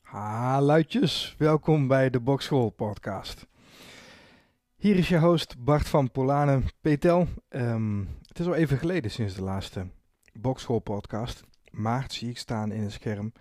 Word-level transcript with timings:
Haluitjes, 0.00 1.34
welkom 1.38 1.86
bij 1.88 2.10
de 2.10 2.20
Bokschool 2.20 2.70
podcast. 2.70 3.46
Hier 4.76 4.96
is 4.96 5.08
je 5.08 5.18
host 5.18 5.64
Bart 5.64 5.88
van 5.88 6.10
Polanen, 6.10 6.64
Petel. 6.80 7.28
Ehm, 7.48 8.04
het 8.26 8.38
is 8.38 8.46
al 8.46 8.54
even 8.54 8.78
geleden 8.78 9.10
sinds 9.10 9.34
de 9.34 9.42
laatste 9.42 9.86
Bokschool 10.32 10.78
podcast. 10.78 11.42
Maart 11.70 12.12
zie 12.12 12.30
ik 12.30 12.38
staan 12.38 12.72
in 12.72 12.82
het 12.82 12.92
scherm. 12.92 13.32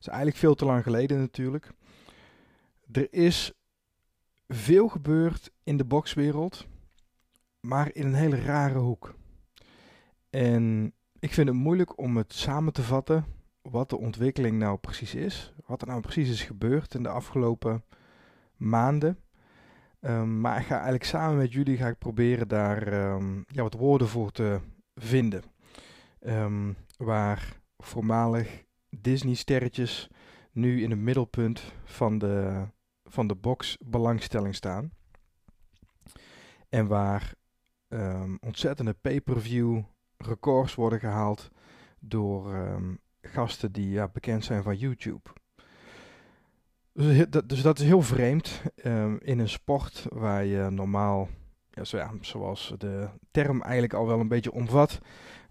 Is 0.00 0.06
eigenlijk 0.06 0.38
veel 0.38 0.54
te 0.54 0.64
lang 0.64 0.82
geleden 0.82 1.18
natuurlijk. 1.18 1.70
Er 2.92 3.12
is 3.12 3.52
veel 4.48 4.88
gebeurd 4.88 5.50
in 5.64 5.76
de 5.76 5.84
bokswereld, 5.84 6.66
maar 7.60 7.94
in 7.94 8.06
een 8.06 8.14
hele 8.14 8.40
rare 8.40 8.78
hoek. 8.78 9.14
En 10.30 10.92
ik 11.18 11.32
vind 11.32 11.48
het 11.48 11.56
moeilijk 11.56 11.98
om 11.98 12.16
het 12.16 12.32
samen 12.32 12.72
te 12.72 12.82
vatten 12.82 13.24
wat 13.62 13.90
de 13.90 13.98
ontwikkeling 13.98 14.58
nou 14.58 14.78
precies 14.78 15.14
is. 15.14 15.54
Wat 15.66 15.80
er 15.80 15.88
nou 15.88 16.00
precies 16.00 16.30
is 16.30 16.42
gebeurd 16.42 16.94
in 16.94 17.02
de 17.02 17.08
afgelopen 17.08 17.84
maanden. 18.56 19.18
Um, 20.00 20.40
maar 20.40 20.58
ik 20.58 20.66
ga 20.66 20.74
eigenlijk 20.74 21.04
samen 21.04 21.36
met 21.36 21.52
jullie 21.52 21.76
ga 21.76 21.88
ik 21.88 21.98
proberen 21.98 22.48
daar 22.48 23.12
um, 23.12 23.44
ja, 23.48 23.62
wat 23.62 23.74
woorden 23.74 24.08
voor 24.08 24.30
te 24.30 24.60
vinden. 24.94 25.42
Um, 26.20 26.76
waar 26.96 27.60
voormalig 27.78 28.64
Disney-sterretjes 28.90 30.08
nu 30.52 30.82
in 30.82 30.90
het 30.90 31.00
middelpunt 31.00 31.72
van 31.84 32.18
de, 32.18 32.66
van 33.04 33.26
de 33.26 33.34
box-belangstelling 33.34 34.54
staan. 34.54 34.92
En 36.68 36.86
waar 36.86 37.34
ontzettende 38.40 38.94
pay-per-view 38.94 39.82
records 40.16 40.74
worden 40.74 41.00
gehaald 41.00 41.48
door 42.00 42.54
gasten 43.20 43.72
die 43.72 43.90
ja, 43.90 44.08
bekend 44.08 44.44
zijn 44.44 44.62
van 44.62 44.76
YouTube. 44.76 45.30
Dus 46.98 47.26
dat, 47.28 47.48
dus 47.48 47.62
dat 47.62 47.78
is 47.78 47.84
heel 47.84 48.02
vreemd 48.02 48.62
um, 48.84 49.18
in 49.22 49.38
een 49.38 49.48
sport 49.48 50.06
waar 50.12 50.44
je 50.44 50.70
normaal, 50.70 51.28
ja, 51.70 51.84
zo, 51.84 51.96
ja, 51.96 52.12
zoals 52.20 52.74
de 52.78 53.08
term 53.30 53.62
eigenlijk 53.62 53.94
al 53.94 54.06
wel 54.06 54.20
een 54.20 54.28
beetje 54.28 54.52
omvat, 54.52 55.00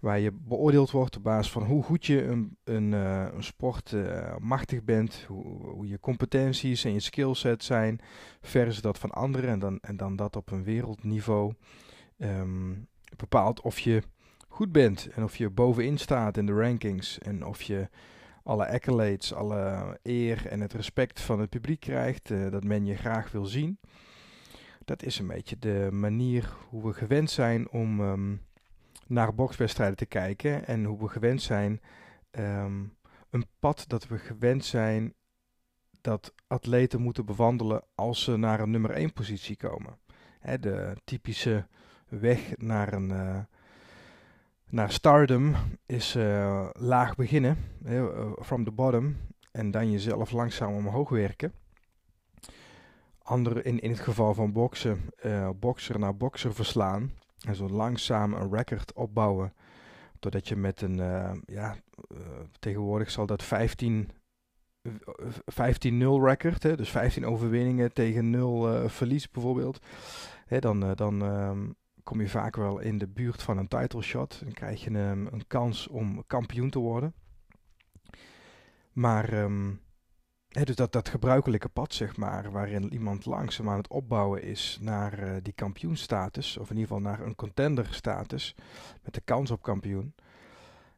waar 0.00 0.18
je 0.18 0.32
beoordeeld 0.32 0.90
wordt 0.90 1.16
op 1.16 1.22
basis 1.22 1.52
van 1.52 1.62
hoe 1.62 1.82
goed 1.82 2.06
je 2.06 2.24
een, 2.24 2.56
een, 2.64 2.92
uh, 2.92 3.26
een 3.34 3.44
sport 3.44 3.92
uh, 3.92 4.36
machtig 4.38 4.84
bent, 4.84 5.24
hoe, 5.28 5.44
hoe, 5.44 5.88
je 5.88 6.00
competenties 6.00 6.84
en 6.84 6.92
je 6.92 7.00
skillset 7.00 7.64
zijn, 7.64 8.00
versus 8.40 8.80
dat 8.80 8.98
van 8.98 9.10
anderen 9.10 9.50
en 9.50 9.58
dan, 9.58 9.78
en 9.80 9.96
dan 9.96 10.16
dat 10.16 10.36
op 10.36 10.50
een 10.50 10.64
wereldniveau. 10.64 11.52
Um, 12.18 12.88
bepaalt 13.16 13.60
of 13.60 13.78
je 13.78 14.02
goed 14.48 14.72
bent 14.72 15.08
en 15.08 15.22
of 15.22 15.36
je 15.36 15.50
bovenin 15.50 15.98
staat 15.98 16.36
in 16.36 16.46
de 16.46 16.52
rankings 16.52 17.18
en 17.18 17.46
of 17.46 17.62
je 17.62 17.88
alle 18.42 18.68
accolades, 18.68 19.34
alle 19.34 19.98
eer 20.02 20.46
en 20.46 20.60
het 20.60 20.72
respect 20.72 21.20
van 21.20 21.40
het 21.40 21.50
publiek 21.50 21.80
krijgt, 21.80 22.30
uh, 22.30 22.50
dat 22.50 22.64
men 22.64 22.86
je 22.86 22.96
graag 22.96 23.30
wil 23.30 23.44
zien. 23.44 23.78
Dat 24.84 25.02
is 25.02 25.18
een 25.18 25.26
beetje 25.26 25.58
de 25.58 25.88
manier 25.92 26.52
hoe 26.68 26.86
we 26.86 26.92
gewend 26.92 27.30
zijn 27.30 27.70
om 27.70 28.00
um, 28.00 28.42
naar 29.06 29.34
bokswedstrijden 29.34 29.96
te 29.96 30.06
kijken 30.06 30.66
en 30.66 30.84
hoe 30.84 30.98
we 30.98 31.08
gewend 31.08 31.42
zijn, 31.42 31.80
um, 32.30 32.96
een 33.30 33.46
pad 33.58 33.84
dat 33.86 34.06
we 34.06 34.18
gewend 34.18 34.64
zijn 34.64 35.14
dat 36.00 36.34
atleten 36.46 37.00
moeten 37.00 37.24
bewandelen 37.24 37.82
als 37.94 38.22
ze 38.22 38.36
naar 38.36 38.60
een 38.60 38.70
nummer 38.70 38.90
1 38.90 39.12
positie 39.12 39.56
komen. 39.56 39.98
Hè, 40.40 40.58
de 40.58 40.96
typische 41.04 41.66
weg 42.08 42.56
naar 42.56 42.92
een, 42.92 43.10
uh, 43.10 43.38
naar 44.68 44.92
stardom 44.92 45.54
is 45.86 46.16
uh, 46.16 46.68
laag 46.72 47.16
beginnen, 47.16 47.56
uh, 47.86 48.32
from 48.42 48.64
the 48.64 48.70
bottom, 48.70 49.16
en 49.50 49.70
dan 49.70 49.90
jezelf 49.90 50.30
langzaam 50.30 50.74
omhoog 50.74 51.08
werken. 51.08 51.52
Andere, 53.22 53.62
in, 53.62 53.80
in 53.80 53.90
het 53.90 54.00
geval 54.00 54.34
van 54.34 54.52
boksen, 54.52 55.10
uh, 55.24 55.50
bokser 55.58 55.98
naar 55.98 56.16
bokser 56.16 56.54
verslaan 56.54 57.12
en 57.46 57.54
zo 57.54 57.68
langzaam 57.68 58.32
een 58.32 58.54
record 58.54 58.92
opbouwen, 58.92 59.52
totdat 60.18 60.48
je 60.48 60.56
met 60.56 60.80
een, 60.80 60.96
ja, 61.46 61.76
tegenwoordig 62.58 63.10
zal 63.10 63.26
dat 63.26 63.42
15 63.42 64.10
15-0 64.88 64.90
record, 66.22 66.62
hè, 66.62 66.76
dus 66.76 66.90
15 66.90 67.26
overwinningen 67.26 67.92
tegen 67.92 68.30
0 68.30 68.88
verlies 68.88 69.30
bijvoorbeeld. 69.30 69.78
Hè, 70.46 70.58
dan 70.58 70.94
dan 70.94 71.22
um, 71.22 71.76
kom 72.08 72.20
je 72.20 72.28
vaak 72.28 72.56
wel 72.56 72.78
in 72.78 72.98
de 72.98 73.06
buurt 73.06 73.42
van 73.42 73.58
een 73.58 73.68
title 73.68 74.02
shot. 74.02 74.40
Dan 74.44 74.52
krijg 74.52 74.84
je 74.84 74.90
een, 74.90 75.46
kans 75.46 75.88
om 75.88 76.26
kampioen 76.26 76.70
te 76.70 76.78
worden. 76.78 77.14
Maar 78.92 79.32
hè, 80.48 80.64
dus 80.64 80.76
dat, 80.76 80.92
dat 80.92 81.08
gebruikelijke 81.08 81.68
pad, 81.68 81.94
zeg 81.94 82.16
maar, 82.16 82.50
waarin 82.50 82.92
iemand 82.92 83.26
langzaam 83.26 83.68
aan 83.68 83.76
het 83.76 83.88
opbouwen 83.88 84.42
is 84.42 84.78
naar 84.80 85.22
uh, 85.22 85.36
die 85.42 85.52
kampioenstatus, 85.52 86.56
of 86.56 86.70
in 86.70 86.76
ieder 86.76 86.94
geval 86.94 87.10
naar 87.10 87.26
een 87.26 87.34
contenderstatus, 87.34 88.54
met 89.02 89.14
de 89.14 89.20
kans 89.20 89.50
op 89.50 89.62
kampioen. 89.62 90.14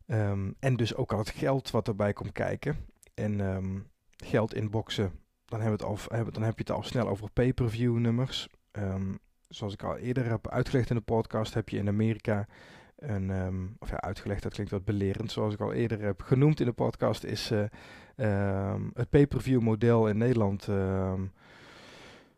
Um, 0.06 0.56
en 0.58 0.76
dus 0.76 0.94
ook 0.94 1.12
al 1.12 1.18
het 1.18 1.30
geld 1.30 1.70
wat 1.70 1.88
erbij 1.88 2.12
komt 2.12 2.32
kijken. 2.32 2.76
En 3.14 3.40
um, 3.40 3.86
geld 4.16 4.54
inboxen, 4.54 5.12
dan, 5.44 5.60
hebben 5.60 5.78
we 5.78 5.94
het 5.94 6.10
al, 6.10 6.30
dan 6.30 6.42
heb 6.42 6.54
je 6.54 6.62
het 6.62 6.70
al 6.70 6.82
snel 6.82 7.08
over 7.08 7.30
pay-per-view 7.30 7.98
nummers. 7.98 8.48
Um, 8.72 9.18
zoals 9.50 9.72
ik 9.72 9.82
al 9.82 9.96
eerder 9.96 10.28
heb 10.28 10.48
uitgelegd 10.48 10.90
in 10.90 10.96
de 10.96 11.02
podcast, 11.02 11.54
heb 11.54 11.68
je 11.68 11.76
in 11.76 11.88
Amerika 11.88 12.46
een, 12.96 13.30
um, 13.30 13.76
of 13.78 13.90
ja, 13.90 14.00
uitgelegd, 14.00 14.42
dat 14.42 14.52
klinkt 14.52 14.72
wat 14.72 14.84
belerend, 14.84 15.32
zoals 15.32 15.54
ik 15.54 15.60
al 15.60 15.72
eerder 15.72 16.00
heb 16.00 16.22
genoemd 16.22 16.60
in 16.60 16.66
de 16.66 16.72
podcast, 16.72 17.24
is 17.24 17.50
uh, 17.50 17.64
um, 18.72 18.90
het 18.94 19.10
pay-per-view 19.10 19.60
model 19.60 20.08
in 20.08 20.18
Nederland 20.18 20.66
um, 20.66 21.32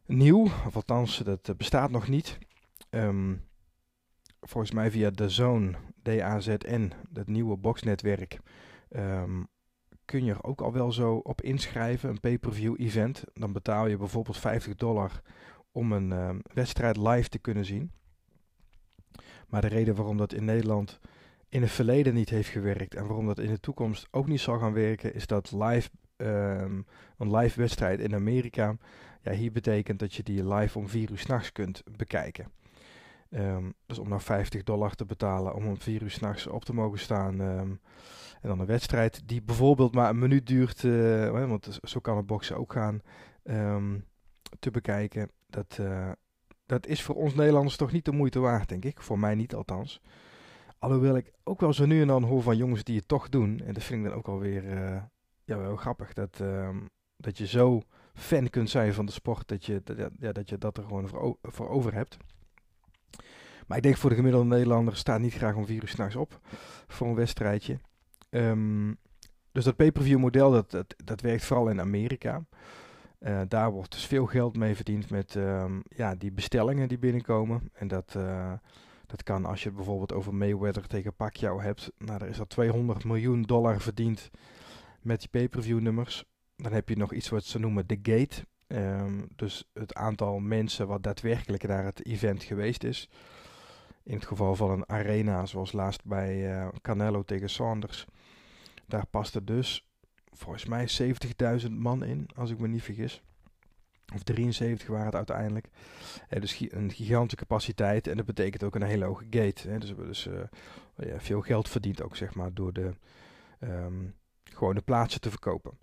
nieuw, 0.06 0.42
of 0.66 0.74
althans, 0.74 1.18
dat 1.18 1.56
bestaat 1.56 1.90
nog 1.90 2.08
niet. 2.08 2.38
volgens 4.40 4.72
mij 4.72 4.90
via 4.90 5.10
de 5.10 5.28
Zone, 5.28 5.74
DAZN, 6.02 6.92
dat 7.10 7.26
nieuwe 7.26 7.56
boxnetwerk, 7.56 8.38
kun 10.04 10.24
je 10.24 10.32
er 10.32 10.44
ook 10.44 10.60
al 10.60 10.72
wel 10.72 10.92
zo 10.92 11.14
op 11.14 11.42
inschrijven, 11.42 12.10
een 12.10 12.20
pay-per-view 12.20 12.74
event. 12.80 13.24
Dan 13.32 13.52
betaal 13.52 13.86
je 13.86 13.96
bijvoorbeeld 13.96 14.38
50 14.38 14.74
dollar 14.74 15.22
om 15.72 15.92
een 15.92 16.10
uh, 16.10 16.30
wedstrijd 16.54 16.96
live 16.96 17.28
te 17.28 17.38
kunnen 17.38 17.64
zien. 17.64 17.92
Maar 19.48 19.60
de 19.60 19.66
reden 19.66 19.94
waarom 19.94 20.16
dat 20.16 20.32
in 20.32 20.44
Nederland 20.44 21.00
in 21.48 21.62
het 21.62 21.70
verleden 21.70 22.14
niet 22.14 22.28
heeft 22.28 22.48
gewerkt 22.48 22.94
en 22.94 23.06
waarom 23.06 23.26
dat 23.26 23.38
in 23.38 23.50
de 23.50 23.60
toekomst 23.60 24.08
ook 24.10 24.26
niet 24.26 24.40
zal 24.40 24.58
gaan 24.58 24.72
werken, 24.72 25.14
is 25.14 25.26
dat 25.26 25.52
live, 25.52 25.90
um, 26.16 26.86
een 27.18 27.36
live 27.36 27.60
wedstrijd 27.60 28.00
in 28.00 28.14
Amerika, 28.14 28.76
ja, 29.22 29.32
hier 29.32 29.52
betekent 29.52 29.98
dat 29.98 30.14
je 30.14 30.22
die 30.22 30.48
live 30.48 30.78
om 30.78 30.88
4 30.88 31.10
uur 31.10 31.18
s'nachts 31.18 31.52
kunt 31.52 31.82
bekijken. 31.96 32.50
Um, 33.30 33.74
dus 33.86 33.98
om 33.98 34.08
nou 34.08 34.20
50 34.20 34.62
dollar 34.62 34.94
te 34.94 35.04
betalen 35.04 35.54
om 35.54 35.66
om 35.66 35.78
4 35.78 36.02
uur 36.02 36.10
s'nachts 36.10 36.46
op 36.46 36.64
te 36.64 36.74
mogen 36.74 36.98
staan. 36.98 37.40
En 37.40 38.48
dan 38.48 38.60
een 38.60 38.66
wedstrijd 38.66 39.22
die 39.28 39.42
bijvoorbeeld 39.42 39.94
maar 39.94 40.10
een 40.10 40.18
minuut 40.18 40.46
duurt, 40.46 40.82
uh, 40.82 41.46
want 41.48 41.78
zo 41.82 42.00
kan 42.00 42.16
het 42.16 42.26
boksen 42.26 42.56
ook 42.56 42.72
gaan, 42.72 43.00
te 44.58 44.70
bekijken. 44.70 45.30
Dat, 45.46 45.78
uh, 45.80 46.10
dat 46.66 46.86
is 46.86 47.02
voor 47.02 47.14
ons 47.14 47.34
Nederlanders 47.34 47.76
toch 47.76 47.92
niet 47.92 48.04
de 48.04 48.12
moeite 48.12 48.38
waard, 48.38 48.68
denk 48.68 48.84
ik. 48.84 49.02
Voor 49.02 49.18
mij 49.18 49.34
niet 49.34 49.54
althans. 49.54 50.00
Alhoewel 50.78 51.16
ik 51.16 51.32
ook 51.42 51.60
wel 51.60 51.72
zo 51.72 51.86
nu 51.86 52.00
en 52.00 52.06
dan 52.06 52.22
hoor 52.22 52.42
van 52.42 52.56
jongens 52.56 52.84
die 52.84 52.96
het 52.96 53.08
toch 53.08 53.28
doen. 53.28 53.60
En 53.60 53.74
dat 53.74 53.82
vind 53.82 54.04
ik 54.04 54.08
dan 54.08 54.18
ook 54.18 54.28
alweer 54.28 54.64
uh, 54.64 55.02
ja, 55.44 55.58
wel 55.58 55.76
grappig. 55.76 56.12
Dat, 56.12 56.38
uh, 56.42 56.68
dat 57.16 57.38
je 57.38 57.46
zo 57.46 57.82
fan 58.14 58.50
kunt 58.50 58.70
zijn 58.70 58.94
van 58.94 59.06
de 59.06 59.12
sport 59.12 59.48
dat 59.48 59.64
je 59.64 59.80
dat, 59.84 60.10
ja, 60.18 60.32
dat, 60.32 60.48
je 60.48 60.58
dat 60.58 60.76
er 60.76 60.82
gewoon 60.82 61.08
voor, 61.08 61.36
voor 61.42 61.68
over 61.68 61.94
hebt. 61.94 62.16
Maar 63.66 63.76
ik 63.76 63.82
denk 63.82 63.96
voor 63.96 64.10
de 64.10 64.16
gemiddelde 64.16 64.48
Nederlander 64.48 64.96
staat 64.96 65.20
niet 65.20 65.34
graag 65.34 65.54
om 65.54 65.66
vier 65.66 65.82
uur 65.98 66.18
op 66.18 66.40
voor 66.86 67.06
een 67.06 67.14
wedstrijdje. 67.14 67.78
Um, 68.30 68.98
dus 69.52 69.64
dat 69.64 69.76
pay-per-view 69.76 70.18
model 70.18 70.50
dat, 70.50 70.70
dat, 70.70 70.94
dat 71.04 71.20
werkt 71.20 71.44
vooral 71.44 71.68
in 71.68 71.80
Amerika. 71.80 72.44
Uh, 73.24 73.40
daar 73.48 73.70
wordt 73.70 73.92
dus 73.92 74.06
veel 74.06 74.26
geld 74.26 74.56
mee 74.56 74.74
verdiend 74.74 75.10
met 75.10 75.34
um, 75.34 75.82
ja, 75.88 76.14
die 76.14 76.32
bestellingen 76.32 76.88
die 76.88 76.98
binnenkomen. 76.98 77.70
En 77.72 77.88
dat, 77.88 78.14
uh, 78.16 78.52
dat 79.06 79.22
kan 79.22 79.44
als 79.44 79.62
je 79.62 79.66
het 79.66 79.76
bijvoorbeeld 79.76 80.12
over 80.12 80.34
Mayweather 80.34 80.86
tegen 80.86 81.14
Pacquiao 81.14 81.60
hebt. 81.60 81.92
Nou, 81.98 82.18
daar 82.18 82.28
is 82.28 82.38
al 82.38 82.46
200 82.46 83.04
miljoen 83.04 83.42
dollar 83.42 83.80
verdiend 83.80 84.30
met 85.00 85.20
die 85.20 85.28
pay-per-view 85.28 85.80
nummers. 85.80 86.24
Dan 86.56 86.72
heb 86.72 86.88
je 86.88 86.96
nog 86.96 87.12
iets 87.12 87.28
wat 87.28 87.44
ze 87.44 87.58
noemen 87.58 87.86
de 87.86 87.98
gate. 88.02 88.46
Um, 88.66 89.28
dus 89.36 89.68
het 89.72 89.94
aantal 89.94 90.38
mensen 90.38 90.86
wat 90.86 91.02
daadwerkelijk 91.02 91.66
naar 91.66 91.84
het 91.84 92.06
event 92.06 92.42
geweest 92.42 92.84
is. 92.84 93.08
In 94.02 94.14
het 94.14 94.26
geval 94.26 94.54
van 94.54 94.70
een 94.70 94.88
arena, 94.88 95.46
zoals 95.46 95.72
laatst 95.72 96.04
bij 96.04 96.56
uh, 96.56 96.68
Canelo 96.80 97.22
tegen 97.22 97.50
Saunders. 97.50 98.06
Daar 98.86 99.06
past 99.06 99.34
er 99.34 99.44
dus 99.44 99.86
volgens 100.32 100.64
mij 100.64 100.88
70.000 101.62 101.70
man 101.70 102.04
in, 102.04 102.28
als 102.34 102.50
ik 102.50 102.58
me 102.58 102.68
niet 102.68 102.82
vergis. 102.82 103.22
Of 104.14 104.22
73 104.22 104.88
waren 104.88 105.06
het 105.06 105.14
uiteindelijk. 105.14 105.68
Uh, 106.30 106.40
dus 106.40 106.60
een 106.68 106.92
gigantische 106.92 107.46
capaciteit. 107.46 108.06
En 108.06 108.16
dat 108.16 108.26
betekent 108.26 108.62
ook 108.62 108.74
een 108.74 108.82
hele 108.82 109.04
hoge 109.04 109.26
gate. 109.30 109.68
Hè. 109.68 109.78
Dus 109.78 109.94
we 109.94 110.06
dus 110.06 110.28
ja, 110.96 111.20
veel 111.20 111.40
geld 111.40 111.68
verdient 111.68 112.02
ook, 112.02 112.16
zeg 112.16 112.34
maar, 112.34 112.54
door 112.54 112.72
de, 112.72 112.94
um, 113.60 114.14
gewoon 114.44 114.74
de 114.74 114.80
plaatsen 114.80 115.20
te 115.20 115.30
verkopen. 115.30 115.78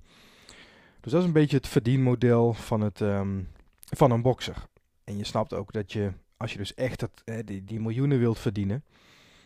Dus 1.00 1.12
dat 1.12 1.22
is 1.22 1.28
een 1.28 1.34
beetje 1.34 1.58
het 1.58 1.68
verdienmodel 1.68 2.54
van, 2.54 2.82
het, 2.82 3.00
um, 3.00 3.48
van 3.76 4.12
een 4.12 4.22
bokser. 4.22 4.66
En 5.04 5.18
je 5.18 5.24
snapt 5.24 5.54
ook 5.54 5.72
dat 5.72 5.92
je, 5.92 6.12
als 6.38 6.52
je 6.52 6.58
dus 6.58 6.74
echt 6.74 7.00
dat, 7.00 7.24
die, 7.46 7.64
die 7.64 7.80
miljoenen 7.80 8.20
wilt 8.20 8.40
verdienen, 8.40 8.84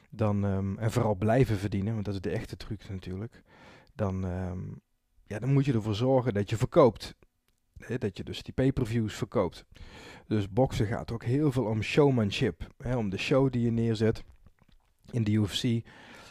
dan, 0.10 0.44
um, 0.44 0.78
en 0.78 0.92
vooral 0.92 1.16
blijven 1.16 1.58
verdienen, 1.58 1.94
want 1.94 2.06
dat 2.06 2.14
is 2.14 2.22
de 2.22 2.30
echte 2.30 2.58
truc 2.58 2.90
natuurlijk, 2.90 3.44
dan, 3.94 4.26
ja, 5.34 5.40
dan 5.40 5.54
moet 5.54 5.66
je 5.66 5.74
ervoor 5.74 5.96
zorgen 5.96 6.34
dat 6.34 6.50
je 6.50 6.58
verkoopt. 6.58 7.16
Dat 7.98 8.18
je 8.18 8.24
dus 8.24 8.44
die 8.44 8.54
pay-per-views 8.54 9.14
verkoopt. 9.14 9.66
Dus 10.28 10.50
boksen 10.50 10.86
gaat 10.86 11.12
ook 11.12 11.24
heel 11.24 11.52
veel 11.52 11.66
om 11.66 11.82
showmanship. 11.82 12.68
Om 12.96 13.10
de 13.10 13.18
show 13.18 13.52
die 13.52 13.62
je 13.62 13.72
neerzet. 13.72 14.24
In 15.12 15.24
de 15.24 15.32
UFC 15.32 15.88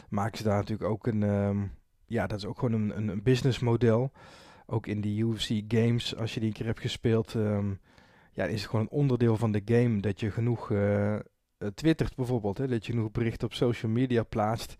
maken 0.09 0.37
ze 0.37 0.43
daar 0.43 0.57
natuurlijk 0.57 0.89
ook 0.89 1.07
een, 1.07 1.21
um, 1.21 1.71
ja, 2.05 2.27
dat 2.27 2.37
is 2.37 2.45
ook 2.45 2.59
gewoon 2.59 2.91
een, 2.91 3.09
een, 3.09 3.23
businessmodel. 3.23 4.11
Ook 4.65 4.87
in 4.87 5.01
die 5.01 5.25
UFC 5.25 5.61
games, 5.67 6.15
als 6.15 6.33
je 6.33 6.39
die 6.39 6.49
een 6.49 6.55
keer 6.55 6.65
hebt 6.65 6.79
gespeeld, 6.79 7.31
ja, 8.31 8.45
is 8.45 8.61
het 8.61 8.69
gewoon 8.69 8.85
een 8.85 8.97
onderdeel 8.97 9.37
van 9.37 9.51
de 9.51 9.61
game 9.65 9.99
dat 9.99 10.19
je 10.19 10.31
genoeg 10.31 10.69
uh, 10.69 11.15
twittert 11.73 12.15
bijvoorbeeld. 12.15 12.57
Hè, 12.57 12.67
dat 12.67 12.85
je 12.85 12.91
genoeg 12.91 13.11
berichten 13.11 13.47
op 13.47 13.53
social 13.53 13.91
media 13.91 14.23
plaatst 14.23 14.75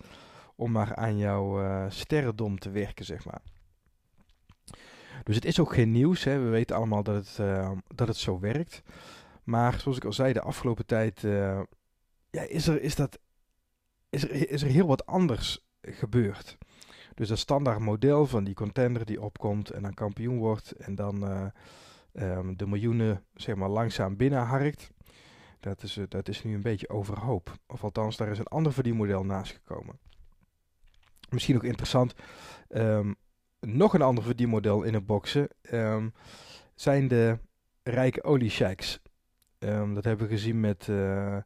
om 0.55 0.71
maar 0.71 0.95
aan 0.95 1.17
jouw 1.17 1.61
uh, 1.61 1.85
sterrendom 1.89 2.59
te 2.59 2.69
werken, 2.69 3.05
zeg 3.05 3.25
maar. 3.25 3.41
Dus 5.23 5.35
het 5.35 5.45
is 5.45 5.59
ook 5.59 5.73
geen 5.73 5.91
nieuws. 5.91 6.23
Hè. 6.23 6.39
We 6.39 6.49
weten 6.49 6.75
allemaal 6.75 7.03
dat 7.03 7.15
het, 7.15 7.37
uh, 7.39 7.71
dat 7.95 8.07
het 8.07 8.17
zo 8.17 8.39
werkt. 8.39 8.81
Maar 9.43 9.79
zoals 9.79 9.97
ik 9.97 10.05
al 10.05 10.13
zei, 10.13 10.33
de 10.33 10.41
afgelopen 10.41 10.85
tijd 10.85 11.21
ja, 12.29 12.41
is, 12.47 12.67
er, 12.67 12.81
is, 12.81 12.95
dat, 12.95 13.19
is, 14.09 14.23
er, 14.23 14.51
is 14.51 14.61
er 14.61 14.67
heel 14.67 14.87
wat 14.87 15.05
anders 15.05 15.65
gebeurd. 15.81 16.57
Dus 17.13 17.27
dat 17.27 17.37
standaard 17.37 17.79
model 17.79 18.25
van 18.25 18.43
die 18.43 18.53
contender 18.53 19.05
die 19.05 19.21
opkomt 19.21 19.69
en 19.69 19.81
dan 19.81 19.93
kampioen 19.93 20.37
wordt 20.37 20.71
en 20.71 20.95
dan 20.95 21.51
um, 22.13 22.57
de 22.57 22.67
miljoenen 22.67 23.23
zeg 23.33 23.55
maar, 23.55 23.69
langzaam 23.69 24.17
binnenharkt. 24.17 24.91
Dat 25.59 25.83
is, 25.83 25.97
uh, 25.97 26.05
dat 26.09 26.27
is 26.27 26.43
nu 26.43 26.53
een 26.53 26.61
beetje 26.61 26.89
overhoop. 26.89 27.57
Of 27.67 27.83
althans, 27.83 28.17
daar 28.17 28.31
is 28.31 28.39
een 28.39 28.47
ander 28.47 28.73
verdienmodel 28.73 29.23
naast 29.23 29.53
gekomen. 29.53 29.99
Misschien 31.29 31.55
ook 31.55 31.63
interessant. 31.63 32.13
Um, 32.69 33.15
nog 33.65 33.93
een 33.93 34.01
ander 34.01 34.23
verdienmodel 34.23 34.83
in 34.83 34.93
het 34.93 35.05
boksen 35.05 35.47
um, 35.71 36.13
zijn 36.75 37.07
de 37.07 37.37
rijke 37.83 38.23
oliesheiks. 38.23 38.99
dat 39.59 40.03
hebben 40.03 40.27
we 40.27 40.33
gezien 40.33 40.59
met 40.59 40.87
uh, 40.87 41.37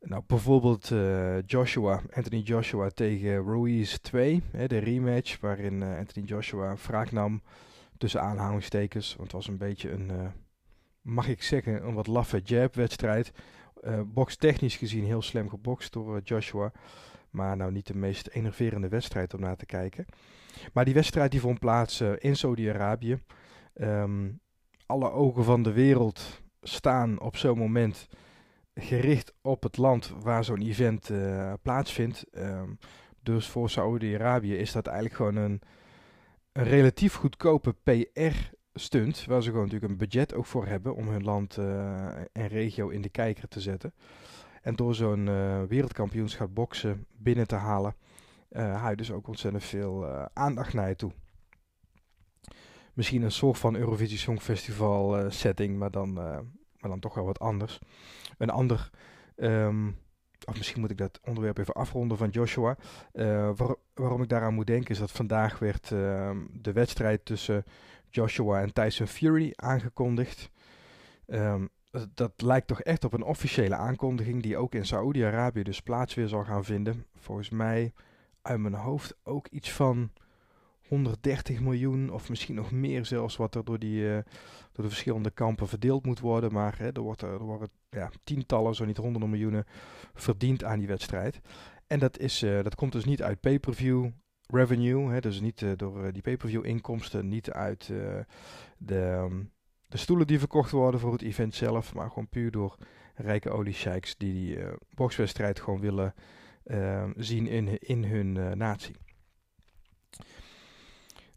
nou, 0.00 0.22
bijvoorbeeld 0.26 0.90
uh, 0.90 1.42
Joshua, 1.46 2.02
Anthony 2.12 2.40
Joshua 2.40 2.88
tegen 2.88 3.44
Ruiz 3.44 3.94
2. 3.94 4.42
Hè, 4.50 4.66
de 4.66 4.78
rematch 4.78 5.40
waarin 5.40 5.82
Anthony 5.82 6.26
Joshua 6.26 6.74
wraak 6.86 7.12
nam 7.12 7.42
tussen 7.98 8.22
aanhalingstekens. 8.22 9.08
Want 9.16 9.32
het 9.32 9.32
was 9.32 9.48
een 9.48 9.58
beetje 9.58 9.90
een, 9.90 10.32
mag 11.00 11.28
ik 11.28 11.42
zeggen, 11.42 11.86
een 11.86 11.94
wat 11.94 12.06
laffe 12.06 12.40
jab-wedstrijd. 12.44 13.32
Uh, 13.82 14.26
technisch 14.26 14.76
gezien 14.76 15.04
heel 15.04 15.22
slim 15.22 15.48
gebokst 15.48 15.92
door 15.92 16.20
Joshua. 16.24 16.72
Maar 17.30 17.56
nou 17.56 17.72
niet 17.72 17.86
de 17.86 17.96
meest 17.96 18.28
enerverende 18.28 18.88
wedstrijd 18.88 19.34
om 19.34 19.40
naar 19.40 19.56
te 19.56 19.66
kijken. 19.66 20.06
Maar 20.72 20.84
die 20.84 20.94
wedstrijd 20.94 21.30
die 21.30 21.40
vond 21.40 21.58
plaats 21.58 22.00
in 22.00 22.36
Saudi-Arabië. 22.36 23.18
Um, 23.74 24.40
alle 24.86 25.10
ogen 25.10 25.44
van 25.44 25.62
de 25.62 25.72
wereld 25.72 26.42
staan 26.62 27.20
op 27.20 27.36
zo'n 27.36 27.58
moment 27.58 28.08
gericht 28.74 29.34
op 29.42 29.62
het 29.62 29.76
land 29.76 30.12
waar 30.22 30.44
zo'n 30.44 30.62
event 30.62 31.10
plaatsvindt. 31.62 32.24
Um, 32.32 32.78
dus 33.22 33.46
voor 33.46 33.70
Saudi-Arabië 33.70 34.56
is 34.56 34.72
dat 34.72 34.86
eigenlijk 34.86 35.16
gewoon 35.16 35.36
een 35.36 35.62
een 36.58 36.64
relatief 36.64 37.14
goedkope 37.14 37.74
PR-stunt, 37.82 39.24
waar 39.24 39.42
ze 39.42 39.48
gewoon 39.50 39.64
natuurlijk 39.64 39.92
een 39.92 39.98
budget 39.98 40.34
ook 40.34 40.46
voor 40.46 40.66
hebben 40.66 40.94
om 40.94 41.08
hun 41.08 41.24
land 41.24 41.56
uh, 41.56 42.06
en 42.32 42.48
regio 42.48 42.88
in 42.88 43.02
de 43.02 43.08
kijker 43.08 43.48
te 43.48 43.60
zetten. 43.60 43.94
En 44.62 44.76
door 44.76 44.94
zo'n 44.94 45.26
uh, 45.26 45.62
wereldkampioenschap 45.62 46.54
boksen 46.54 47.06
binnen 47.16 47.46
te 47.46 47.54
halen, 47.54 47.94
uh, 48.50 48.80
haal 48.80 48.90
je 48.90 48.96
dus 48.96 49.12
ook 49.12 49.28
ontzettend 49.28 49.64
veel 49.64 50.06
aandacht 50.32 50.74
naar 50.74 50.88
je 50.88 50.96
toe. 50.96 51.12
Misschien 52.92 53.22
een 53.22 53.32
soort 53.32 53.58
van 53.58 53.76
Eurovisie 53.76 54.18
Songfestival 54.18 55.30
setting, 55.30 55.78
maar 55.78 55.90
dan, 55.90 56.12
maar 56.12 56.90
dan 56.90 57.00
toch 57.00 57.14
wel 57.14 57.24
wat 57.24 57.38
anders. 57.38 57.78
Een 58.38 58.50
ander 58.50 58.90
um, 59.36 59.96
of 60.44 60.56
misschien 60.56 60.80
moet 60.80 60.90
ik 60.90 60.98
dat 60.98 61.20
onderwerp 61.24 61.58
even 61.58 61.74
afronden 61.74 62.16
van 62.16 62.28
Joshua. 62.28 62.76
Uh, 63.12 63.50
waarom 63.94 64.22
ik 64.22 64.28
daaraan 64.28 64.54
moet 64.54 64.66
denken 64.66 64.90
is 64.90 64.98
dat 64.98 65.10
vandaag 65.10 65.58
werd 65.58 65.90
uh, 65.90 66.30
de 66.52 66.72
wedstrijd 66.72 67.24
tussen 67.24 67.64
Joshua 68.08 68.60
en 68.60 68.72
Tyson 68.72 69.06
Fury 69.06 69.52
aangekondigd. 69.54 70.50
Um, 71.26 71.68
dat 72.14 72.32
lijkt 72.36 72.66
toch 72.66 72.82
echt 72.82 73.04
op 73.04 73.12
een 73.12 73.22
officiële 73.22 73.74
aankondiging 73.74 74.42
die 74.42 74.56
ook 74.56 74.74
in 74.74 74.86
Saoedi-Arabië 74.86 75.62
dus 75.62 75.80
plaats 75.80 76.14
weer 76.14 76.28
zal 76.28 76.44
gaan 76.44 76.64
vinden. 76.64 77.04
Volgens 77.16 77.50
mij 77.50 77.92
uit 78.48 78.60
mijn 78.60 78.74
hoofd 78.74 79.16
ook 79.22 79.46
iets 79.48 79.72
van 79.72 80.10
130 80.88 81.60
miljoen 81.60 82.12
of 82.12 82.28
misschien 82.28 82.54
nog 82.54 82.70
meer 82.70 83.06
zelfs 83.06 83.36
wat 83.36 83.54
er 83.54 83.64
door, 83.64 83.78
die, 83.78 84.02
uh, 84.02 84.12
door 84.72 84.84
de 84.84 84.88
verschillende 84.88 85.30
kampen 85.30 85.68
verdeeld 85.68 86.06
moet 86.06 86.20
worden. 86.20 86.52
Maar 86.52 86.78
hè, 86.78 86.92
er, 86.92 87.00
wordt, 87.00 87.22
er 87.22 87.38
worden 87.38 87.70
ja, 87.90 88.10
tientallen, 88.24 88.74
zo 88.74 88.84
niet 88.84 88.96
honderden 88.96 89.30
miljoenen 89.30 89.64
verdiend 90.14 90.64
aan 90.64 90.78
die 90.78 90.88
wedstrijd. 90.88 91.40
En 91.86 91.98
dat, 91.98 92.18
is, 92.18 92.42
uh, 92.42 92.62
dat 92.62 92.74
komt 92.74 92.92
dus 92.92 93.04
niet 93.04 93.22
uit 93.22 93.40
pay-per-view 93.40 94.10
revenue, 94.46 95.10
hè, 95.10 95.20
dus 95.20 95.40
niet 95.40 95.60
uh, 95.60 95.70
door 95.76 96.12
die 96.12 96.22
pay-per-view 96.22 96.64
inkomsten, 96.64 97.28
niet 97.28 97.50
uit 97.50 97.92
de, 98.78 99.00
um, 99.00 99.50
de 99.86 99.96
stoelen 99.96 100.26
die 100.26 100.38
verkocht 100.38 100.70
worden 100.70 101.00
voor 101.00 101.12
het 101.12 101.22
event 101.22 101.54
zelf, 101.54 101.94
maar 101.94 102.08
gewoon 102.08 102.28
puur 102.28 102.50
door 102.50 102.76
rijke 103.14 103.50
oliesheiks 103.50 104.16
die 104.16 104.32
die 104.32 104.58
bokswedstrijd 104.94 105.60
gewoon 105.60 105.80
willen 105.80 106.14
ehm, 106.14 106.26
zien 107.16 107.46
in, 107.46 107.78
in 107.78 108.04
hun 108.04 108.58
natie. 108.58 108.96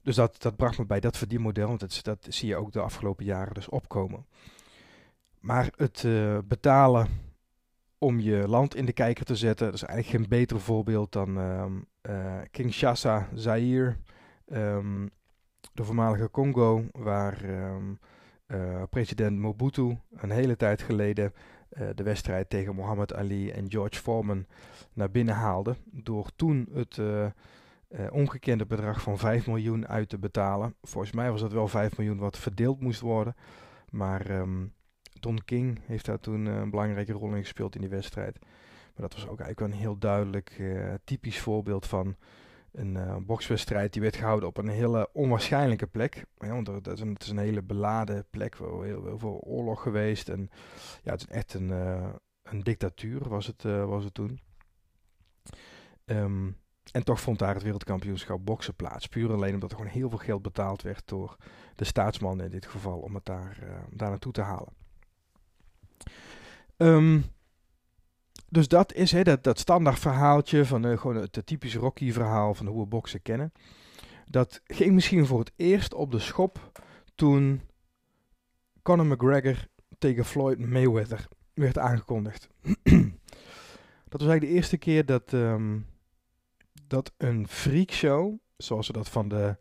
Dus 0.03 0.15
dat, 0.15 0.41
dat 0.41 0.55
bracht 0.55 0.77
me 0.77 0.85
bij 0.85 0.99
dat 0.99 1.17
verdienmodel, 1.17 1.67
want 1.67 1.79
dat, 1.79 1.99
dat 2.03 2.25
zie 2.29 2.47
je 2.47 2.55
ook 2.55 2.71
de 2.71 2.81
afgelopen 2.81 3.25
jaren 3.25 3.53
dus 3.53 3.69
opkomen. 3.69 4.25
Maar 5.39 5.69
het 5.75 6.03
uh, 6.03 6.37
betalen 6.45 7.07
om 7.97 8.19
je 8.19 8.47
land 8.47 8.75
in 8.75 8.85
de 8.85 8.93
kijker 8.93 9.25
te 9.25 9.35
zetten, 9.35 9.65
dat 9.65 9.75
is 9.75 9.83
eigenlijk 9.83 10.17
geen 10.17 10.29
beter 10.39 10.59
voorbeeld 10.59 11.11
dan 11.11 11.37
um, 11.37 11.85
uh, 12.09 12.41
Kinshasa, 12.51 13.29
Zaire, 13.33 13.95
um, 14.51 15.09
de 15.73 15.83
voormalige 15.83 16.31
Congo, 16.31 16.85
waar 16.91 17.45
president 18.89 19.37
Mobutu 19.37 19.97
een 20.11 20.31
hele 20.31 20.55
tijd 20.55 20.81
geleden 20.81 21.33
de 21.95 22.03
wedstrijd 22.03 22.49
tegen 22.49 22.75
Muhammad 22.75 23.13
Ali 23.13 23.49
en 23.49 23.71
George 23.71 23.99
Foreman 23.99 24.45
naar 24.93 25.11
binnen 25.11 25.35
haalde. 25.35 25.75
Door 25.85 26.29
toen 26.35 26.69
het 26.73 26.97
uh, 26.97 27.25
ongekende 28.09 28.65
bedrag 28.65 29.01
van 29.01 29.17
5 29.17 29.47
miljoen 29.47 29.87
uit 29.87 30.09
te 30.09 30.17
betalen. 30.17 30.75
Volgens 30.81 31.11
mij 31.11 31.31
was 31.31 31.41
dat 31.41 31.51
wel 31.51 31.67
5 31.67 31.97
miljoen 31.97 32.17
wat 32.17 32.37
verdeeld 32.37 32.81
moest 32.81 32.99
worden. 32.99 33.35
Maar 33.89 34.29
um, 34.29 34.73
Don 35.19 35.43
King 35.45 35.79
heeft 35.85 36.05
daar 36.05 36.19
toen 36.19 36.45
een 36.45 36.69
belangrijke 36.69 37.11
rol 37.11 37.33
in 37.33 37.41
gespeeld 37.41 37.75
in 37.75 37.81
die 37.81 37.89
wedstrijd. 37.89 38.39
Maar 38.41 39.09
dat 39.09 39.13
was 39.13 39.27
ook 39.27 39.39
eigenlijk 39.39 39.59
wel 39.59 39.67
een 39.67 39.85
heel 39.85 39.97
duidelijk 39.97 40.61
typisch 41.03 41.39
voorbeeld 41.39 41.85
van 41.85 42.15
een 42.71 42.95
uh, 42.95 43.15
bokswedstrijd 43.17 43.93
die 43.93 44.01
werd 44.01 44.15
gehouden 44.15 44.49
op 44.49 44.57
een 44.57 44.67
hele 44.67 45.09
onwaarschijnlijke 45.13 45.87
plek. 45.87 46.25
Ja, 46.37 46.61
is 46.93 46.99
een, 46.99 47.13
het 47.13 47.23
is 47.23 47.29
een 47.29 47.37
hele 47.37 47.61
beladen 47.61 48.25
plek, 48.29 48.55
waar 48.55 48.69
heel, 48.69 49.05
heel, 49.05 49.19
veel 49.19 49.39
oorlog 49.39 49.81
geweest. 49.81 50.29
En 50.29 50.49
ja, 51.03 51.11
het 51.11 51.21
is 51.21 51.27
echt 51.27 51.53
een, 51.53 51.69
een 52.43 52.63
dictatuur 52.63 53.29
was 53.29 53.47
het, 53.47 53.63
was 53.63 54.03
het 54.03 54.13
toen. 54.13 54.39
Um, 56.05 56.57
en 56.91 57.03
toch 57.03 57.21
vond 57.21 57.39
daar 57.39 57.53
het 57.53 57.63
wereldkampioenschap 57.63 58.45
boksen 58.45 58.75
plaats. 58.75 59.07
Puur 59.07 59.31
alleen 59.31 59.53
omdat 59.53 59.71
er 59.71 59.77
gewoon 59.77 59.91
heel 59.91 60.09
veel 60.09 60.17
geld 60.17 60.41
betaald 60.41 60.81
werd 60.81 61.07
door 61.07 61.35
de 61.75 61.85
staatsman 61.85 62.41
in 62.41 62.51
dit 62.51 62.65
geval 62.65 62.99
om 62.99 63.15
het 63.15 63.25
daar, 63.25 63.57
daar 63.89 64.09
naartoe 64.09 64.31
te 64.31 64.41
halen. 64.41 64.73
Um, 66.77 67.23
dus 68.51 68.67
dat 68.67 68.93
is 68.93 69.11
hè, 69.11 69.23
dat, 69.23 69.43
dat 69.43 69.59
standaard 69.59 69.99
verhaaltje 69.99 70.65
van 70.65 70.85
uh, 70.85 70.97
gewoon 70.97 71.15
het, 71.15 71.35
het 71.35 71.45
typische 71.45 71.79
Rocky 71.79 72.11
verhaal 72.11 72.53
van 72.53 72.67
hoe 72.67 72.81
we 72.81 72.87
boksen 72.87 73.21
kennen. 73.21 73.53
Dat 74.25 74.61
ging 74.63 74.93
misschien 74.93 75.25
voor 75.25 75.39
het 75.39 75.51
eerst 75.55 75.93
op 75.93 76.11
de 76.11 76.19
schop 76.19 76.81
toen 77.15 77.61
Conor 78.81 79.05
McGregor 79.05 79.67
tegen 79.97 80.25
Floyd 80.25 80.59
Mayweather 80.59 81.27
werd 81.53 81.77
aangekondigd. 81.77 82.49
dat 84.09 84.21
was 84.21 84.27
eigenlijk 84.27 84.41
de 84.41 84.47
eerste 84.47 84.77
keer 84.77 85.05
dat, 85.05 85.31
um, 85.31 85.85
dat 86.87 87.13
een 87.17 87.47
freakshow, 87.47 88.37
zoals 88.57 88.87
we 88.87 88.93
dat 88.93 89.09
van 89.09 89.27
de, 89.27 89.57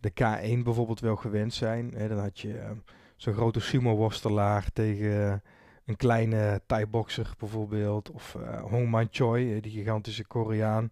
de 0.00 0.10
K1 0.10 0.62
bijvoorbeeld 0.62 1.00
wel 1.00 1.16
gewend 1.16 1.54
zijn. 1.54 1.90
Dan 1.90 2.18
had 2.18 2.40
je 2.40 2.54
uh, 2.54 2.70
zo'n 3.16 3.34
grote 3.34 3.60
sumo-worstelaar 3.60 4.72
tegen 4.72 5.42
een 5.86 5.96
kleine 5.96 6.60
Thai-boxer 6.66 7.34
bijvoorbeeld. 7.38 8.10
Of 8.10 8.36
uh, 8.38 8.62
Hong 8.62 8.88
Man 8.88 9.08
Choi, 9.10 9.60
die 9.60 9.72
gigantische 9.72 10.26
Koreaan, 10.26 10.90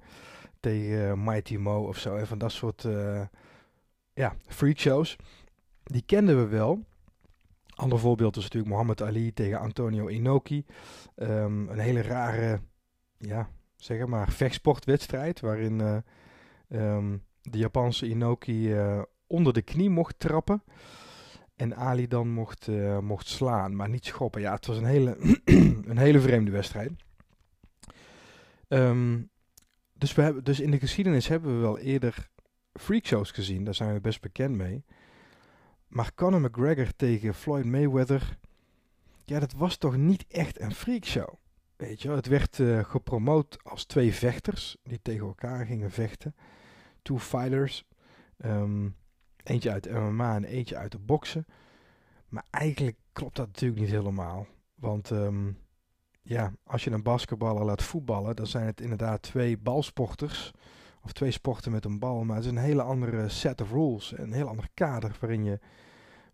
tegen 0.60 1.24
Mighty 1.24 1.56
Mo 1.56 1.86
of 1.86 1.98
zo. 1.98 2.16
En 2.16 2.26
van 2.26 2.38
dat 2.38 2.52
soort 2.52 2.86
ja, 4.14 4.34
freak 4.46 4.78
shows. 4.78 5.16
Die 5.84 6.02
kenden 6.06 6.36
we 6.36 6.46
wel. 6.46 6.84
Ander 7.74 7.98
voorbeeld 7.98 8.36
is 8.36 8.42
natuurlijk 8.42 8.72
Muhammad 8.72 9.02
Ali 9.02 9.32
tegen 9.32 9.58
Antonio 9.58 10.06
Inoki. 10.06 10.64
Um, 11.16 11.68
een 11.68 11.78
hele 11.78 12.02
rare, 12.02 12.60
ja, 13.18 13.48
zeg 13.76 14.06
maar, 14.06 14.32
vechtsportwedstrijd. 14.32 15.40
Waarin 15.40 15.80
uh, 15.80 15.96
um, 16.68 17.24
de 17.42 17.58
Japanse 17.58 18.08
Inoki 18.08 18.74
uh, 18.74 19.02
onder 19.26 19.52
de 19.52 19.62
knie 19.62 19.90
mocht 19.90 20.18
trappen. 20.18 20.62
En 21.56 21.76
Ali 21.76 22.08
dan 22.08 22.28
mocht, 22.28 22.66
uh, 22.66 22.99
mocht 22.99 23.26
slaan, 23.26 23.76
maar 23.76 23.88
niet 23.88 24.04
schoppen. 24.04 24.40
Ja, 24.40 24.54
het 24.54 24.66
was 24.66 24.76
een 24.76 24.84
hele, 24.84 25.16
een 25.90 25.99
hele 25.99 26.20
vreemde 26.20 26.50
wedstrijd. 26.50 26.92
Um, 28.68 29.30
dus, 29.92 30.14
we 30.14 30.23
hebben, 30.23 30.44
dus 30.44 30.61
in 30.61 30.70
de 30.70 30.78
geschiedenis 30.78 31.28
hebben 31.28 31.54
we 31.54 31.61
wel 31.61 31.78
eerder 31.78 32.28
freakshows 32.73 33.30
gezien. 33.30 33.64
Daar 33.64 33.75
zijn 33.75 33.92
we 33.92 34.00
best 34.00 34.20
bekend 34.20 34.56
mee. 34.56 34.84
Maar 35.88 36.14
Conor 36.14 36.40
McGregor 36.40 36.96
tegen 36.96 37.34
Floyd 37.34 37.64
Mayweather, 37.64 38.38
ja, 39.25 39.38
dat 39.40 39.52
was 39.52 39.76
toch 39.76 39.96
niet 39.96 40.25
echt 40.28 40.61
een 40.61 40.75
freakshow. 40.75 41.34
Weet 41.76 42.02
je, 42.02 42.11
het 42.11 42.26
werd 42.26 42.58
uh, 42.58 42.84
gepromoot 42.84 43.58
als 43.62 43.84
twee 43.84 44.14
vechters 44.14 44.76
die 44.82 44.99
tegen 45.02 45.26
elkaar 45.26 45.66
gingen 45.66 45.90
vechten. 45.90 46.34
Two 47.02 47.18
fighters. 47.18 47.84
Um, 48.44 48.96
eentje 49.44 49.70
uit 49.70 49.90
MMA 49.90 50.34
en 50.34 50.44
eentje 50.44 50.76
uit 50.76 50.92
de 50.92 50.98
boksen. 50.98 51.46
Maar 52.28 52.44
eigenlijk 52.50 52.96
klopt 53.12 53.36
dat 53.36 53.46
natuurlijk 53.46 53.80
niet 53.80 53.90
helemaal. 53.90 54.46
Want 54.74 55.10
um, 55.10 55.58
ja, 56.22 56.52
als 56.64 56.84
je 56.84 56.90
een 56.90 57.02
basketballer 57.02 57.64
laat 57.64 57.82
voetballen, 57.82 58.36
dan 58.36 58.46
zijn 58.46 58.66
het 58.66 58.80
inderdaad 58.80 59.22
twee 59.22 59.58
balsporters. 59.58 60.52
Of 61.02 61.12
twee 61.12 61.30
sporten 61.30 61.72
met 61.72 61.84
een 61.84 61.98
bal. 61.98 62.24
Maar 62.24 62.36
het 62.36 62.44
is 62.44 62.50
een 62.50 62.56
hele 62.56 62.82
andere 62.82 63.28
set 63.28 63.60
of 63.60 63.70
rules. 63.70 64.12
Een 64.16 64.32
heel 64.32 64.48
ander 64.48 64.68
kader 64.74 65.16
waarin 65.20 65.44
je 65.44 65.58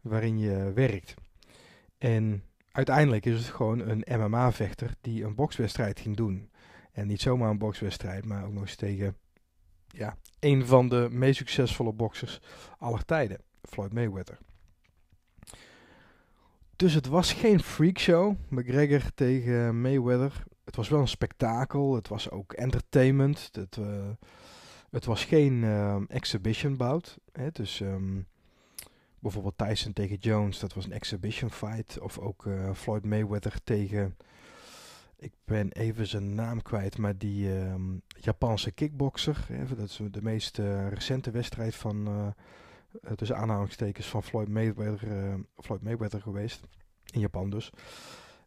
waarin 0.01 0.39
je 0.39 0.73
werkt. 0.75 1.15
En 1.99 2.45
uiteindelijk 2.71 3.27
is 3.27 3.39
het 3.39 3.55
gewoon 3.55 3.79
een 3.79 4.05
MMA-vechter 4.21 4.95
die 5.01 5.25
een 5.25 5.35
bokswedstrijd 5.35 6.01
ging 6.01 6.17
doen. 6.17 6.51
En 6.93 7.07
niet 7.07 7.21
zomaar 7.21 7.51
een 7.51 7.59
bokswedstrijd, 7.59 8.25
maar 8.25 8.45
ook 8.45 8.53
nog 8.53 8.63
eens 8.63 8.77
tegen 8.77 9.17
ja, 9.91 10.17
een 10.41 10.67
van 10.67 10.89
de 10.89 11.09
meest 11.11 11.37
succesvolle 11.37 11.93
boxers 11.93 12.41
aller 12.79 13.05
tijden, 13.05 13.41
Floyd 13.63 13.93
Mayweather. 13.93 14.39
Dus 16.77 16.95
het 16.95 17.07
was 17.07 17.33
geen 17.33 17.61
freakshow, 17.61 18.35
McGregor 18.49 19.15
tegen 19.15 19.81
Mayweather. 19.81 20.43
Het 20.65 20.77
was 20.77 20.89
wel 20.89 21.01
een 21.01 21.09
spektakel, 21.09 21.95
het 21.95 22.09
was 22.09 22.31
ook 22.31 22.53
entertainment. 22.53 23.49
Het, 23.53 23.77
uh, 23.77 23.87
het 24.91 25.05
was 25.05 25.25
geen 25.25 25.63
uh, 25.63 25.97
exhibition 26.09 26.77
bout. 26.77 27.19
Hè, 27.33 27.51
dus 27.51 27.81
um, 27.81 28.27
bijvoorbeeld 29.19 29.59
Tyson 29.59 29.93
tegen 29.93 30.17
Jones, 30.17 30.59
dat 30.59 30.75
was 30.75 30.85
een 30.85 30.93
exhibition 30.93 31.51
fight. 31.51 31.99
Of 31.99 32.19
ook 32.19 32.45
uh, 32.45 32.73
Floyd 32.75 33.05
Mayweather 33.05 33.63
tegen, 33.65 34.17
ik 35.21 35.33
ben 35.45 35.73
even 35.73 36.07
zijn 36.07 36.35
naam 36.35 36.63
kwijt, 36.63 36.99
maar 36.99 37.19
die 37.19 37.59
um, 37.59 38.03
Japanse 38.21 38.71
kickboxer. 38.71 39.47
Dat 39.77 39.89
is 39.89 40.01
de 40.11 40.23
meest 40.23 40.59
uh, 40.59 40.89
recente 40.89 41.31
wedstrijd 41.31 41.75
van, 41.75 42.09
uh, 42.09 43.13
tussen 43.13 43.37
aanhalingstekens, 43.37 44.07
van 44.07 44.23
Floyd 44.23 44.49
Mayweather, 44.49 45.39
Floyd 45.57 45.83
Mayweather 45.83 46.21
geweest. 46.21 46.61
In 47.13 47.21
Japan 47.21 47.51
dus. 47.51 47.71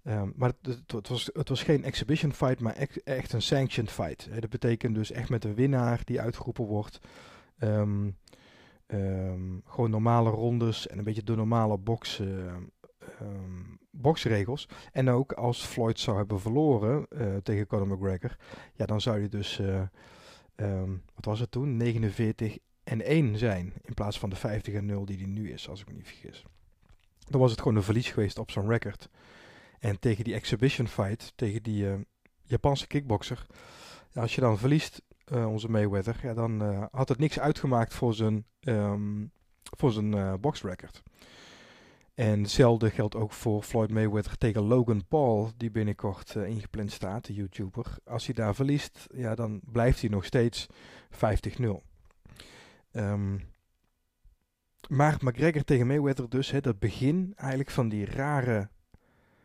Um, 0.03 0.33
maar 0.35 0.51
het, 0.61 1.07
was, 1.07 1.29
het 1.33 1.49
was 1.49 1.63
geen 1.63 1.83
exhibition 1.83 2.33
fight, 2.33 2.59
maar 2.59 2.73
echt, 2.73 3.03
echt 3.03 3.33
een 3.33 3.41
sanctioned 3.41 3.91
fight. 3.91 4.29
Dat 4.41 4.49
betekent 4.49 4.95
dus 4.95 5.11
echt 5.11 5.29
met 5.29 5.45
een 5.45 5.55
winnaar 5.55 6.01
die 6.03 6.21
uitgeroepen 6.21 6.65
wordt. 6.65 6.99
Um, 7.59 8.17
gewoon 9.65 9.89
normale 9.89 10.29
rondes 10.29 10.87
en 10.87 10.97
een 10.97 11.03
beetje 11.03 11.23
de 11.23 11.35
normale 11.35 11.79
um, 12.19 13.79
boxregels. 13.93 14.67
En 14.91 15.09
ook 15.09 15.31
als 15.31 15.65
Floyd 15.65 15.99
zou 15.99 16.17
hebben 16.17 16.39
verloren 16.39 17.05
uh, 17.09 17.35
tegen 17.35 17.67
Conor 17.67 17.87
McGregor, 17.87 18.35
ja, 18.73 18.85
dan 18.85 19.01
zou 19.01 19.19
hij 19.19 19.29
dus, 19.29 19.59
uh, 19.59 19.81
um, 20.55 21.03
wat 21.15 21.25
was 21.25 21.39
het 21.39 21.51
toen, 21.51 21.77
49 21.77 22.57
en 22.83 23.01
1 23.01 23.37
zijn 23.37 23.73
in 23.81 23.93
plaats 23.93 24.19
van 24.19 24.29
de 24.29 24.35
50 24.35 24.73
en 24.73 24.85
0 24.85 25.05
die 25.05 25.17
hij 25.17 25.27
nu 25.27 25.51
is, 25.51 25.69
als 25.69 25.81
ik 25.81 25.87
me 25.87 25.93
niet 25.93 26.07
vergis. 26.07 26.45
Dan 27.29 27.39
was 27.39 27.51
het 27.51 27.61
gewoon 27.61 27.77
een 27.77 27.83
verlies 27.83 28.09
geweest 28.09 28.39
op 28.39 28.51
zo'n 28.51 28.69
record. 28.69 29.09
En 29.79 29.99
tegen 29.99 30.23
die 30.23 30.33
exhibition 30.33 30.87
fight, 30.87 31.33
tegen 31.35 31.63
die 31.63 32.05
Japanse 32.41 32.87
kickboxer, 32.87 33.45
als 34.13 34.35
je 34.35 34.41
dan 34.41 34.57
verliest 34.57 35.01
onze 35.31 35.69
Mayweather, 35.69 36.19
ja, 36.21 36.33
dan 36.33 36.61
had 36.91 37.09
het 37.09 37.19
niks 37.19 37.39
uitgemaakt 37.39 37.93
voor 37.93 38.13
zijn, 38.13 38.45
um, 38.59 39.31
voor 39.77 39.91
zijn 39.91 40.39
boxrecord. 40.39 41.03
En 42.13 42.41
hetzelfde 42.41 42.89
geldt 42.89 43.15
ook 43.15 43.31
voor 43.31 43.63
Floyd 43.63 43.91
Mayweather 43.91 44.37
tegen 44.37 44.61
Logan 44.61 45.07
Paul, 45.07 45.51
die 45.57 45.71
binnenkort 45.71 46.35
ingepland 46.35 46.91
staat, 46.91 47.25
de 47.25 47.33
YouTuber. 47.33 47.97
Als 48.05 48.25
hij 48.25 48.35
daar 48.35 48.55
verliest, 48.55 49.07
ja, 49.13 49.35
dan 49.35 49.61
blijft 49.65 50.01
hij 50.01 50.09
nog 50.09 50.25
steeds 50.25 50.67
50-0. 51.09 51.61
Um, 51.61 51.81
ehm, 52.91 53.37
maar 54.89 55.17
McGregor 55.21 55.63
tegen 55.63 55.87
Mayweather 55.87 56.29
dus, 56.29 56.51
hè, 56.51 56.61
dat 56.61 56.79
begin 56.79 57.33
eigenlijk 57.35 57.69
van 57.69 57.89
die 57.89 58.05
rare, 58.05 58.69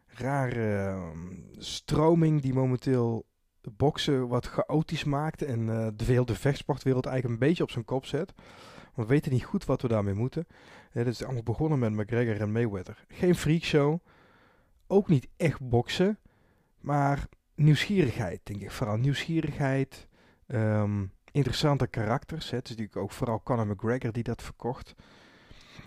rare 0.06 0.90
um, 0.90 1.48
stroming 1.58 2.42
die 2.42 2.54
momenteel 2.54 3.26
boksen 3.76 4.28
wat 4.28 4.46
chaotisch 4.46 5.04
maakt 5.04 5.42
en 5.42 5.60
uh, 5.60 5.88
de 5.94 6.04
veel 6.04 6.24
de 6.24 6.34
vechtsportwereld 6.34 7.06
eigenlijk 7.06 7.40
een 7.40 7.48
beetje 7.48 7.62
op 7.62 7.70
zijn 7.70 7.84
kop 7.84 8.06
zet. 8.06 8.32
We 8.98 9.06
weten 9.06 9.32
niet 9.32 9.44
goed 9.44 9.64
wat 9.64 9.82
we 9.82 9.88
daarmee 9.88 10.14
moeten. 10.14 10.46
Het 10.90 11.06
is 11.06 11.24
allemaal 11.24 11.42
begonnen 11.42 11.78
met 11.78 11.92
McGregor 11.92 12.40
en 12.40 12.52
Mayweather. 12.52 13.04
Geen 13.08 13.34
freakshow, 13.34 13.98
ook 14.86 15.08
niet 15.08 15.28
echt 15.36 15.68
boksen, 15.68 16.18
maar 16.80 17.28
nieuwsgierigheid, 17.54 18.40
denk 18.42 18.60
ik. 18.60 18.70
Vooral 18.70 18.96
nieuwsgierigheid, 18.96 20.06
um, 20.46 21.12
interessante 21.30 21.86
karakters. 21.86 22.50
Het 22.50 22.64
is 22.64 22.70
natuurlijk 22.70 22.96
ook 22.96 23.12
vooral 23.12 23.42
Conor 23.42 23.66
McGregor 23.66 24.12
die 24.12 24.22
dat 24.22 24.42
verkocht. 24.42 24.94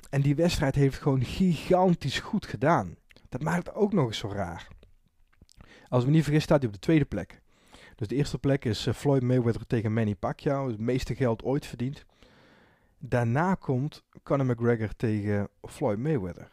En 0.09 0.21
die 0.21 0.35
wedstrijd 0.35 0.75
heeft 0.75 1.01
gewoon 1.01 1.23
gigantisch 1.23 2.19
goed 2.19 2.45
gedaan. 2.45 2.95
Dat 3.29 3.43
maakt 3.43 3.67
het 3.67 3.75
ook 3.75 3.93
nog 3.93 4.07
eens 4.07 4.17
zo 4.17 4.27
raar. 4.27 4.67
Als 5.87 6.05
me 6.05 6.11
niet 6.11 6.23
vergis 6.23 6.43
staat 6.43 6.57
hij 6.57 6.67
op 6.67 6.73
de 6.73 6.79
tweede 6.79 7.05
plek. 7.05 7.41
Dus 7.95 8.07
de 8.07 8.15
eerste 8.15 8.39
plek 8.39 8.65
is 8.65 8.87
uh, 8.87 8.93
Floyd 8.93 9.23
Mayweather 9.23 9.67
tegen 9.67 9.93
Manny 9.93 10.15
Pacquiao. 10.15 10.67
Het 10.67 10.79
meeste 10.79 11.15
geld 11.15 11.43
ooit 11.43 11.65
verdiend. 11.65 12.05
Daarna 13.03 13.55
komt 13.55 14.03
Conor 14.23 14.45
McGregor 14.45 14.95
tegen 14.95 15.49
Floyd 15.61 15.97
Mayweather. 15.97 16.51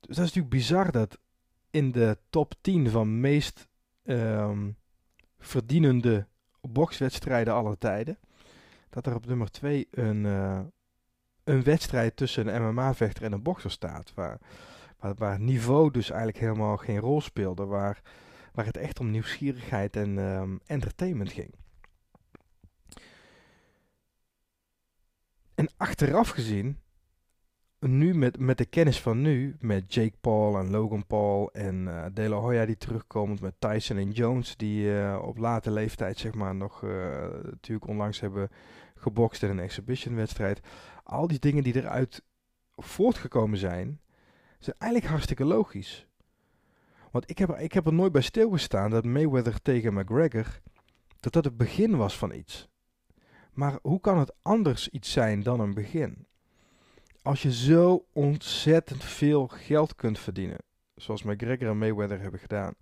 Dus 0.00 0.16
dat 0.16 0.24
is 0.26 0.34
natuurlijk 0.34 0.48
bizar 0.48 0.92
dat 0.92 1.18
in 1.70 1.92
de 1.92 2.18
top 2.30 2.54
10 2.60 2.90
van 2.90 3.20
meest 3.20 3.68
um, 4.04 4.76
verdienende 5.38 6.26
bokswedstrijden 6.60 7.54
aller 7.54 7.78
tijden, 7.78 8.18
dat 8.90 9.06
er 9.06 9.14
op 9.14 9.26
nummer 9.26 9.50
2 9.50 9.88
een, 9.90 10.24
uh, 10.24 10.60
een 11.44 11.62
wedstrijd 11.62 12.16
tussen 12.16 12.54
een 12.54 12.62
MMA-vechter 12.62 13.24
en 13.24 13.32
een 13.32 13.42
bokser 13.42 13.70
staat. 13.70 14.14
Waar, 14.14 14.38
waar, 14.98 15.14
waar 15.14 15.40
niveau 15.40 15.90
dus 15.90 16.08
eigenlijk 16.10 16.40
helemaal 16.40 16.76
geen 16.76 16.98
rol 16.98 17.20
speelde. 17.20 17.64
Waar 17.64 18.02
waar 18.54 18.64
het 18.66 18.76
echt 18.76 19.00
om 19.00 19.10
nieuwsgierigheid 19.10 19.96
en 19.96 20.18
um, 20.18 20.60
entertainment 20.66 21.32
ging. 21.32 21.54
En 25.64 25.70
achteraf 25.76 26.28
gezien, 26.28 26.78
nu 27.78 28.14
met, 28.14 28.38
met 28.38 28.58
de 28.58 28.64
kennis 28.64 29.00
van 29.00 29.20
nu, 29.20 29.56
met 29.60 29.94
Jake 29.94 30.16
Paul 30.20 30.58
en 30.58 30.70
Logan 30.70 31.06
Paul 31.06 31.52
en 31.52 31.74
uh, 31.86 32.04
De 32.12 32.28
La 32.28 32.36
Hoya 32.36 32.66
die 32.66 32.76
terugkomt, 32.76 33.40
met 33.40 33.54
Tyson 33.58 33.96
en 33.96 34.10
Jones 34.10 34.56
die 34.56 34.84
uh, 34.84 35.18
op 35.22 35.38
late 35.38 35.70
leeftijd 35.70 36.18
zeg 36.18 36.34
maar 36.34 36.54
nog 36.54 36.82
uh, 36.82 36.90
natuurlijk 37.42 37.86
onlangs 37.86 38.20
hebben 38.20 38.50
gebokst 38.94 39.42
in 39.42 39.50
een 39.50 39.60
exhibition 39.60 40.14
wedstrijd. 40.14 40.60
Al 41.02 41.26
die 41.26 41.38
dingen 41.38 41.62
die 41.62 41.76
eruit 41.76 42.22
voortgekomen 42.76 43.58
zijn, 43.58 44.00
zijn 44.58 44.76
eigenlijk 44.78 45.10
hartstikke 45.10 45.44
logisch. 45.44 46.06
Want 47.10 47.30
ik 47.30 47.38
heb, 47.38 47.58
ik 47.58 47.72
heb 47.72 47.86
er 47.86 47.92
nooit 47.92 48.12
bij 48.12 48.22
stilgestaan 48.22 48.90
dat 48.90 49.04
Mayweather 49.04 49.62
tegen 49.62 49.94
McGregor, 49.94 50.60
dat 51.20 51.32
dat 51.32 51.44
het 51.44 51.56
begin 51.56 51.96
was 51.96 52.18
van 52.18 52.32
iets. 52.32 52.68
Maar 53.54 53.78
hoe 53.82 54.00
kan 54.00 54.18
het 54.18 54.34
anders 54.42 54.88
iets 54.88 55.12
zijn 55.12 55.42
dan 55.42 55.60
een 55.60 55.74
begin? 55.74 56.26
Als 57.22 57.42
je 57.42 57.52
zo 57.52 58.06
ontzettend 58.12 59.04
veel 59.04 59.46
geld 59.46 59.94
kunt 59.94 60.18
verdienen, 60.18 60.58
zoals 60.94 61.22
McGregor 61.22 61.68
en 61.68 61.78
Mayweather 61.78 62.20
hebben 62.20 62.40
gedaan. 62.40 62.74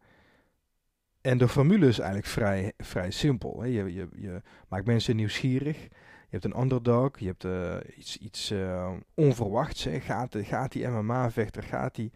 En 1.20 1.38
de 1.38 1.48
formule 1.48 1.86
is 1.86 1.98
eigenlijk 1.98 2.28
vrij, 2.28 2.72
vrij 2.76 3.10
simpel. 3.10 3.60
Hè? 3.60 3.66
Je, 3.66 3.94
je, 3.94 4.08
je 4.16 4.42
maakt 4.68 4.86
mensen 4.86 5.16
nieuwsgierig. 5.16 5.82
Je 5.82 6.38
hebt 6.38 6.44
een 6.44 6.60
underdog, 6.60 7.18
je 7.18 7.26
hebt 7.26 7.44
uh, 7.44 7.76
iets, 7.96 8.16
iets 8.16 8.50
uh, 8.50 8.92
onverwachts. 9.14 9.84
Hè. 9.84 10.00
Gaat, 10.00 10.36
gaat 10.38 10.72
die 10.72 10.88
MMA-vechter, 10.88 11.62
gaat 11.62 11.94
die 11.94 12.12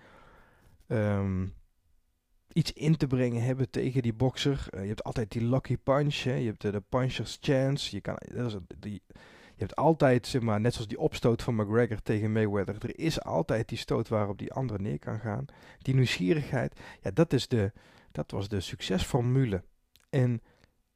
um, 0.86 1.54
iets 2.56 2.72
in 2.72 2.96
te 2.96 3.06
brengen 3.06 3.42
hebben 3.42 3.70
tegen 3.70 4.02
die 4.02 4.14
bokser? 4.14 4.66
Uh, 4.70 4.80
je 4.80 4.88
hebt 4.88 5.04
altijd 5.04 5.30
die 5.30 5.44
lucky 5.44 5.76
punch, 5.76 6.22
hè. 6.22 6.34
je 6.34 6.46
hebt 6.46 6.60
de 6.60 6.82
puncher's 6.88 7.38
chance. 7.40 7.94
Je, 7.94 8.00
kan, 8.00 8.18
dat 8.34 8.62
is, 8.80 9.00
je 9.56 9.62
hebt 9.62 9.76
altijd, 9.76 10.26
zeg 10.26 10.42
maar, 10.42 10.60
net 10.60 10.72
zoals 10.72 10.88
die 10.88 10.98
opstoot 10.98 11.42
van 11.42 11.54
McGregor 11.54 12.02
tegen 12.02 12.32
Mayweather. 12.32 12.76
Er 12.80 12.98
is 12.98 13.22
altijd 13.22 13.68
die 13.68 13.78
stoot 13.78 14.08
waarop 14.08 14.38
die 14.38 14.52
andere 14.52 14.82
neer 14.82 14.98
kan 14.98 15.18
gaan. 15.18 15.44
Die 15.78 15.94
nieuwsgierigheid, 15.94 16.80
ja, 17.02 17.10
dat, 17.10 17.32
is 17.32 17.48
de, 17.48 17.72
dat 18.12 18.30
was 18.30 18.48
de 18.48 18.60
succesformule. 18.60 19.62
En 20.10 20.42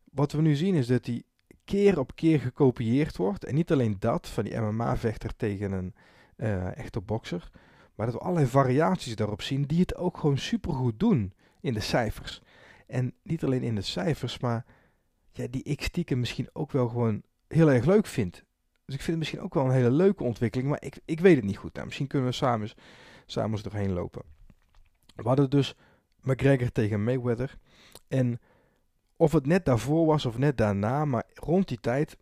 wat 0.04 0.32
we 0.32 0.42
nu 0.42 0.54
zien 0.54 0.74
is 0.74 0.86
dat 0.86 1.04
die 1.04 1.24
keer 1.64 1.98
op 1.98 2.14
keer 2.14 2.40
gekopieerd 2.40 3.16
wordt. 3.16 3.44
En 3.44 3.54
niet 3.54 3.72
alleen 3.72 3.96
dat, 3.98 4.28
van 4.28 4.44
die 4.44 4.58
MMA-vechter 4.58 5.36
tegen 5.36 5.72
een 5.72 5.94
uh, 6.36 6.76
echte 6.76 7.00
bokser. 7.00 7.50
Maar 7.94 8.06
dat 8.06 8.14
we 8.14 8.20
allerlei 8.20 8.46
variaties 8.46 9.16
daarop 9.16 9.42
zien 9.42 9.62
die 9.62 9.80
het 9.80 9.96
ook 9.96 10.18
gewoon 10.18 10.38
supergoed 10.38 11.00
doen 11.00 11.32
in 11.60 11.74
de 11.74 11.80
cijfers. 11.80 12.42
En 12.86 13.14
niet 13.22 13.44
alleen 13.44 13.62
in 13.62 13.74
de 13.74 13.82
cijfers, 13.82 14.38
maar 14.38 14.64
die 15.32 15.62
ik 15.62 15.82
stiekem 15.82 16.18
misschien 16.18 16.48
ook 16.52 16.72
wel 16.72 16.88
gewoon 16.88 17.22
heel 17.48 17.70
erg 17.70 17.84
leuk 17.84 18.06
vind. 18.06 18.44
Dus 18.84 18.94
ik 18.94 19.04
vind 19.04 19.06
het 19.06 19.18
misschien 19.18 19.40
ook 19.40 19.54
wel 19.54 19.64
een 19.64 19.70
hele 19.70 19.90
leuke 19.90 20.24
ontwikkeling, 20.24 20.68
maar 20.68 20.82
ik, 20.82 20.98
ik 21.04 21.20
weet 21.20 21.36
het 21.36 21.44
niet 21.44 21.56
goed. 21.56 21.74
Nou, 21.74 21.86
misschien 21.86 22.06
kunnen 22.06 22.28
we 22.28 22.34
samen, 22.34 22.70
samen 23.26 23.52
eens 23.52 23.62
doorheen 23.62 23.92
lopen. 23.92 24.22
We 25.14 25.28
hadden 25.28 25.50
dus 25.50 25.74
McGregor 26.20 26.72
tegen 26.72 27.04
Mayweather. 27.04 27.58
En 28.08 28.40
of 29.16 29.32
het 29.32 29.46
net 29.46 29.64
daarvoor 29.64 30.06
was 30.06 30.26
of 30.26 30.38
net 30.38 30.56
daarna, 30.56 31.04
maar 31.04 31.24
rond 31.34 31.68
die 31.68 31.80
tijd 31.80 32.16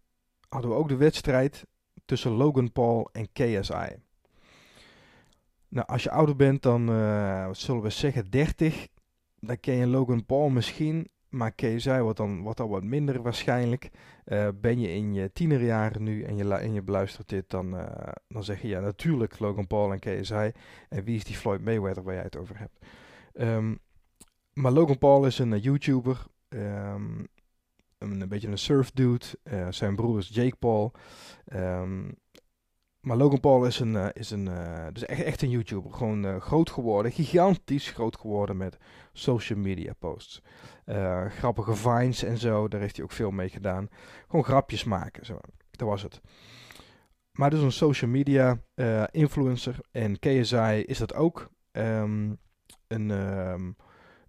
hadden 0.49 0.71
we 0.71 0.77
ook 0.77 0.89
de 0.89 0.97
wedstrijd 0.97 1.67
tussen 2.05 2.31
Logan 2.31 2.73
Paul 2.73 3.09
en 3.13 3.33
KSI. 3.33 3.97
Nou, 5.69 5.87
als 5.87 6.03
je 6.03 6.11
ouder 6.11 6.37
bent 6.37 6.63
dan, 6.63 6.91
uh, 6.91 7.49
zullen 7.53 7.83
we 7.83 7.91
zeggen, 7.91 8.31
30, 8.31 8.89
dan 9.41 9.61
ken 9.61 9.75
je 9.75 9.87
Logan 9.87 10.27
Paul 10.27 10.49
misschien, 10.49 11.09
maar 11.29 11.53
KSI 11.53 11.99
wordt 12.01 12.17
dan, 12.17 12.41
wordt 12.41 12.61
al 12.61 12.69
wat 12.69 12.83
minder 12.83 13.23
waarschijnlijk. 13.23 13.91
Uh, 14.27 14.49
ben 14.61 14.81
je 14.81 14.89
in 14.89 15.15
je 15.15 15.33
tienerjaren 15.33 16.03
nu 16.03 16.23
en 16.23 16.37
je, 16.37 16.55
en 16.55 16.73
je 16.73 16.83
beluistert 16.83 17.29
dit, 17.29 17.51
dan, 17.51 17.75
uh, 17.75 17.87
dan 18.29 18.45
zeg 18.45 18.63
je 18.63 18.69
ja, 18.69 18.81
natuurlijk 18.81 19.39
Logan 19.39 19.67
Paul 19.67 19.93
en 19.93 19.99
KSI. 19.99 20.53
En 20.89 21.05
wie 21.05 21.17
is 21.17 21.25
die 21.25 21.37
Floyd 21.37 21.65
Mayweather 21.65 22.03
waar 22.03 22.15
jij 22.15 22.23
het 22.23 22.37
over 22.37 22.59
hebt? 22.59 22.79
Um, 23.33 23.79
maar 24.53 24.73
Logan 24.73 24.99
Paul 24.99 25.27
is 25.27 25.39
een 25.39 25.59
YouTuber, 25.59 26.27
Um, 26.49 27.27
een, 27.99 28.29
beetje 28.29 28.49
een 28.49 28.59
surf 28.59 28.91
dude. 28.91 29.25
Zijn 29.71 29.97
broer 29.97 30.19
is 30.19 30.29
Jake 30.29 30.57
Paul. 30.57 30.93
Um, 31.55 32.15
maar 33.09 33.17
Logan 33.17 33.41
Paul 33.41 33.65
is 33.65 33.81
een, 33.81 33.95
uh, 33.95 34.07
is 34.13 34.31
een 34.31 34.47
uh, 34.47 34.87
dus 34.93 35.05
echt, 35.05 35.23
echt 35.23 35.43
een 35.43 35.51
YouTuber. 35.51 35.93
Gewoon 35.93 36.41
groot 36.41 36.71
geworden, 36.71 37.13
gigantisch 37.13 37.91
groot 37.91 38.17
geworden 38.17 38.57
met 38.57 38.77
social 39.13 39.59
media 39.59 39.93
posts. 39.99 40.43
grappige 41.29 41.75
vines 41.75 42.23
en 42.23 42.39
zo, 42.39 42.69
daar 42.69 42.81
heeft 42.81 42.97
hij 42.97 43.05
ook 43.05 43.13
veel 43.13 43.31
mee 43.31 43.49
gedaan. 43.49 43.89
Gewoon 44.27 44.45
grapjes 44.45 44.85
maken, 44.85 45.27
zo. 45.27 45.39
Dat 45.71 45.89
was 45.89 46.03
het. 46.03 46.21
Maar 47.33 47.51
dus 47.51 47.61
een 47.61 47.73
social 47.73 48.11
media 48.11 48.61
influencer. 49.11 49.79
En 49.91 50.19
KSI 50.19 50.83
is 50.87 50.99
dat 50.99 51.15
ook. 51.15 51.51
Um, 51.73 52.39
een, 52.87 53.09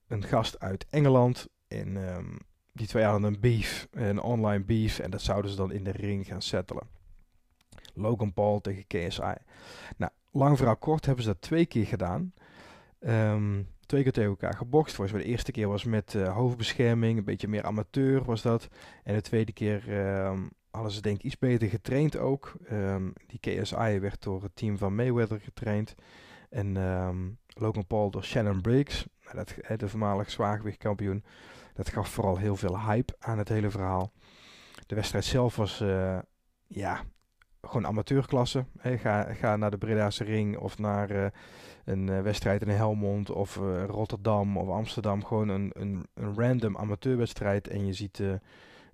een 0.07 0.23
gast 0.23 0.59
uit 0.59 0.85
Engeland. 0.89 1.47
En 1.67 1.95
um, 1.95 2.37
die 2.73 2.87
twee 2.87 3.03
hadden 3.03 3.33
een 3.33 3.39
beef, 3.39 3.87
een 3.91 4.21
online 4.21 4.63
beef. 4.63 4.99
En 4.99 5.11
dat 5.11 5.21
zouden 5.21 5.51
ze 5.51 5.57
dan 5.57 5.71
in 5.71 5.83
de 5.83 5.91
ring 5.91 6.27
gaan 6.27 6.41
settelen. 6.41 6.98
Logan 7.93 8.33
Paul 8.33 8.61
tegen 8.61 8.87
KSI. 8.87 9.33
Nou, 9.97 10.11
lang 10.31 10.57
verhaal 10.57 10.77
kort 10.77 11.05
hebben 11.05 11.23
ze 11.23 11.29
dat 11.29 11.41
twee 11.41 11.65
keer 11.65 11.85
gedaan. 11.85 12.33
Um, 12.99 13.67
twee 13.85 14.03
keer 14.03 14.11
tegen 14.11 14.29
elkaar 14.29 14.53
gebokst. 14.53 14.95
Voor 14.95 15.07
de 15.07 15.23
eerste 15.23 15.51
keer 15.51 15.67
was 15.67 15.83
met 15.83 16.13
uh, 16.13 16.35
hoofdbescherming, 16.35 17.17
een 17.17 17.23
beetje 17.23 17.47
meer 17.47 17.63
amateur 17.63 18.23
was 18.23 18.41
dat. 18.41 18.67
En 19.03 19.13
de 19.13 19.21
tweede 19.21 19.51
keer 19.51 19.99
um, 20.25 20.49
hadden 20.71 20.91
ze 20.91 21.01
denk 21.01 21.17
ik 21.17 21.23
iets 21.23 21.37
beter 21.37 21.69
getraind 21.69 22.17
ook. 22.17 22.53
Um, 22.71 23.13
die 23.27 23.39
KSI 23.39 23.99
werd 23.99 24.23
door 24.23 24.43
het 24.43 24.55
team 24.55 24.77
van 24.77 24.95
Mayweather 24.95 25.39
getraind. 25.39 25.95
En 26.49 26.73
Logan 27.53 27.87
Paul 27.87 28.11
door 28.11 28.23
Shannon 28.23 28.61
Briggs, 28.61 29.07
nou, 29.23 29.35
dat, 29.35 29.79
de 29.79 29.89
voormalig 29.89 30.31
zwaargewichtkampioen. 30.31 31.23
Dat 31.73 31.89
gaf 31.89 32.09
vooral 32.09 32.37
heel 32.37 32.55
veel 32.55 32.79
hype 32.79 33.15
aan 33.19 33.37
het 33.37 33.49
hele 33.49 33.69
verhaal. 33.69 34.11
De 34.87 34.95
wedstrijd 34.95 35.25
zelf 35.25 35.55
was, 35.55 35.81
uh, 35.81 36.19
ja, 36.67 37.03
gewoon 37.61 37.85
amateurklasse. 37.85 38.65
Ga, 38.81 39.33
ga 39.33 39.55
naar 39.55 39.71
de 39.71 39.77
Breda's 39.77 40.19
ring 40.19 40.57
of 40.57 40.77
naar 40.77 41.11
uh, 41.11 41.25
een 41.85 42.07
uh, 42.07 42.21
wedstrijd 42.21 42.61
in 42.61 42.69
Helmond 42.69 43.31
of 43.31 43.55
Rotterdam 43.87 44.57
of 44.57 44.69
Amsterdam. 44.69 45.25
Gewoon 45.25 45.49
een, 45.49 45.71
een, 45.73 46.05
een 46.13 46.35
random 46.35 46.77
amateurwedstrijd. 46.77 47.67
En 47.67 47.85
je 47.85 47.93
ziet 47.93 48.21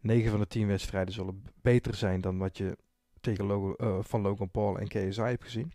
9 0.01 0.32
van 0.32 0.39
de 0.39 0.47
10 0.47 0.67
wedstrijden 0.67 1.13
zullen 1.13 1.43
beter 1.62 1.95
zijn 1.95 2.21
dan 2.21 2.38
wat 2.38 2.58
je 2.58 2.78
tegen 3.21 3.75
van 4.04 4.21
Logan 4.21 4.51
Paul 4.51 4.80
en 4.80 4.88
KSI 4.88 5.21
hebt 5.21 5.43
gezien. 5.43 5.71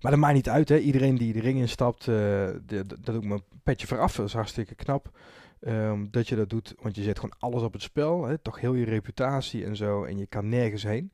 Maar 0.00 0.10
dat 0.10 0.20
maakt 0.20 0.34
niet 0.34 0.48
uit, 0.48 0.68
hè. 0.68 0.78
Iedereen 0.78 1.16
die 1.16 1.32
de 1.32 1.40
ring 1.40 1.58
instapt, 1.58 2.04
dat 2.04 3.04
doe 3.04 3.16
ik 3.16 3.24
mijn 3.24 3.42
petje 3.62 3.86
vooraf. 3.86 4.16
Dat 4.16 4.26
is 4.26 4.32
hartstikke 4.32 4.74
knap. 4.74 5.10
Um, 5.60 6.08
dat 6.10 6.28
je 6.28 6.36
dat 6.36 6.50
doet, 6.50 6.74
want 6.80 6.96
je 6.96 7.02
zet 7.02 7.18
gewoon 7.18 7.36
alles 7.38 7.62
op 7.62 7.72
het 7.72 7.82
spel. 7.82 8.24
Hè, 8.24 8.38
toch 8.38 8.60
heel 8.60 8.74
je 8.74 8.84
reputatie 8.84 9.64
en 9.64 9.76
zo. 9.76 10.04
En 10.04 10.18
je 10.18 10.26
kan 10.26 10.48
nergens 10.48 10.82
heen. 10.82 11.10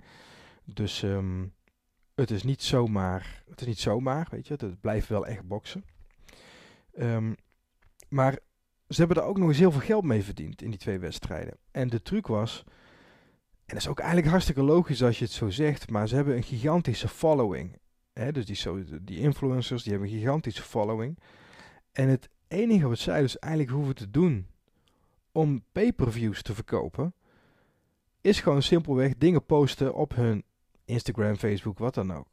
Dus 0.74 1.02
um, 1.02 1.54
het 2.14 2.30
is 2.30 2.42
niet 2.42 2.62
zomaar. 2.62 3.42
Het 3.48 3.60
is 3.60 3.66
niet 3.66 3.78
zomaar, 3.78 4.26
weet 4.30 4.46
je. 4.46 4.54
Het 4.54 4.80
blijft 4.80 5.08
wel 5.08 5.26
echt 5.26 5.42
boksen. 5.48 5.84
Um, 6.98 7.36
maar 8.08 8.38
ze 8.88 8.98
hebben 8.98 9.16
er 9.16 9.28
ook 9.28 9.38
nog 9.38 9.48
eens 9.48 9.58
heel 9.58 9.72
veel 9.72 9.80
geld 9.80 10.04
mee 10.04 10.22
verdiend 10.22 10.62
in 10.62 10.70
die 10.70 10.78
twee 10.78 10.98
wedstrijden. 10.98 11.56
En 11.70 11.88
de 11.88 12.02
truc 12.02 12.26
was. 12.26 12.64
En 13.64 13.74
dat 13.74 13.76
is 13.76 13.88
ook 13.88 13.98
eigenlijk 13.98 14.30
hartstikke 14.30 14.62
logisch 14.62 15.02
als 15.02 15.18
je 15.18 15.24
het 15.24 15.34
zo 15.34 15.50
zegt. 15.50 15.90
Maar 15.90 16.08
ze 16.08 16.14
hebben 16.14 16.36
een 16.36 16.42
gigantische 16.42 17.08
following. 17.08 17.78
Hè, 18.12 18.32
dus 18.32 18.46
die, 18.46 19.02
die 19.02 19.18
influencers 19.18 19.82
die 19.82 19.92
hebben 19.92 20.10
een 20.10 20.18
gigantische 20.18 20.62
following. 20.62 21.18
En 21.92 22.08
het 22.08 22.28
enige 22.48 22.88
wat 22.88 22.98
zij 22.98 23.20
dus 23.20 23.38
eigenlijk 23.38 23.74
hoeven 23.74 23.94
te 23.94 24.10
doen 24.10 24.46
om 25.32 25.64
pay-per-views 25.72 26.42
te 26.42 26.54
verkopen, 26.54 27.14
is 28.20 28.40
gewoon 28.40 28.62
simpelweg 28.62 29.16
dingen 29.16 29.46
posten 29.46 29.94
op 29.94 30.14
hun 30.14 30.44
Instagram, 30.92 31.36
Facebook, 31.36 31.78
wat 31.78 31.94
dan 31.94 32.12
ook. 32.14 32.28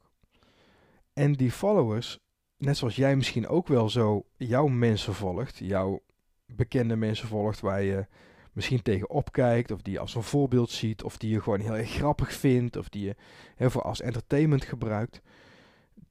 En 1.12 1.32
die 1.32 1.52
followers, 1.52 2.18
net 2.56 2.76
zoals 2.76 2.96
jij 2.96 3.16
misschien 3.16 3.48
ook 3.48 3.68
wel 3.68 3.88
zo 3.88 4.24
jouw 4.36 4.66
mensen 4.66 5.14
volgt, 5.14 5.56
jouw 5.56 6.02
bekende 6.46 6.96
mensen 6.96 7.28
volgt 7.28 7.60
waar 7.60 7.82
je 7.82 8.06
misschien 8.52 8.82
tegen 8.82 9.10
opkijkt, 9.10 9.70
of 9.70 9.82
die 9.82 9.92
je 9.92 9.98
als 9.98 10.14
een 10.14 10.22
voorbeeld 10.22 10.70
ziet, 10.70 11.02
of 11.02 11.16
die 11.16 11.30
je 11.30 11.42
gewoon 11.42 11.60
heel 11.60 11.76
erg 11.76 11.90
grappig 11.90 12.32
vindt, 12.32 12.76
of 12.76 12.88
die 12.88 13.04
je 13.04 13.16
heel 13.56 13.82
als 13.82 14.00
entertainment 14.00 14.64
gebruikt 14.64 15.20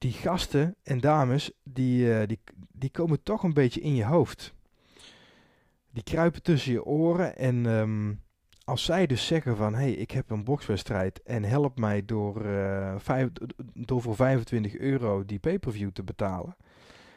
die 0.00 0.12
gasten 0.12 0.76
en 0.82 1.00
dames, 1.00 1.50
die, 1.62 2.06
uh, 2.06 2.26
die, 2.26 2.40
die 2.72 2.90
komen 2.90 3.22
toch 3.22 3.42
een 3.42 3.54
beetje 3.54 3.80
in 3.80 3.94
je 3.94 4.04
hoofd. 4.04 4.54
Die 5.90 6.02
kruipen 6.02 6.42
tussen 6.42 6.72
je 6.72 6.84
oren 6.84 7.36
en 7.36 7.66
um, 7.66 8.20
als 8.70 8.84
zij 8.84 9.06
dus 9.06 9.26
zeggen 9.26 9.56
van, 9.56 9.74
hé, 9.74 9.80
hey, 9.80 9.92
ik 9.92 10.10
heb 10.10 10.30
een 10.30 10.44
bokswedstrijd 10.44 11.22
en 11.22 11.44
help 11.44 11.78
mij 11.78 12.04
door, 12.04 12.42
vijf, 12.98 13.28
door 13.74 14.02
voor 14.02 14.16
25 14.16 14.76
euro 14.76 15.24
die 15.24 15.38
pay-per-view 15.38 15.90
te 15.90 16.02
betalen. 16.02 16.56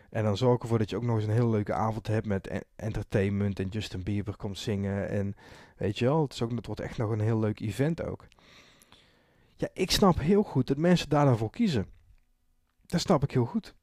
En 0.09 0.23
dan 0.23 0.37
zorg 0.37 0.55
ik 0.55 0.61
ervoor 0.61 0.77
dat 0.77 0.89
je 0.89 0.95
ook 0.95 1.03
nog 1.03 1.15
eens 1.15 1.25
een 1.25 1.31
hele 1.31 1.49
leuke 1.49 1.73
avond 1.73 2.07
hebt 2.07 2.25
met 2.25 2.63
entertainment 2.75 3.59
en 3.59 3.67
Justin 3.67 4.03
Bieber 4.03 4.35
komt 4.35 4.57
zingen. 4.57 5.09
En 5.09 5.35
weet 5.77 5.99
je 5.99 6.05
wel, 6.05 6.21
het, 6.21 6.33
is 6.33 6.41
ook, 6.41 6.51
het 6.51 6.65
wordt 6.65 6.81
echt 6.81 6.97
nog 6.97 7.09
een 7.11 7.19
heel 7.19 7.39
leuk 7.39 7.59
event 7.59 8.03
ook. 8.03 8.27
Ja, 9.55 9.67
ik 9.73 9.91
snap 9.91 10.19
heel 10.19 10.43
goed 10.43 10.67
dat 10.67 10.77
mensen 10.77 11.09
daar 11.09 11.25
dan 11.25 11.37
voor 11.37 11.51
kiezen. 11.51 11.85
Dat 12.85 13.01
snap 13.01 13.23
ik 13.23 13.31
heel 13.31 13.45
goed. 13.45 13.75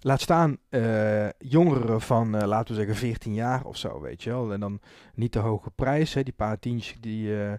Laat 0.00 0.20
staan 0.20 0.58
uh, 0.70 1.28
jongeren 1.38 2.00
van, 2.00 2.34
uh, 2.34 2.42
laten 2.42 2.74
we 2.74 2.80
zeggen, 2.80 2.96
14 2.96 3.34
jaar 3.34 3.64
of 3.64 3.76
zo, 3.76 4.00
weet 4.00 4.22
je 4.22 4.30
wel. 4.30 4.52
En 4.52 4.60
dan 4.60 4.80
niet 5.14 5.32
de 5.32 5.38
hoge 5.38 5.70
prijs, 5.70 6.14
hè, 6.14 6.22
die 6.22 6.32
paar 6.32 6.58
tientjes 6.58 7.00
die, 7.00 7.28
uh, 7.28 7.52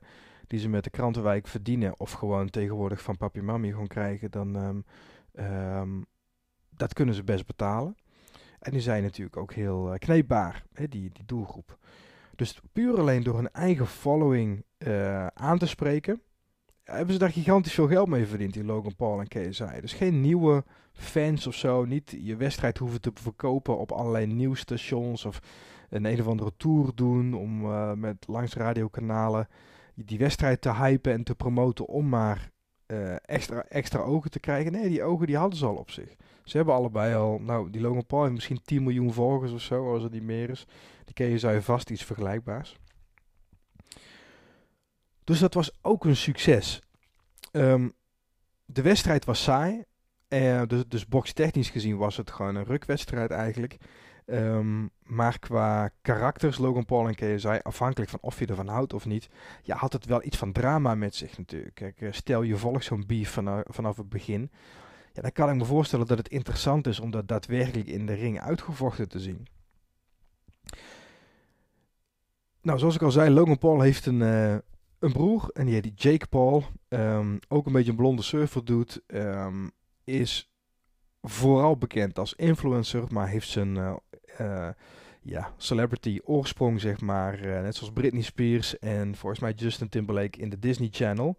die 0.48 0.60
ze 0.60 0.70
met 0.70 0.84
de 0.84 0.90
krantenwijk 0.90 1.48
verdienen. 1.48 2.00
Of 2.00 2.12
gewoon 2.12 2.50
tegenwoordig 2.50 3.02
van 3.02 3.18
papi 3.18 3.42
mami 3.42 3.72
gewoon 3.72 3.88
krijgen. 3.88 4.32
Dan, 4.32 4.56
um, 4.56 4.86
um, 5.46 6.06
dat 6.70 6.94
kunnen 6.94 7.16
ze 7.16 7.24
best 7.24 7.46
betalen. 7.46 7.96
En 8.60 8.72
die 8.72 8.82
zijn 8.82 9.04
natuurlijk 9.04 9.38
ook 9.38 9.54
heel 9.54 9.96
kneepbaar, 9.98 10.64
hè, 10.74 10.88
die, 10.88 11.10
die 11.14 11.26
doelgroep. 11.26 11.78
Dus 12.36 12.60
puur 12.74 13.00
alleen 13.00 13.24
door 13.24 13.36
hun 13.36 13.52
eigen 13.52 13.88
following 13.88 14.66
aan 15.34 15.58
te 15.58 15.68
spreken, 15.68 16.22
hebben 16.92 17.14
ze 17.14 17.20
daar 17.20 17.32
gigantisch 17.32 17.74
veel 17.74 17.88
geld 17.88 18.08
mee 18.08 18.26
verdiend, 18.26 18.54
die 18.54 18.64
Logan 18.64 18.96
Paul 18.96 19.20
en 19.20 19.28
KSI. 19.28 19.82
Dus 19.82 19.94
geen 19.94 20.22
nieuwe 20.22 20.64
fans 20.94 21.48
of 21.48 21.56
zo. 21.56 21.86
Niet 21.86 22.18
je 22.22 22.36
wedstrijd 22.36 22.78
hoeven 22.78 23.02
te 23.02 23.12
verkopen 23.14 23.78
op 23.78 23.92
allerlei 23.92 24.26
nieuwsstations 24.26 25.26
of 25.26 25.40
een 25.90 26.06
een 26.06 26.20
of 26.20 26.28
andere 26.28 26.52
tour 26.58 26.92
doen 26.96 27.34
om 27.34 27.66
uh, 27.66 27.94
met 27.94 28.28
langs 28.28 28.54
radiokanalen 28.54 29.48
die 29.96 30.18
wedstrijd 30.18 30.62
te 30.62 30.74
hypen 30.74 31.14
en 31.14 31.24
te 31.24 31.36
promoten 31.36 31.86
om 31.86 32.10
maar 32.10 32.52
eh, 32.86 33.16
extra, 33.26 33.64
extra 33.70 34.00
ogen 34.00 34.32
te 34.32 34.40
krijgen. 34.40 34.72
Nee, 34.72 34.90
die 34.90 35.04
ogen 35.04 35.28
die 35.28 35.38
hadden 35.38 35.60
ze 35.60 35.66
al 35.66 35.76
op 35.76 35.92
zich. 35.92 36.16
Ze 36.44 36.58
hebben 36.58 36.76
allebei 36.76 37.16
al, 37.16 37.40
nou, 37.40 37.70
die 37.70 37.82
Logan 37.82 38.06
Paul 38.06 38.22
heeft 38.22 38.34
misschien 38.34 38.62
10 38.64 38.84
miljoen 38.84 39.14
volgers 39.14 39.52
of 39.52 39.62
zo, 39.62 39.94
als 39.94 40.04
het 40.04 40.12
niet 40.12 40.24
meer 40.24 40.50
is. 40.50 40.66
Die 41.14 41.30
je 41.30 41.62
vast 41.62 41.90
iets 41.90 42.04
vergelijkbaars. 42.04 42.78
Dus 45.28 45.40
dat 45.40 45.54
was 45.54 45.72
ook 45.82 46.06
een 46.06 46.16
succes. 46.16 46.82
Ehm, 47.52 47.90
de 48.66 48.82
wedstrijd 48.82 49.26
was 49.26 49.44
saai. 49.44 49.84
Uh, 50.30 50.62
dus, 50.68 50.84
dus 50.88 51.08
bokstechnisch 51.08 51.70
gezien 51.70 51.98
was 51.98 52.18
het 52.18 52.32
gewoon 52.32 52.56
een 52.56 52.64
rukwedstrijd 52.64 53.32
eigenlijk. 53.32 53.78
Um, 54.26 54.90
maar 55.04 55.40
qua 55.40 55.90
karakters, 56.02 56.58
Logan 56.58 56.86
Paul 56.86 57.08
en 57.08 57.16
KSI, 57.16 57.60
afhankelijk 57.62 58.10
van 58.10 58.20
of 58.22 58.40
je 58.40 58.46
ervan 58.46 58.68
houdt 58.68 58.94
of 58.94 59.06
niet, 59.06 59.30
ja, 59.64 59.76
had 59.76 59.94
het 59.94 60.06
wel 60.06 60.24
iets 60.24 60.38
van 60.38 60.52
drama 60.52 60.96
met 60.96 61.16
zich 61.16 61.38
natuurlijk. 61.38 61.76
Kijk, 61.76 62.02
eh, 62.02 62.12
stel 62.12 62.42
je 62.42 62.58
volgt 62.58 62.84
zo'n 62.84 63.04
beef 63.08 63.30
vanaf, 63.30 63.62
vanaf 63.66 63.98
het 63.98 64.10
begin, 64.10 64.52
ja, 65.14 65.22
dan 65.22 65.32
kan 65.32 65.50
ik 65.50 65.56
me 65.56 65.66
voorstellen 65.66 66.08
dat 66.08 66.18
het 66.18 66.30
interessant 66.30 66.88
is 66.88 67.00
om 67.00 67.12
dat 67.12 67.28
daadwerkelijk 67.28 67.88
in 67.88 68.06
de 68.06 68.14
ring 68.14 68.42
uitgevochten 68.42 69.10
te 69.10 69.20
zien. 69.20 69.48
Nou, 72.62 72.80
zoals 72.80 72.96
ik 72.96 73.02
al 73.02 73.12
zei, 73.12 73.30
Logan 73.30 73.58
Paul 73.58 73.82
heeft 73.82 74.06
een, 74.06 74.20
uh, 74.22 74.56
een 75.00 75.12
broer 75.12 75.50
en 75.54 75.66
die 75.66 75.74
heet 75.74 76.02
Jake 76.02 76.28
Paul. 76.28 76.64
Um, 76.90 77.40
ook 77.48 77.66
een 77.66 77.72
beetje 77.72 77.90
een 77.90 77.98
blonde 77.98 78.22
surfer 78.22 78.66
doet. 78.66 79.02
Um, 79.08 79.72
is 80.04 80.52
vooral 81.22 81.78
bekend 81.78 82.20
als 82.20 82.34
influencer, 82.34 83.04
maar 83.10 83.28
heeft 83.28 83.50
zijn 83.50 83.76
uh, 83.76 83.96
uh, 84.42 84.70
ja, 85.22 85.54
celebrity 85.58 86.20
oorsprong, 86.24 86.82
zeg 86.82 87.02
maar. 87.02 87.46
Uh, 87.46 87.62
net 87.62 87.76
zoals 87.76 87.94
Britney 87.94 88.22
Spears 88.22 88.80
en 88.80 89.16
volgens 89.16 89.42
mij 89.42 89.52
Justin 89.52 89.90
Timberlake 89.90 90.40
in 90.40 90.50
de 90.50 90.60
Disney 90.60 90.90
Channel. 90.92 91.38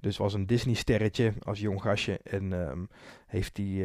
Dus 0.00 0.16
was 0.16 0.34
een 0.34 0.46
Disney-sterretje 0.46 1.32
als 1.40 1.60
jong 1.60 1.82
gastje. 1.82 2.20
En 2.22 2.52
um, 2.52 2.88
heeft 3.26 3.54
die, 3.54 3.84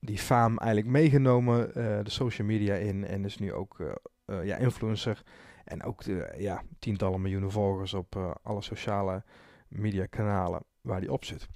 die 0.00 0.18
faam 0.18 0.58
eigenlijk 0.58 0.90
meegenomen 0.90 1.72
de 2.04 2.10
social 2.10 2.46
media 2.46 2.74
in. 2.74 3.06
En 3.06 3.24
is 3.24 3.38
nu 3.38 3.52
ook 3.52 3.98
ja, 4.26 4.56
influencer. 4.56 5.22
En 5.68 5.82
ook 5.82 6.04
de, 6.04 6.34
ja, 6.38 6.62
tientallen 6.78 7.20
miljoenen 7.20 7.50
volgers 7.50 7.94
op 7.94 8.38
alle 8.42 8.62
sociale 8.62 9.24
media 9.68 10.06
kanalen 10.06 10.62
waar 10.80 10.98
hij 10.98 11.08
op 11.08 11.24
zit. 11.24 11.48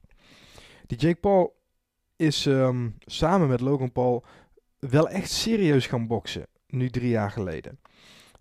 Die 0.87 0.99
Jake 0.99 1.21
Paul 1.21 1.61
is 2.17 2.47
um, 2.47 2.97
samen 2.99 3.49
met 3.49 3.61
Logan 3.61 3.93
Paul 3.93 4.25
wel 4.79 5.09
echt 5.09 5.31
serieus 5.31 5.87
gaan 5.87 6.07
boksen. 6.07 6.47
Nu 6.67 6.91
drie 6.91 7.09
jaar 7.09 7.31
geleden. 7.31 7.81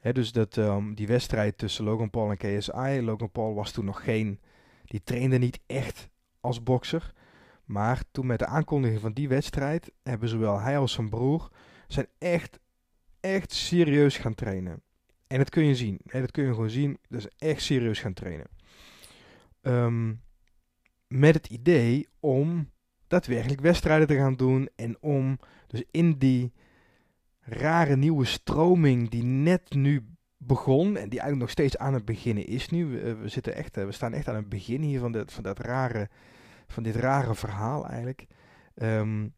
Dus 0.02 0.32
dat, 0.32 0.56
um, 0.56 0.96
die 0.96 1.08
wedstrijd 1.08 1.58
tussen 1.58 1.84
Logan 1.84 2.10
Paul 2.10 2.32
en 2.32 2.38
KSI. 2.38 3.02
Logan 3.02 3.32
Paul 3.32 3.54
was 3.54 3.72
toen 3.72 3.86
nog 3.86 4.04
geen. 4.04 4.40
Die 4.86 5.04
trainde 5.04 5.38
niet 5.38 5.60
echt 5.66 6.10
als 6.40 6.64
bokser. 6.64 7.14
Maar 7.66 8.04
toen 8.12 8.26
met 8.26 8.40
de 8.40 8.46
aankondiging 8.46 9.02
van 9.02 9.14
die 9.14 9.28
wedstrijd. 9.28 9.92
hebben 10.04 10.30
zowel 10.30 10.60
hij 10.60 10.78
als 10.78 10.92
zijn 10.94 11.10
broer. 11.10 11.50
zijn 11.88 12.08
echt, 12.18 12.60
echt 13.20 13.52
serieus 13.52 14.18
gaan 14.18 14.36
trainen. 14.36 14.82
En 15.32 15.38
dat 15.38 15.50
kun 15.50 15.66
je 15.66 15.76
zien. 15.76 16.00
He, 16.06 16.20
dat 16.20 16.32
kun 16.32 16.44
je 16.44 16.54
gewoon 16.54 16.70
zien. 16.70 16.98
Ze 17.10 17.32
echt 17.38 17.62
serieus 17.62 18.00
gaan 18.00 18.14
trainen. 18.14 18.48
Um, 19.62 20.22
met 21.08 21.34
het 21.34 21.48
idee 21.48 22.08
om 22.20 22.70
daadwerkelijk 23.08 23.62
wedstrijden 23.62 24.08
te 24.08 24.16
gaan 24.16 24.36
doen. 24.36 24.70
En 24.76 25.02
om 25.02 25.40
dus 25.68 25.84
in 25.92 26.18
die 26.18 26.54
rare 27.40 27.96
nieuwe 27.96 28.26
stroming 28.26 29.10
die 29.10 29.24
net 29.24 29.74
nu 29.74 30.06
begon. 30.38 30.86
En 30.86 31.10
die 31.10 31.20
eigenlijk 31.20 31.40
nog 31.40 31.50
steeds 31.50 31.78
aan 31.78 31.94
het 31.94 32.06
beginnen 32.06 32.46
is 32.46 32.70
nu. 32.70 32.86
We, 32.86 33.16
we 33.16 33.28
zitten 33.28 33.56
echt, 33.56 33.76
we 33.76 33.92
staan 33.92 34.14
echt 34.14 34.28
aan 34.28 34.36
het 34.36 34.50
begin 34.50 34.82
hier 34.82 35.00
van, 35.00 35.12
dit, 35.12 35.32
van, 35.32 35.44
dat 35.44 35.60
rare, 35.60 36.10
van 36.68 36.84
dit 36.84 36.96
rare 36.96 37.36
verhaal 37.36 37.88
eigenlijk. 37.88 38.28
Um, 38.76 39.34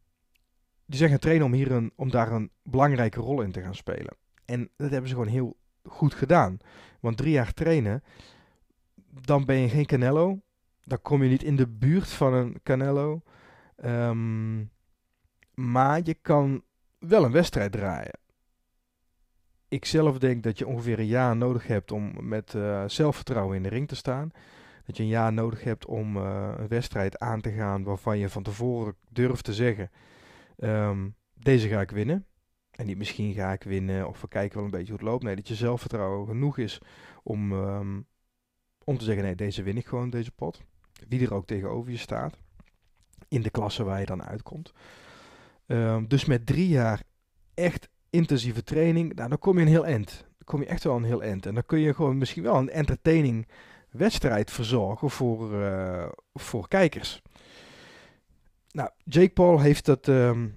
die 0.86 0.98
zijn 0.98 1.10
gaan 1.10 1.18
trainen 1.18 1.46
om, 1.46 1.52
hier 1.52 1.72
een, 1.72 1.92
om 1.96 2.10
daar 2.10 2.32
een 2.32 2.50
belangrijke 2.62 3.20
rol 3.20 3.40
in 3.40 3.52
te 3.52 3.60
gaan 3.60 3.74
spelen. 3.74 4.16
En 4.44 4.70
dat 4.76 4.90
hebben 4.90 5.08
ze 5.08 5.14
gewoon 5.14 5.32
heel 5.32 5.56
goed 5.88 6.14
gedaan. 6.14 6.58
Want 7.00 7.16
drie 7.16 7.32
jaar 7.32 7.52
trainen, 7.52 8.02
dan 9.20 9.44
ben 9.44 9.56
je 9.56 9.68
geen 9.68 9.86
Canelo. 9.86 10.40
Dan 10.84 11.02
kom 11.02 11.22
je 11.22 11.28
niet 11.28 11.42
in 11.42 11.56
de 11.56 11.68
buurt 11.68 12.08
van 12.08 12.34
een 12.34 12.60
Canelo. 12.62 13.22
Um, 13.84 14.70
maar 15.54 16.00
je 16.02 16.14
kan 16.14 16.62
wel 16.98 17.24
een 17.24 17.32
wedstrijd 17.32 17.72
draaien. 17.72 18.18
Ik 19.68 19.84
zelf 19.84 20.18
denk 20.18 20.42
dat 20.42 20.58
je 20.58 20.66
ongeveer 20.66 20.98
een 20.98 21.06
jaar 21.06 21.36
nodig 21.36 21.66
hebt 21.66 21.92
om 21.92 22.28
met 22.28 22.54
uh, 22.54 22.84
zelfvertrouwen 22.86 23.56
in 23.56 23.62
de 23.62 23.68
ring 23.68 23.88
te 23.88 23.96
staan. 23.96 24.30
Dat 24.86 24.96
je 24.96 25.02
een 25.02 25.08
jaar 25.08 25.32
nodig 25.32 25.64
hebt 25.64 25.86
om 25.86 26.16
uh, 26.16 26.52
een 26.56 26.68
wedstrijd 26.68 27.18
aan 27.18 27.40
te 27.40 27.50
gaan 27.50 27.82
waarvan 27.82 28.18
je 28.18 28.28
van 28.28 28.42
tevoren 28.42 28.96
durft 29.08 29.44
te 29.44 29.54
zeggen: 29.54 29.90
um, 30.56 31.14
deze 31.34 31.68
ga 31.68 31.80
ik 31.80 31.90
winnen. 31.90 32.26
En 32.76 32.86
niet 32.86 32.96
misschien 32.96 33.34
ga 33.34 33.52
ik 33.52 33.62
winnen 33.62 34.08
of 34.08 34.20
we 34.20 34.28
kijken 34.28 34.56
wel 34.56 34.64
een 34.64 34.70
beetje 34.70 34.92
hoe 34.92 35.00
het 35.00 35.08
loopt. 35.08 35.22
Nee, 35.22 35.36
dat 35.36 35.48
je 35.48 35.54
zelfvertrouwen 35.54 36.26
genoeg 36.26 36.58
is 36.58 36.80
om, 37.22 37.52
um, 37.52 38.06
om 38.84 38.98
te 38.98 39.04
zeggen: 39.04 39.24
nee, 39.24 39.34
deze 39.34 39.62
win 39.62 39.76
ik 39.76 39.86
gewoon, 39.86 40.10
deze 40.10 40.30
pot. 40.30 40.60
Wie 41.08 41.26
er 41.26 41.34
ook 41.34 41.46
tegenover 41.46 41.90
je 41.90 41.96
staat 41.96 42.38
in 43.28 43.42
de 43.42 43.50
klasse 43.50 43.84
waar 43.84 44.00
je 44.00 44.06
dan 44.06 44.22
uitkomt. 44.22 44.72
Um, 45.66 46.08
dus 46.08 46.24
met 46.24 46.46
drie 46.46 46.68
jaar 46.68 47.02
echt 47.54 47.88
intensieve 48.10 48.62
training, 48.62 49.14
nou, 49.14 49.28
dan 49.28 49.38
kom 49.38 49.56
je 49.58 49.62
een 49.62 49.70
heel 49.70 49.86
eind. 49.86 50.18
Dan 50.18 50.44
kom 50.44 50.60
je 50.60 50.66
echt 50.66 50.84
wel 50.84 50.96
een 50.96 51.04
heel 51.04 51.22
eind. 51.22 51.46
En 51.46 51.54
dan 51.54 51.66
kun 51.66 51.80
je 51.80 51.94
gewoon 51.94 52.18
misschien 52.18 52.42
wel 52.42 52.56
een 52.56 52.70
entertaining 52.70 53.48
wedstrijd 53.90 54.50
verzorgen 54.50 55.10
voor, 55.10 55.52
uh, 55.52 56.08
voor 56.32 56.68
kijkers. 56.68 57.22
Nou, 58.70 58.90
Jake 59.04 59.32
Paul 59.32 59.60
heeft 59.60 59.84
dat, 59.84 60.06
um, 60.06 60.56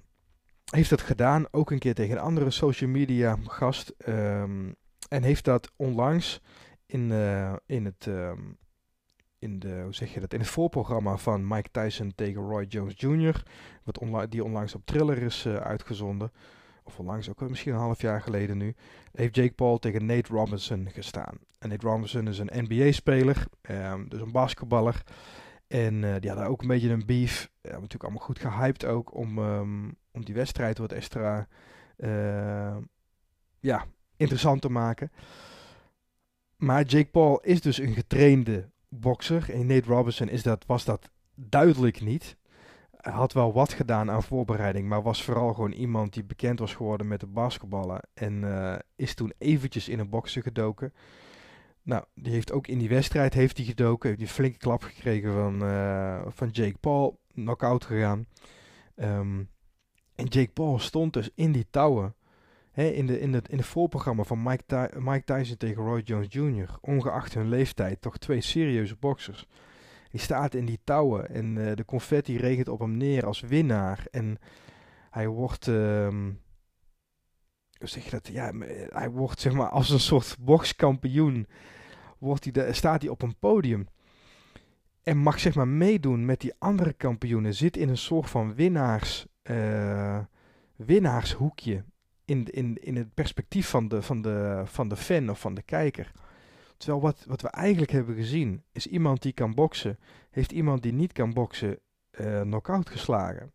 heeft 0.70 0.90
dat 0.90 1.00
gedaan, 1.00 1.46
ook 1.50 1.70
een 1.70 1.78
keer 1.78 1.94
tegen 1.94 2.16
een 2.16 2.22
andere 2.22 2.50
social 2.50 2.90
media 2.90 3.38
gast. 3.46 3.94
Um, 4.08 4.74
en 5.08 5.22
heeft 5.22 5.44
dat 5.44 5.70
onlangs 5.76 6.40
in, 6.86 7.10
uh, 7.10 7.52
in 7.66 7.84
het 7.84 8.08
in, 9.38 9.58
de, 9.58 9.80
hoe 9.82 9.94
zeg 9.94 10.14
je 10.14 10.20
dat, 10.20 10.32
in 10.32 10.40
het 10.40 10.48
voorprogramma 10.48 11.16
van 11.16 11.46
Mike 11.46 11.68
Tyson 11.70 12.12
tegen 12.14 12.42
Roy 12.42 12.64
Jones 12.64 12.94
Jr., 12.96 13.42
wat 13.84 14.30
die 14.30 14.44
onlangs 14.44 14.74
op 14.74 14.82
Thriller 14.84 15.22
is 15.22 15.46
uh, 15.46 15.56
uitgezonden, 15.56 16.32
of 16.82 16.98
onlangs 16.98 17.30
ook 17.30 17.48
misschien 17.48 17.72
een 17.72 17.78
half 17.78 18.00
jaar 18.00 18.20
geleden 18.20 18.58
nu, 18.58 18.74
heeft 19.12 19.34
Jake 19.34 19.52
Paul 19.52 19.78
tegen 19.78 20.06
Nate 20.06 20.32
Robinson 20.32 20.88
gestaan. 20.92 21.38
En 21.58 21.68
Nate 21.68 21.86
Robinson 21.86 22.28
is 22.28 22.38
een 22.38 22.64
NBA-speler, 22.68 23.46
um, 23.70 24.08
dus 24.08 24.20
een 24.20 24.32
basketballer. 24.32 25.02
En 25.66 26.02
uh, 26.02 26.14
die 26.20 26.30
hadden 26.30 26.48
ook 26.48 26.62
een 26.62 26.68
beetje 26.68 26.90
een 26.90 27.06
beef. 27.06 27.50
Ja, 27.60 27.70
natuurlijk 27.70 28.02
allemaal 28.02 28.22
goed 28.22 28.38
gehyped 28.38 28.84
ook 28.84 29.14
om, 29.14 29.38
om 30.18 30.24
die 30.24 30.34
wedstrijd 30.34 30.78
wat 30.78 30.92
extra 30.92 31.48
uh, 31.96 32.76
ja, 33.60 33.86
interessant 34.16 34.60
te 34.60 34.70
maken. 34.70 35.12
Maar 36.56 36.84
Jake 36.84 37.10
Paul 37.10 37.40
is 37.40 37.60
dus 37.60 37.78
een 37.78 37.94
getrainde 37.94 38.70
bokser. 38.88 39.54
En 39.54 39.66
Nate 39.66 39.88
Robinson 39.88 40.28
is 40.28 40.42
dat, 40.42 40.64
was 40.66 40.84
dat 40.84 41.10
duidelijk 41.34 42.00
niet. 42.00 42.36
Hij 42.96 43.12
had 43.12 43.32
wel 43.32 43.52
wat 43.52 43.72
gedaan 43.72 44.10
aan 44.10 44.22
voorbereiding, 44.22 44.88
maar 44.88 45.02
was 45.02 45.24
vooral 45.24 45.54
gewoon 45.54 45.72
iemand 45.72 46.12
die 46.12 46.24
bekend 46.24 46.58
was 46.58 46.74
geworden 46.74 47.08
met 47.08 47.20
de 47.20 47.26
basketballen. 47.26 48.00
En 48.14 48.42
uh, 48.42 48.74
is 48.96 49.14
toen 49.14 49.32
eventjes 49.38 49.88
in 49.88 49.98
een 49.98 50.08
boksen 50.08 50.42
gedoken. 50.42 50.92
Nou, 51.82 52.04
die 52.14 52.32
heeft 52.32 52.52
ook 52.52 52.66
in 52.66 52.78
die 52.78 52.88
wedstrijd 52.88 53.34
heeft 53.34 53.56
hij 53.56 53.66
gedoken. 53.66 54.08
Heeft 54.08 54.20
een 54.20 54.28
flinke 54.28 54.58
klap 54.58 54.82
gekregen 54.82 55.32
van, 55.32 55.62
uh, 55.62 56.20
van 56.26 56.48
Jake 56.48 56.78
Paul. 56.78 57.20
Knockout 57.32 57.84
gegaan. 57.84 58.26
Um, 58.96 59.48
en 60.18 60.26
Jake 60.26 60.50
Paul 60.52 60.78
stond 60.78 61.12
dus 61.12 61.30
in 61.34 61.52
die 61.52 61.66
touwen 61.70 62.14
in, 62.72 63.06
de, 63.06 63.20
in, 63.20 63.34
het, 63.34 63.48
in 63.48 63.58
het 63.58 63.66
voorprogramma 63.66 64.22
van 64.24 64.42
Mike, 64.42 64.90
Mike 64.98 65.24
Tyson 65.24 65.56
tegen 65.56 65.82
Roy 65.82 66.00
Jones 66.00 66.26
Jr., 66.30 66.78
ongeacht 66.80 67.34
hun 67.34 67.48
leeftijd, 67.48 68.00
toch 68.00 68.18
twee 68.18 68.40
serieuze 68.40 68.96
boxers. 68.96 69.46
Die 70.10 70.20
staat 70.20 70.54
in 70.54 70.64
die 70.64 70.78
touwen 70.84 71.28
en 71.28 71.56
uh, 71.56 71.74
de 71.74 71.84
confetti 71.84 72.36
regent 72.36 72.68
op 72.68 72.78
hem 72.78 72.96
neer 72.96 73.26
als 73.26 73.40
winnaar. 73.40 74.06
En 74.10 74.38
hij 75.10 75.28
wordt, 75.28 75.66
um, 75.66 76.40
hoe 77.78 77.88
zeg 77.88 78.04
je 78.04 78.10
dat? 78.10 78.28
Ja, 78.28 78.52
hij 78.88 79.10
wordt 79.10 79.40
zeg 79.40 79.52
maar 79.52 79.68
als 79.68 79.90
een 79.90 80.00
soort 80.00 80.36
bokskampioen, 80.40 81.46
wordt 82.18 82.44
hij 82.44 82.52
de, 82.52 82.72
staat 82.72 83.02
hij 83.02 83.10
op 83.10 83.22
een 83.22 83.38
podium. 83.38 83.86
En 85.02 85.16
mag 85.16 85.40
zeg 85.40 85.54
maar 85.54 85.68
meedoen 85.68 86.24
met 86.24 86.40
die 86.40 86.54
andere 86.58 86.92
kampioenen. 86.92 87.54
Zit 87.54 87.76
in 87.76 87.88
een 87.88 87.98
soort 87.98 88.30
van 88.30 88.54
winnaars, 88.54 89.26
uh, 89.50 90.18
winnaarshoekje 90.76 91.84
in, 92.24 92.44
in, 92.44 92.76
in 92.82 92.96
het 92.96 93.14
perspectief 93.14 93.68
van 93.68 93.88
de, 93.88 94.02
van, 94.02 94.22
de, 94.22 94.62
van 94.64 94.88
de 94.88 94.96
fan 94.96 95.30
of 95.30 95.40
van 95.40 95.54
de 95.54 95.62
kijker. 95.62 96.12
Terwijl 96.76 97.00
wat, 97.00 97.24
wat 97.26 97.40
we 97.40 97.48
eigenlijk 97.48 97.90
hebben 97.90 98.14
gezien, 98.14 98.62
is 98.72 98.86
iemand 98.86 99.22
die 99.22 99.32
kan 99.32 99.54
boksen, 99.54 99.98
heeft 100.30 100.52
iemand 100.52 100.82
die 100.82 100.92
niet 100.92 101.12
kan 101.12 101.32
boksen 101.32 101.78
uh, 102.10 102.40
knock-out 102.40 102.90
geslagen. 102.90 103.52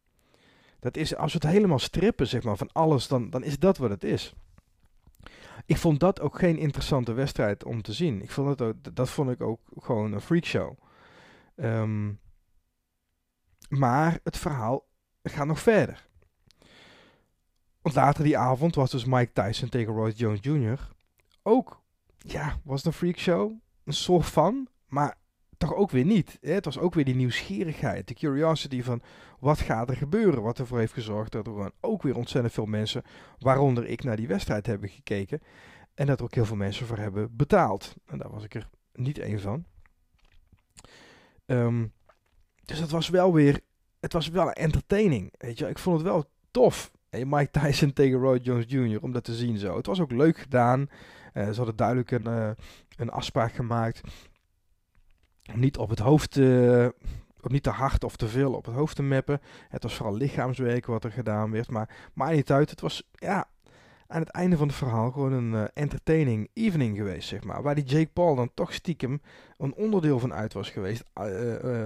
Dat 0.80 0.98
is, 0.98 1.16
als 1.16 1.34
we 1.34 1.40
het 1.42 1.54
helemaal 1.54 1.80
strippen 1.80 2.28
zeg 2.28 2.44
maar, 2.44 2.58
van 2.58 2.72
alles, 2.72 3.08
dan, 3.08 3.30
dan 3.30 3.44
is 3.44 3.60
dat 3.60 3.78
wat 3.78 3.90
het 3.90 4.04
is. 4.04 4.34
ik 5.66 5.78
vond 5.78 6.00
dat 6.00 6.22
ook 6.22 6.40
geen 6.40 6.58
interessante 6.58 7.14
wedstrijd 7.14 7.64
om 7.64 7.82
te 7.82 7.94
zien. 7.94 8.22
Ik 8.22 8.32
vond 8.32 8.58
dat, 8.58 8.68
ook, 8.68 8.96
dat 8.96 9.10
vond 9.10 9.30
ik 9.30 9.42
ook 9.42 9.60
gewoon 9.78 10.14
een 10.14 10.22
freakshow. 10.22 10.78
Um, 11.56 12.20
maar 13.70 14.20
het 14.24 14.38
verhaal 14.38 14.86
gaat 15.24 15.48
nog 15.48 15.60
verder. 15.60 16.08
Want 17.82 17.96
later 17.96 18.24
die 18.24 18.38
avond 18.38 18.76
was 18.76 18.92
dus 18.92 19.06
Mike 19.06 19.32
Tyson 19.34 19.70
tegen 19.70 19.94
Roy 19.94 20.10
Jones 20.10 20.40
Jr. 20.42 20.90
Ook, 21.42 21.82
ja, 22.18 22.60
was 22.64 22.78
het 22.78 22.86
een 22.86 23.00
freakshow. 23.00 23.52
Een 23.84 23.94
soort 23.94 24.26
van, 24.26 24.68
maar 24.88 25.18
toch 25.58 25.74
ook 25.74 25.92
weer 25.92 26.06
niet. 26.06 26.38
Hè? 26.42 26.52
Het 26.52 26.66
was 26.66 26.78
ook 26.78 26.94
weer 26.94 27.06
die 27.06 27.16
nieuwsgierigheid, 27.16 28.08
de 28.08 28.14
curiosity 28.14 28.82
van 28.82 29.02
wat 29.40 29.60
gaat 29.60 29.90
er 29.90 29.96
gebeuren. 29.96 30.42
Wat 30.42 30.60
ervoor 30.60 30.80
heeft 30.80 30.94
gezorgd 30.94 31.32
dat 31.32 31.48
er 31.48 31.72
ook 31.82 32.02
weer 32.02 32.16
ontzettend 32.16 32.54
veel 32.54 32.66
mensen, 32.66 33.04
waaronder 33.40 33.86
ik, 33.86 34.04
naar 34.04 34.16
die 34.16 34.28
wedstrijd 34.28 34.66
hebben 34.66 34.90
gekeken. 34.90 35.42
En 35.94 36.06
dat 36.06 36.20
er 36.20 36.26
ook 36.26 36.36
heel 36.36 36.46
veel 36.46 36.56
mensen 36.56 36.86
voor 36.86 36.98
hebben 36.98 37.36
betaald. 37.36 37.96
En 38.06 38.18
daar 38.18 38.32
was 38.32 38.44
ik 38.44 38.56
er 38.56 38.70
niet 38.94 39.18
één 39.18 39.40
van. 39.40 39.66
Um, 41.46 41.94
dus 42.66 42.80
dat 42.80 42.90
was 42.90 43.10
wel 43.10 43.34
weer, 43.34 43.60
het 44.04 44.14
was 44.14 44.28
wel 44.28 44.52
entertaining. 44.52 45.34
Weet 45.38 45.58
je, 45.58 45.68
ik 45.68 45.78
vond 45.78 45.98
het 45.98 46.08
wel 46.08 46.30
tof. 46.52 46.92
Mike 47.10 47.60
Tyson 47.60 47.94
tegen 48.00 48.20
Roy 48.20 48.38
Jones 48.38 48.66
Jr. 48.68 49.02
om 49.02 49.12
dat 49.12 49.24
te 49.24 49.34
zien 49.34 49.58
zo. 49.58 49.78
Het 49.78 49.86
was 49.86 50.00
ook 50.00 50.12
leuk 50.12 50.38
gedaan. 50.38 50.90
Uh, 51.34 51.50
ze 51.50 51.56
hadden 51.56 51.76
duidelijk 51.76 52.12
een, 52.12 52.28
uh, 52.28 52.50
een 52.98 53.10
afspraak 53.10 53.54
gemaakt. 53.54 54.02
Niet 55.54 55.78
op 55.78 55.90
het 55.90 56.00
hoofd, 56.00 56.38
uh, 56.38 56.88
niet 57.42 57.64
te 57.64 57.70
hard 57.70 58.04
of 58.04 58.16
te 58.16 58.28
veel 58.28 58.54
op 58.54 58.66
het 58.66 58.76
hoofd 58.76 58.96
te 58.96 59.04
mappen. 59.04 59.42
Het 59.70 59.84
was 59.84 59.96
vooral 59.96 60.16
lichaamswerk 60.16 60.86
wat 60.86 61.04
er 61.04 61.12
gedaan 61.12 61.52
werd. 61.52 61.70
Maar 61.70 61.90
maakt 62.14 62.36
niet 62.36 62.52
uit. 62.52 62.70
Het 62.70 62.82
was 62.82 63.04
ja, 63.14 63.48
aan 64.08 64.22
het 64.22 64.30
einde 64.30 64.58
van 64.58 64.68
het 64.68 64.76
verhaal 64.76 65.12
gewoon 65.12 65.32
een 65.32 65.54
uh, 65.54 65.64
entertaining 65.74 66.50
evening 66.54 66.98
geweest, 66.98 67.28
zeg 67.28 67.44
maar. 67.44 67.62
Waar 67.62 67.76
die 67.76 67.84
Jake 67.84 68.12
Paul 68.14 68.36
dan 68.36 68.52
toch 68.54 68.74
stiekem 68.74 69.22
een 69.58 69.74
onderdeel 69.74 70.20
van 70.20 70.34
uit 70.34 70.54
was 70.54 70.70
geweest, 70.70 71.04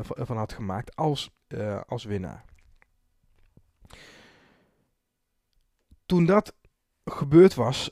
van 0.08 0.38
had 0.38 0.53
gemaakt 0.53 0.95
als, 0.95 1.37
als 1.88 2.04
winnaar. 2.04 2.46
Toen 6.06 6.26
dat 6.26 6.56
gebeurd 7.06 7.54
was, 7.54 7.92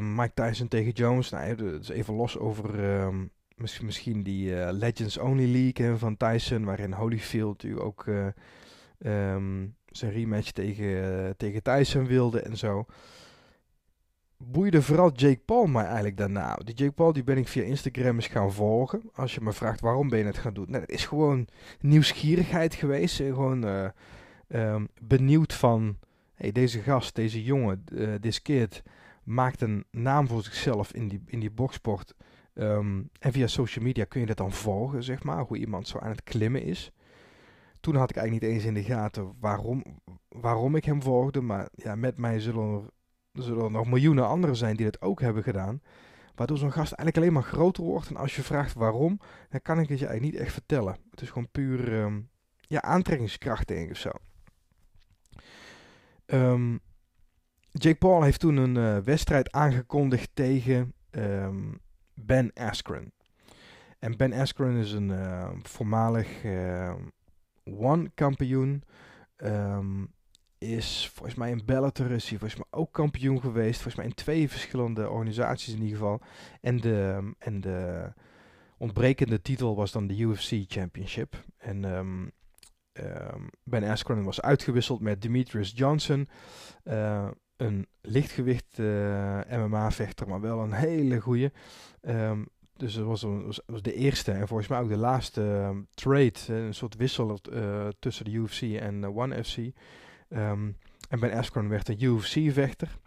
Mike 0.00 0.32
Tyson 0.34 0.68
tegen 0.68 0.92
Jones, 0.92 1.30
nou, 1.30 1.54
dus 1.54 1.88
even 1.88 2.14
los 2.14 2.38
over 2.38 2.84
ehm, 2.84 3.26
misschien, 3.56 4.22
die 4.22 4.72
Legends 4.72 5.18
Only 5.18 5.52
League 5.52 5.96
van 5.96 6.16
Tyson, 6.16 6.64
waarin 6.64 6.92
Holyfield 6.92 7.62
natuurlijk 7.62 7.84
ook 7.84 8.06
um, 8.98 9.76
zijn 9.86 10.12
rematch 10.12 10.50
tegen, 10.50 11.36
tegen 11.36 11.62
Tyson 11.62 12.06
wilde 12.06 12.40
en 12.40 12.56
zo 12.56 12.86
boeide 14.38 14.82
vooral 14.82 15.12
Jake 15.12 15.40
Paul 15.44 15.66
mij 15.66 15.84
eigenlijk 15.84 16.16
daarna. 16.16 16.54
Die 16.54 16.74
Jake 16.74 16.92
Paul 16.92 17.12
die 17.12 17.24
ben 17.24 17.36
ik 17.36 17.48
via 17.48 17.62
Instagram 17.62 18.14
eens 18.14 18.26
gaan 18.26 18.52
volgen. 18.52 19.02
Als 19.14 19.34
je 19.34 19.40
me 19.40 19.52
vraagt 19.52 19.80
waarom 19.80 20.08
ben 20.08 20.18
je 20.18 20.24
het 20.24 20.38
gaan 20.38 20.54
doen. 20.54 20.66
Nou, 20.68 20.80
dat 20.80 20.90
is 20.90 21.06
gewoon 21.06 21.48
nieuwsgierigheid 21.80 22.74
geweest. 22.74 23.16
Gewoon 23.16 23.64
uh, 23.64 23.88
um, 24.48 24.88
benieuwd 25.02 25.54
van... 25.54 25.98
Hey, 26.34 26.52
deze 26.52 26.80
gast, 26.80 27.14
deze 27.14 27.42
jongen, 27.42 27.84
uh, 27.92 28.14
this 28.14 28.42
kid... 28.42 28.82
maakt 29.24 29.60
een 29.60 29.84
naam 29.90 30.28
voor 30.28 30.42
zichzelf 30.42 30.92
in 30.92 31.08
die, 31.08 31.22
in 31.26 31.40
die 31.40 31.50
boksport. 31.50 32.14
Um, 32.54 33.10
en 33.18 33.32
via 33.32 33.46
social 33.46 33.84
media 33.84 34.04
kun 34.04 34.20
je 34.20 34.26
dat 34.26 34.36
dan 34.36 34.52
volgen, 34.52 35.02
zeg 35.02 35.22
maar. 35.22 35.44
Hoe 35.44 35.56
iemand 35.56 35.88
zo 35.88 35.98
aan 35.98 36.10
het 36.10 36.22
klimmen 36.24 36.62
is. 36.62 36.92
Toen 37.80 37.94
had 37.94 38.10
ik 38.10 38.16
eigenlijk 38.16 38.44
niet 38.44 38.54
eens 38.54 38.64
in 38.64 38.74
de 38.74 38.82
gaten 38.82 39.34
waarom, 39.40 39.84
waarom 40.28 40.76
ik 40.76 40.84
hem 40.84 41.02
volgde. 41.02 41.40
Maar 41.40 41.68
ja, 41.74 41.94
met 41.94 42.18
mij 42.18 42.40
zullen 42.40 42.74
er 42.74 42.90
er 43.38 43.44
zullen 43.44 43.72
nog 43.72 43.86
miljoenen 43.86 44.26
anderen 44.26 44.56
zijn 44.56 44.76
die 44.76 44.84
dat 44.84 45.00
ook 45.00 45.20
hebben 45.20 45.42
gedaan. 45.42 45.82
Waardoor 46.34 46.58
zo'n 46.58 46.72
gast 46.72 46.92
eigenlijk 46.92 47.16
alleen 47.16 47.32
maar 47.32 47.52
groter 47.52 47.84
wordt. 47.84 48.08
En 48.08 48.16
als 48.16 48.36
je 48.36 48.42
vraagt 48.42 48.74
waarom, 48.74 49.20
dan 49.48 49.62
kan 49.62 49.80
ik 49.80 49.88
het 49.88 49.98
je 49.98 50.06
eigenlijk 50.06 50.34
niet 50.34 50.44
echt 50.44 50.52
vertellen. 50.52 50.96
Het 51.10 51.20
is 51.20 51.28
gewoon 51.28 51.50
puur 51.50 51.92
um, 51.92 52.30
ja, 52.60 52.82
aantrekkingskracht, 52.82 53.68
denk 53.68 53.84
ik 53.84 53.90
of 53.90 53.96
zo. 53.96 54.10
Um, 56.26 56.80
Jake 57.70 57.98
Paul 57.98 58.22
heeft 58.22 58.40
toen 58.40 58.56
een 58.56 58.76
uh, 58.76 58.98
wedstrijd 59.04 59.52
aangekondigd 59.52 60.30
tegen 60.34 60.94
um, 61.10 61.80
Ben 62.14 62.52
Askren. 62.54 63.12
En 63.98 64.16
Ben 64.16 64.32
Askren 64.32 64.76
is 64.76 64.92
een 64.92 65.12
voormalig 65.62 66.44
One-kampioen. 67.64 68.82
Is 70.58 71.10
volgens 71.14 71.36
mij 71.36 71.50
in 71.50 71.62
hij 71.66 72.20
volgens 72.20 72.56
mij 72.56 72.66
ook 72.70 72.92
kampioen 72.92 73.40
geweest. 73.40 73.74
Volgens 73.74 73.94
mij 73.94 74.04
in 74.04 74.14
twee 74.14 74.48
verschillende 74.48 75.10
organisaties 75.10 75.74
in 75.74 75.82
ieder 75.82 75.98
geval. 75.98 76.20
En 76.60 76.76
de, 76.76 77.30
en 77.38 77.60
de 77.60 78.12
ontbrekende 78.78 79.42
titel 79.42 79.76
was 79.76 79.92
dan 79.92 80.06
de 80.06 80.18
UFC 80.18 80.64
Championship. 80.66 81.44
En 81.58 81.84
um, 81.84 82.30
um, 82.92 83.48
Ben 83.62 83.84
Askren 83.84 84.24
was 84.24 84.40
uitgewisseld 84.40 85.00
met 85.00 85.22
Demetrius 85.22 85.72
Johnson. 85.74 86.28
Uh, 86.84 87.28
een 87.56 87.86
lichtgewicht 88.00 88.78
uh, 88.78 89.40
MMA-vechter, 89.50 90.28
maar 90.28 90.40
wel 90.40 90.60
een 90.60 90.72
hele 90.72 91.20
goede. 91.20 91.52
Um, 92.00 92.46
dus 92.76 92.94
het 92.94 93.04
was, 93.04 93.22
was, 93.66 93.82
de 93.82 93.94
eerste 93.94 94.32
en 94.32 94.48
volgens 94.48 94.68
mij 94.68 94.80
ook 94.80 94.88
de 94.88 94.96
laatste 94.96 95.74
trade. 95.94 96.32
Een 96.48 96.74
soort 96.74 96.96
wissel 96.96 97.38
uh, 97.52 97.88
tussen 97.98 98.24
de 98.24 98.30
UFC 98.30 98.62
en 98.62 99.16
One 99.16 99.44
FC. 99.44 99.56
Um, 100.28 100.76
en 101.08 101.20
Ben 101.20 101.32
Askren 101.32 101.68
werd 101.68 101.88
een 101.88 102.02
UFC-vechter. 102.02 102.98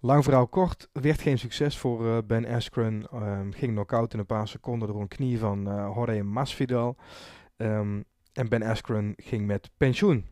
Lang 0.00 0.24
verhaal 0.24 0.48
kort, 0.48 0.88
werd 0.92 1.20
geen 1.20 1.38
succes 1.38 1.78
voor 1.78 2.04
uh, 2.04 2.18
Ben 2.26 2.46
Askren. 2.46 3.06
Um, 3.14 3.52
ging 3.52 3.72
knock-out 3.72 4.12
in 4.12 4.18
een 4.18 4.26
paar 4.26 4.48
seconden 4.48 4.88
door 4.88 5.00
een 5.00 5.08
knie 5.08 5.38
van 5.38 5.68
uh, 5.68 5.90
Jorge 5.94 6.22
Masvidal. 6.22 6.96
Um, 7.56 8.04
en 8.32 8.48
Ben 8.48 8.62
Askren 8.62 9.12
ging 9.16 9.46
met 9.46 9.70
pensioen. 9.76 10.24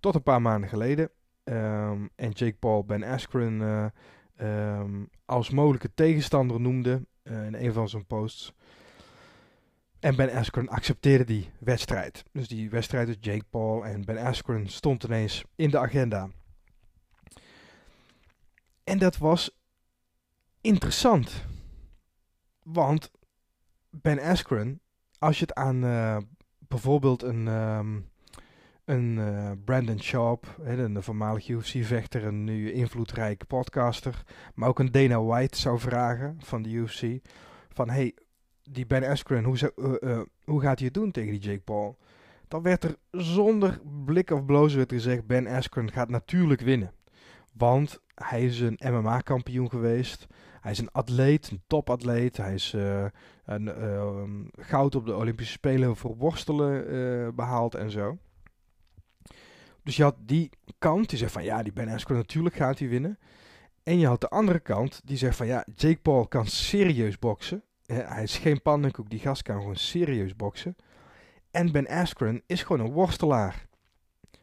Tot 0.00 0.14
een 0.14 0.22
paar 0.22 0.42
maanden 0.42 0.68
geleden. 0.68 1.10
en 2.14 2.30
Jake 2.30 2.56
Paul 2.58 2.84
Ben 2.84 3.02
Askren 3.02 3.60
uh, 4.40 4.84
als 5.24 5.50
mogelijke 5.50 5.94
tegenstander 5.94 6.60
noemde 6.60 7.06
in 7.22 7.54
een 7.54 7.72
van 7.72 7.88
zijn 7.88 8.06
posts. 8.06 8.54
En 10.00 10.16
Ben 10.16 10.32
Askren 10.32 10.68
accepteerde 10.68 11.24
die 11.24 11.50
wedstrijd. 11.58 12.24
Dus 12.32 12.48
die 12.48 12.70
wedstrijd 12.70 13.06
tussen 13.06 13.22
Jake 13.22 13.44
Paul 13.50 13.84
en 13.84 14.04
Ben 14.04 14.18
Askren 14.18 14.68
stond 14.68 15.04
ineens 15.04 15.44
in 15.54 15.70
de 15.70 15.78
agenda. 15.78 16.28
En 18.84 18.98
dat 18.98 19.16
was 19.16 19.58
interessant. 20.60 21.44
Want 22.62 23.10
Ben 23.90 24.20
Askren, 24.20 24.80
als 25.18 25.38
je 25.38 25.44
het 25.44 25.54
aan 25.54 25.84
uh, 25.84 26.16
bijvoorbeeld 26.58 27.22
een, 27.22 27.46
um, 27.46 28.08
een 28.84 29.16
uh, 29.16 29.50
Brandon 29.64 30.00
Sharp, 30.00 30.56
hè, 30.62 30.84
een 30.84 31.02
voormalig 31.02 31.48
UFC-vechter, 31.48 32.24
een 32.24 32.44
nu 32.44 32.72
invloedrijke 32.72 33.44
podcaster, 33.44 34.22
maar 34.54 34.68
ook 34.68 34.78
een 34.78 34.92
Dana 34.92 35.22
White 35.22 35.58
zou 35.58 35.78
vragen 35.78 36.36
van 36.38 36.62
de 36.62 36.70
UFC, 36.70 37.28
van 37.68 37.90
hey, 37.90 38.14
die 38.72 38.86
Ben 38.86 39.04
Askren, 39.04 39.44
hoe, 39.44 39.72
uh, 39.76 39.92
uh, 40.00 40.20
hoe 40.44 40.60
gaat 40.60 40.78
hij 40.78 40.86
het 40.86 40.94
doen 40.94 41.10
tegen 41.10 41.30
die 41.30 41.40
Jake 41.40 41.60
Paul? 41.60 41.98
Dan 42.48 42.62
werd 42.62 42.84
er 42.84 42.96
zonder 43.10 43.80
blik 44.04 44.30
of 44.30 44.44
bloos 44.44 44.74
werd 44.74 44.92
gezegd, 44.92 45.26
Ben 45.26 45.46
Askren 45.46 45.92
gaat 45.92 46.08
natuurlijk 46.08 46.60
winnen. 46.60 46.92
Want 47.54 48.00
hij 48.14 48.44
is 48.44 48.60
een 48.60 48.78
MMA-kampioen 48.82 49.70
geweest. 49.70 50.26
Hij 50.60 50.72
is 50.72 50.78
een 50.78 50.92
atleet, 50.92 51.50
een 51.50 51.62
topatleet. 51.66 52.36
Hij 52.36 52.54
is 52.54 52.72
uh, 52.72 53.04
een, 53.44 54.50
goud 54.56 54.94
op 54.94 55.06
de 55.06 55.16
Olympische 55.16 55.52
Spelen 55.52 55.96
voor 55.96 56.16
worstelen 56.16 57.34
behaald 57.34 57.74
en 57.74 57.90
zo. 57.90 58.18
Dus 59.82 59.96
je 59.96 60.02
had 60.02 60.16
die 60.18 60.50
kant 60.78 61.08
die 61.08 61.18
zegt 61.18 61.32
van 61.32 61.44
ja, 61.44 61.62
die 61.62 61.72
Ben 61.72 61.88
Askren 61.88 62.16
natuurlijk 62.16 62.54
gaat 62.54 62.78
hij 62.78 62.88
winnen. 62.88 63.18
En 63.82 63.98
je 63.98 64.06
had 64.06 64.20
de 64.20 64.28
andere 64.28 64.60
kant 64.60 65.00
die 65.04 65.16
zegt 65.16 65.36
van 65.36 65.46
ja, 65.46 65.64
Jake 65.74 66.00
Paul 66.00 66.26
kan 66.26 66.46
serieus 66.46 67.18
boksen 67.18 67.62
hij 67.92 68.22
is 68.22 68.38
geen 68.38 68.62
pannenkoek, 68.62 69.10
die 69.10 69.18
gast 69.18 69.42
kan 69.42 69.56
gewoon 69.56 69.76
serieus 69.76 70.36
boksen. 70.36 70.76
En 71.50 71.72
Ben 71.72 71.88
Askren 71.88 72.42
is 72.46 72.62
gewoon 72.62 72.86
een 72.86 72.92
worstelaar. 72.92 73.66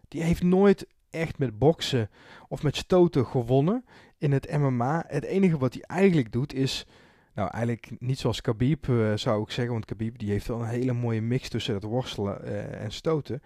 Die 0.08 0.24
heeft 0.24 0.44
nooit 0.44 0.88
echt 1.10 1.38
met 1.38 1.58
boksen 1.58 2.10
of 2.48 2.64
met 2.64 2.76
stoten 2.76 3.26
gewonnen 3.26 3.86
in 4.18 4.32
het 4.32 4.58
MMA. 4.58 5.04
Het 5.08 5.24
enige 5.24 5.58
wat 5.58 5.74
hij 5.74 5.82
eigenlijk 5.82 6.32
doet 6.32 6.54
is, 6.54 6.88
nou 7.34 7.50
eigenlijk 7.50 7.92
niet 8.00 8.20
zoals 8.20 8.42
Khabib 8.42 8.88
uh, 8.88 9.16
zou 9.16 9.42
ik 9.42 9.52
zeggen, 9.52 9.74
want 9.74 9.86
Khabib 9.86 10.18
die 10.18 10.30
heeft 10.30 10.48
wel 10.48 10.62
een 10.62 10.68
hele 10.68 10.94
mooie 10.94 11.22
mix 11.22 11.50
tussen 11.50 11.74
het 11.74 11.84
worstelen 11.84 12.42
uh, 12.44 12.82
en 12.82 12.92
stoten. 12.92 13.42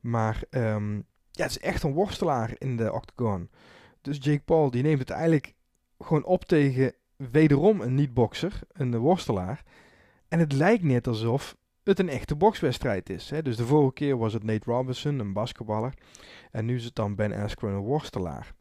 Maar 0.00 0.42
um, 0.50 1.04
ja, 1.30 1.42
het 1.42 1.50
is 1.50 1.58
echt 1.58 1.82
een 1.82 1.92
worstelaar 1.92 2.54
in 2.58 2.76
de 2.76 2.92
octagon. 2.92 3.50
Dus 4.00 4.18
Jake 4.20 4.42
Paul 4.44 4.70
die 4.70 4.82
neemt 4.82 4.98
het 4.98 5.10
eigenlijk 5.10 5.54
gewoon 5.98 6.24
op 6.24 6.44
tegen 6.44 6.94
wederom 7.18 7.80
een 7.80 7.94
niet-bokser, 7.94 8.60
een 8.72 8.96
worstelaar. 8.96 9.62
En 10.28 10.38
het 10.38 10.52
lijkt 10.52 10.82
net 10.82 11.06
alsof 11.06 11.56
het 11.82 11.98
een 11.98 12.08
echte 12.08 12.36
bokswedstrijd 12.36 13.10
is. 13.10 13.30
Hè? 13.30 13.42
Dus 13.42 13.56
de 13.56 13.66
vorige 13.66 13.92
keer 13.92 14.18
was 14.18 14.32
het 14.32 14.44
Nate 14.44 14.70
Robinson, 14.70 15.18
een 15.18 15.32
basketballer. 15.32 15.94
En 16.50 16.64
nu 16.64 16.74
is 16.74 16.84
het 16.84 16.94
dan 16.94 17.14
Ben 17.14 17.32
Askren, 17.32 17.72
een 17.72 17.78
worstelaar. 17.78 18.54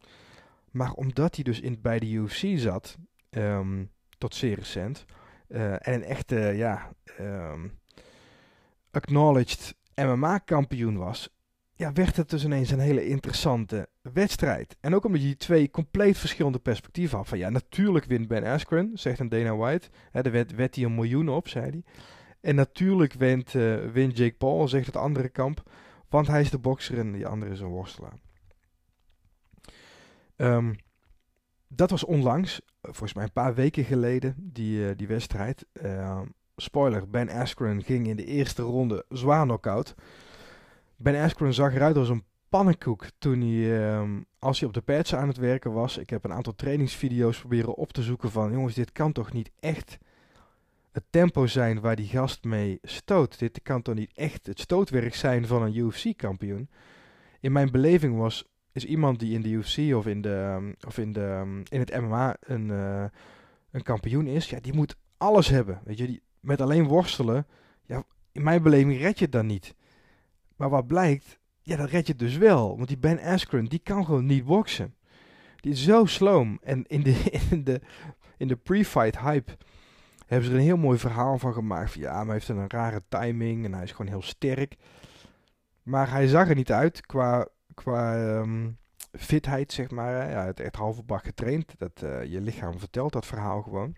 Maar 0.72 0.92
omdat 0.92 1.36
hij 1.36 1.44
dus 1.44 1.60
in, 1.60 1.82
bij 1.82 2.00
de 2.00 2.12
UFC 2.12 2.60
zat, 2.60 2.98
ehm, 3.30 3.86
tot 4.18 4.36
zeer 4.36 4.56
recent, 4.56 5.06
eh, 5.48 5.72
en 5.72 5.94
een 5.94 6.04
echte, 6.04 6.36
ja, 6.36 6.92
um, 7.20 7.80
acknowledged 8.92 9.76
MMA-kampioen 9.96 10.98
was, 10.98 11.30
ja, 11.78 11.94
werd 11.94 12.16
het 12.16 12.30
dus 12.30 12.44
ineens 12.44 12.72
een 12.72 12.80
hele 12.80 13.08
interessante 13.08 13.90
wedstrijd. 14.02 14.78
En 14.80 14.96
ook 14.96 15.06
omdat 15.06 15.22
je 15.22 15.28
die 15.28 15.38
twee 15.38 15.70
compleet 15.70 16.18
verschillende 16.18 16.60
perspectieven 16.60 17.18
had. 17.18 17.28
Van 17.28 17.38
ja, 17.38 17.50
natuurlijk 17.50 18.06
wint 18.06 18.28
Ben 18.28 18.44
Askren, 18.44 18.92
zegt 18.94 19.20
een 19.20 19.30
Dana 19.30 19.56
White. 19.56 19.90
Hè, 20.12 20.22
er 20.22 20.32
werd, 20.32 20.56
werd 20.56 20.76
hij 20.76 20.84
een 20.84 20.96
miljoen 20.96 21.30
op, 21.30 21.48
zei 21.48 21.70
hij. 21.70 21.84
En 22.42 22.56
natuurlijk 22.56 23.14
wint, 23.14 23.54
uh, 23.54 23.92
wint 23.92 24.18
Jake 24.18 24.36
Paul, 24.36 24.68
zegt 24.68 24.86
het 24.86 24.96
andere 24.96 25.30
kamp. 25.30 25.64
Want 26.10 26.28
hij 26.28 26.42
is 26.42 26.50
de 26.50 26.60
bokser 26.60 26.98
en 26.98 27.12
die 27.12 27.28
andere 27.28 27.52
is 27.52 27.60
een 27.60 27.68
worstelaar. 27.68 28.14
Um, 30.36 30.76
dat 31.68 31.90
was 31.90 32.04
onlangs, 32.04 32.62
volgens 32.82 33.14
mij 33.14 33.24
een 33.24 33.32
paar 33.32 33.56
weken 33.56 33.84
geleden, 33.84 34.36
die, 34.38 34.80
uh, 34.80 34.92
die 34.96 35.08
wedstrijd. 35.08 35.66
Uh, 35.84 36.22
spoiler, 36.56 37.10
Ben 37.10 37.30
Askren 37.30 37.84
ging 37.84 38.08
in 38.08 38.16
de 38.16 38.26
eerste 38.26 38.62
ronde 38.62 39.06
zwaar 39.10 39.44
knock-out. 39.44 39.96
Ben 41.00 41.16
Askren 41.16 41.54
zag 41.54 41.74
eruit 41.76 41.98
als 41.98 42.10
een 42.10 42.24
pannenkoek 42.50 43.06
toen 43.18 43.42
hij, 43.42 43.98
um, 43.98 44.26
als 44.40 44.60
hij 44.60 44.68
op 44.68 44.74
de 44.74 44.82
pads 44.82 45.16
aan 45.16 45.28
het 45.28 45.38
werken 45.38 45.74
was. 45.74 45.98
Ik 45.98 46.10
heb 46.10 46.24
een 46.24 46.34
aantal 46.34 46.56
trainingsvideo's 46.56 47.40
proberen 47.40 47.76
op 47.76 47.92
te 47.92 48.04
zoeken 48.04 48.32
van, 48.32 48.52
jongens, 48.52 48.74
dit 48.74 48.92
kan 48.92 49.12
toch 49.12 49.34
niet 49.34 49.52
echt 49.60 49.98
het 50.92 51.04
tempo 51.10 51.48
zijn 51.48 51.80
waar 51.80 51.96
die 51.96 52.08
gast 52.08 52.44
mee 52.44 52.80
stoot. 52.82 53.40
Dit 53.40 53.62
kan 53.62 53.82
toch 53.82 53.96
niet 53.96 54.12
echt 54.16 54.46
het 54.46 54.60
stootwerk 54.60 55.16
zijn 55.16 55.48
van 55.48 55.62
een 55.62 55.78
UFC-kampioen. 55.78 56.70
In 57.40 57.52
mijn 57.52 57.72
beleving 57.72 58.18
was, 58.18 58.46
is 58.72 58.86
iemand 58.86 59.20
die 59.20 59.34
in 59.34 59.42
de 59.42 59.50
UFC 59.50 59.96
of 59.96 60.08
in, 60.08 60.22
de, 60.22 60.56
um, 60.58 60.76
of 60.88 60.98
in, 60.98 61.14
de, 61.14 61.40
um, 61.42 61.64
in 61.70 61.80
het 61.80 62.02
MMA 62.02 62.36
een, 62.40 62.68
uh, 62.68 63.04
een 63.72 63.84
kampioen 63.84 64.28
is, 64.28 64.50
ja, 64.50 64.60
die 64.60 64.74
moet 64.74 64.96
alles 65.18 65.48
hebben. 65.48 65.82
Weet 65.84 65.98
je, 65.98 66.08
die, 66.08 66.22
met 66.40 66.62
alleen 66.62 66.88
worstelen, 66.88 67.48
ja, 67.86 68.04
in 68.32 68.44
mijn 68.44 68.64
beleving 68.64 69.00
red 69.00 69.18
je 69.18 69.24
het 69.24 69.34
dan 69.34 69.46
niet. 69.46 69.76
Maar 70.58 70.70
wat 70.70 70.88
blijkt, 70.88 71.40
ja, 71.62 71.76
dat 71.76 71.90
red 71.90 72.08
je 72.08 72.16
dus 72.16 72.38
wel. 72.38 72.76
Want 72.76 72.88
die 72.88 72.98
Ben 72.98 73.20
Askren, 73.20 73.66
die 73.66 73.80
kan 73.80 74.06
gewoon 74.06 74.26
niet 74.26 74.46
boksen. 74.46 74.96
Die 75.56 75.72
is 75.72 75.84
zo 75.84 76.06
sloom. 76.06 76.60
En 76.62 76.86
in 76.88 77.04
de, 77.04 77.32
in 77.52 77.64
de, 77.64 77.82
in 78.38 78.48
de 78.48 78.56
pre-fight 78.56 79.20
hype 79.20 79.58
hebben 80.26 80.48
ze 80.48 80.54
er 80.54 80.60
een 80.60 80.66
heel 80.66 80.78
mooi 80.78 80.98
verhaal 80.98 81.38
van 81.38 81.54
gemaakt. 81.54 81.92
Van, 81.92 82.02
ja, 82.02 82.14
maar 82.14 82.26
hij 82.26 82.34
heeft 82.34 82.48
een 82.48 82.70
rare 82.70 83.04
timing 83.10 83.66
en 83.66 83.74
hij 83.74 83.84
is 83.84 83.92
gewoon 83.92 84.12
heel 84.12 84.22
sterk. 84.22 84.76
Maar 85.84 86.10
hij 86.12 86.28
zag 86.28 86.50
er 86.50 86.56
niet 86.56 86.72
uit 86.72 87.06
qua, 87.06 87.48
qua 87.74 88.28
um, 88.38 88.78
fitheid, 89.12 89.72
zeg 89.72 89.92
maar. 89.92 90.30
Ja, 90.30 90.46
het 90.46 90.60
echt 90.60 90.76
halve 90.76 91.04
bak 91.04 91.24
getraind. 91.24 91.74
Dat, 91.78 92.02
uh, 92.04 92.24
je 92.24 92.42
lichaam 92.42 92.80
vertelt 92.80 93.14
dat 93.14 93.26
verhaal 93.26 93.62
gewoon. 93.62 93.96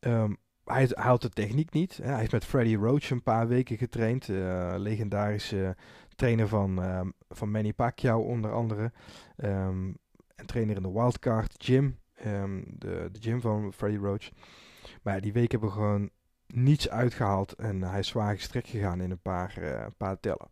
Um, 0.00 0.36
hij, 0.68 0.90
had 0.94 1.22
de 1.22 1.28
techniek 1.28 1.72
niet. 1.72 1.98
Hij 2.02 2.18
heeft 2.18 2.32
met 2.32 2.44
Freddy 2.44 2.74
Roach 2.74 3.10
een 3.10 3.22
paar 3.22 3.48
weken 3.48 3.76
getraind. 3.76 4.28
Uh, 4.28 4.74
legendarische 4.76 5.76
trainer 6.16 6.48
van, 6.48 6.82
uh, 6.82 7.00
van 7.28 7.50
Manny 7.50 7.72
Pacquiao 7.72 8.20
onder 8.20 8.52
andere. 8.52 8.92
Um, 9.36 9.96
en 10.34 10.46
trainer 10.46 10.76
in 10.76 10.82
de 10.82 10.92
Wildcard 10.92 11.54
Gym. 11.58 11.98
Um, 12.26 12.64
de, 12.68 13.08
de 13.12 13.20
gym 13.20 13.40
van 13.40 13.72
Freddy 13.72 13.96
Roach. 13.96 14.30
Maar 15.02 15.14
ja, 15.14 15.20
die 15.20 15.32
week 15.32 15.50
hebben 15.50 15.68
we 15.68 15.74
gewoon 15.74 16.10
niets 16.46 16.88
uitgehaald. 16.88 17.52
En 17.52 17.82
hij 17.82 17.98
is 17.98 18.08
zwaar 18.08 18.34
gestrekt 18.34 18.68
gegaan 18.68 19.00
in 19.00 19.10
een 19.10 19.22
paar, 19.22 19.54
uh, 19.58 19.86
paar 19.96 20.20
tellen. 20.20 20.48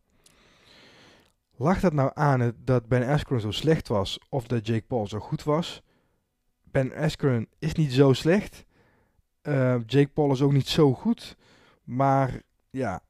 Lag 1.57 1.81
dat 1.81 1.92
nou 1.92 2.11
aan 2.14 2.52
dat 2.64 2.88
Ben 2.88 3.09
Askren 3.09 3.40
zo 3.40 3.50
slecht 3.50 3.88
was 3.88 4.20
of 4.29 4.46
dat 4.46 4.66
Jake 4.66 4.87
Paul 4.87 5.07
zo 5.07 5.18
goed 5.18 5.42
was? 5.42 5.83
Ben 6.62 6.94
Askren 6.94 7.48
is 7.59 7.74
niet 7.74 7.92
zo 7.92 8.12
slecht. 8.12 8.64
Uh, 9.48 9.76
Jake 9.87 10.09
Paul 10.09 10.32
is 10.32 10.42
ook 10.42 10.52
niet 10.52 10.68
zo 10.68 10.94
goed. 10.94 11.37
Maar 11.85 12.42
ja, 12.70 13.02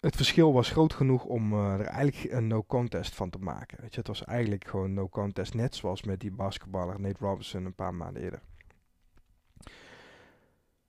het 0.00 0.16
verschil 0.16 0.52
was 0.52 0.70
groot 0.70 0.92
genoeg 0.92 1.24
om 1.24 1.52
uh, 1.52 1.72
er 1.72 1.86
eigenlijk 1.86 2.32
een 2.32 2.46
no 2.46 2.64
contest 2.64 3.14
van 3.14 3.30
te 3.30 3.38
maken. 3.38 3.78
Weet 3.80 3.92
je, 3.92 3.98
het 3.98 4.08
was 4.08 4.24
eigenlijk 4.24 4.66
gewoon 4.66 4.94
no 4.94 5.08
contest. 5.08 5.54
Net 5.54 5.74
zoals 5.74 6.02
met 6.02 6.20
die 6.20 6.30
basketballer 6.30 7.00
Nate 7.00 7.24
Robinson 7.24 7.64
een 7.64 7.74
paar 7.74 7.94
maanden 7.94 8.22
eerder. 8.22 8.40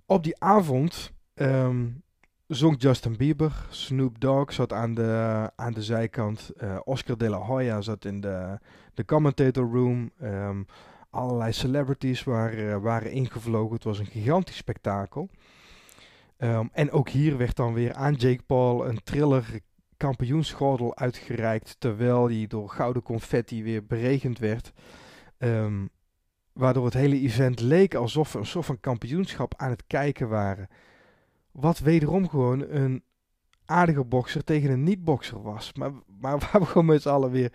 Op 0.05 0.23
die 0.23 0.39
avond 0.41 1.11
um, 1.35 2.03
zong 2.47 2.81
Justin 2.81 3.17
Bieber. 3.17 3.65
Snoop 3.69 4.19
Dogg 4.19 4.53
zat 4.53 4.73
aan 4.73 4.93
de, 4.93 5.51
aan 5.55 5.73
de 5.73 5.83
zijkant. 5.83 6.51
Uh, 6.57 6.79
Oscar 6.83 7.17
de 7.17 7.29
la 7.29 7.37
Hoya 7.37 7.81
zat 7.81 8.05
in 8.05 8.21
de, 8.21 8.59
de 8.93 9.05
commentator 9.05 9.71
room. 9.71 10.11
Um, 10.21 10.65
allerlei 11.09 11.51
celebrities 11.51 12.23
waren, 12.23 12.81
waren 12.81 13.11
ingevlogen. 13.11 13.75
Het 13.75 13.83
was 13.83 13.99
een 13.99 14.05
gigantisch 14.05 14.57
spektakel. 14.57 15.29
Um, 16.37 16.69
en 16.73 16.91
ook 16.91 17.09
hier 17.09 17.37
werd 17.37 17.55
dan 17.55 17.73
weer 17.73 17.93
aan 17.93 18.13
Jake 18.13 18.43
Paul 18.43 18.87
een 18.87 19.03
triller 19.03 19.59
kampioensgordel 19.97 20.97
uitgereikt. 20.97 21.75
Terwijl 21.79 22.27
die 22.27 22.47
door 22.47 22.69
gouden 22.69 23.03
confetti 23.03 23.63
weer 23.63 23.85
beregend 23.85 24.39
werd. 24.39 24.73
Um, 25.37 25.89
waardoor 26.53 26.85
het 26.85 26.93
hele 26.93 27.19
event 27.19 27.59
leek 27.59 27.95
alsof 27.95 28.33
we 28.33 28.39
een 28.39 28.45
soort 28.45 28.65
van 28.65 28.79
kampioenschap 28.79 29.53
aan 29.57 29.69
het 29.69 29.83
kijken 29.87 30.29
waren. 30.29 30.67
Wat 31.51 31.79
wederom 31.79 32.29
gewoon 32.29 32.69
een 32.69 33.03
aardige 33.65 34.03
bokser 34.03 34.43
tegen 34.43 34.69
een 34.69 34.83
niet-bokser 34.83 35.41
was. 35.41 35.73
Maar, 35.73 35.91
maar 36.19 36.39
waar 36.51 36.59
we 36.59 36.65
gewoon 36.65 36.85
met 36.85 37.01
z'n 37.01 37.09
allen 37.09 37.31
weer 37.31 37.53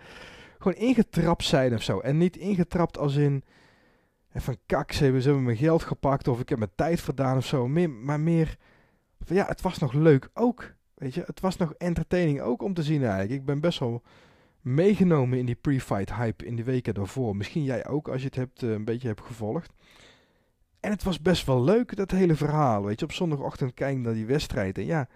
gewoon 0.57 0.77
ingetrapt 0.77 1.43
zijn 1.43 1.73
of 1.73 1.81
zo. 1.81 1.99
En 1.99 2.17
niet 2.17 2.37
ingetrapt 2.37 2.97
als 2.97 3.15
in 3.15 3.43
van 4.33 4.57
kak, 4.65 4.91
ze 4.91 5.03
hebben, 5.03 5.21
ze 5.21 5.33
mijn 5.33 5.57
geld 5.57 5.83
gepakt 5.83 6.27
of 6.27 6.39
ik 6.39 6.49
heb 6.49 6.57
mijn 6.57 6.71
tijd 6.75 7.01
verdaan 7.01 7.37
of 7.37 7.45
zo. 7.45 7.67
Maar 7.67 8.19
meer 8.19 8.57
van 9.19 9.35
ja, 9.35 9.45
het 9.45 9.61
was 9.61 9.77
nog 9.77 9.93
leuk 9.93 10.29
ook. 10.33 10.73
Weet 10.93 11.13
je, 11.13 11.23
het 11.25 11.39
was 11.39 11.57
nog 11.57 11.73
entertaining 11.73 12.41
ook 12.41 12.61
om 12.61 12.73
te 12.73 12.83
zien 12.83 13.01
eigenlijk. 13.01 13.31
Ik 13.31 13.45
ben 13.45 13.59
best 13.59 13.79
wel 13.79 14.01
meegenomen 14.61 15.37
in 15.37 15.45
die 15.45 15.55
pre-fight 15.55 16.15
hype 16.15 16.45
in 16.45 16.55
de 16.55 16.63
weken 16.63 16.93
daarvoor. 16.93 17.35
Misschien 17.35 17.63
jij 17.63 17.87
ook 17.87 18.07
als 18.07 18.21
je 18.21 18.27
het 18.27 18.35
hebt, 18.35 18.61
uh, 18.61 18.71
een 18.71 18.85
beetje 18.85 19.07
hebt 19.07 19.21
gevolgd. 19.21 19.73
En 20.79 20.91
het 20.91 21.03
was 21.03 21.21
best 21.21 21.45
wel 21.45 21.63
leuk, 21.63 21.95
dat 21.95 22.11
hele 22.11 22.35
verhaal. 22.35 22.85
Weet 22.85 22.99
je, 22.99 23.05
op 23.05 23.11
zondagochtend 23.11 23.73
kijken 23.73 24.01
naar 24.01 24.13
die 24.13 24.25
wedstrijd. 24.25 24.77
En 24.77 24.85
ja, 24.85 25.07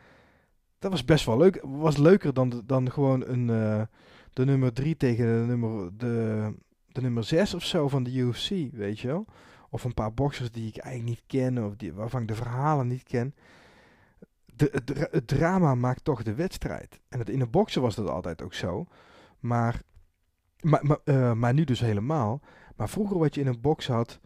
dat 0.80 0.92
was 0.92 1.06
best 1.06 1.26
wel 1.26 1.38
leuk. 1.38 1.60
Was 1.64 1.98
leuker 1.98 2.34
dan, 2.34 2.64
dan 2.66 2.92
gewoon 2.92 3.28
een, 3.28 3.48
uh, 3.48 3.82
de 4.34 4.46
nummer 4.46 4.74
3 4.74 4.98
tegen 4.98 5.26
de 5.26 5.46
nummer, 5.46 5.98
de, 5.98 6.54
de 6.88 7.02
nummer 7.02 7.24
6 7.24 7.54
of 7.54 7.64
zo 7.64 7.88
van 7.88 8.04
de 8.04 8.14
UFC, 8.14 8.50
weet 8.72 9.00
je 9.00 9.08
wel. 9.08 9.26
Of 9.70 9.84
een 9.84 9.94
paar 9.94 10.14
boxers 10.14 10.52
die 10.52 10.68
ik 10.68 10.78
eigenlijk 10.78 11.16
niet 11.16 11.24
ken, 11.28 11.66
of 11.66 11.76
die, 11.76 11.94
waarvan 11.94 12.22
ik 12.22 12.28
de 12.28 12.36
verhalen 12.36 12.88
niet 12.88 13.04
ken. 13.04 13.36
De, 14.56 14.82
het, 15.12 15.28
drama 15.28 15.76
maakt 15.76 16.04
toch 16.04 16.24
de 16.24 16.34
wedstrijd. 16.34 17.00
En 17.10 17.26
in 17.26 17.40
de 17.40 17.48
boksen 17.48 17.82
was 17.82 17.96
dat 17.96 18.10
altijd 18.10 18.42
ook 18.42 18.54
zo. 18.54 18.86
Maar, 19.40 19.82
maar, 20.62 20.86
maar, 20.86 21.00
uh, 21.06 21.34
maar 21.34 21.54
nu 21.54 21.64
dus 21.64 21.80
helemaal. 21.80 22.42
Maar 22.76 22.90
vroeger 22.90 23.18
wat 23.18 23.36
je 23.36 23.42
in 23.42 23.48
een 23.48 23.62
box 23.62 23.88
had, 23.88 24.20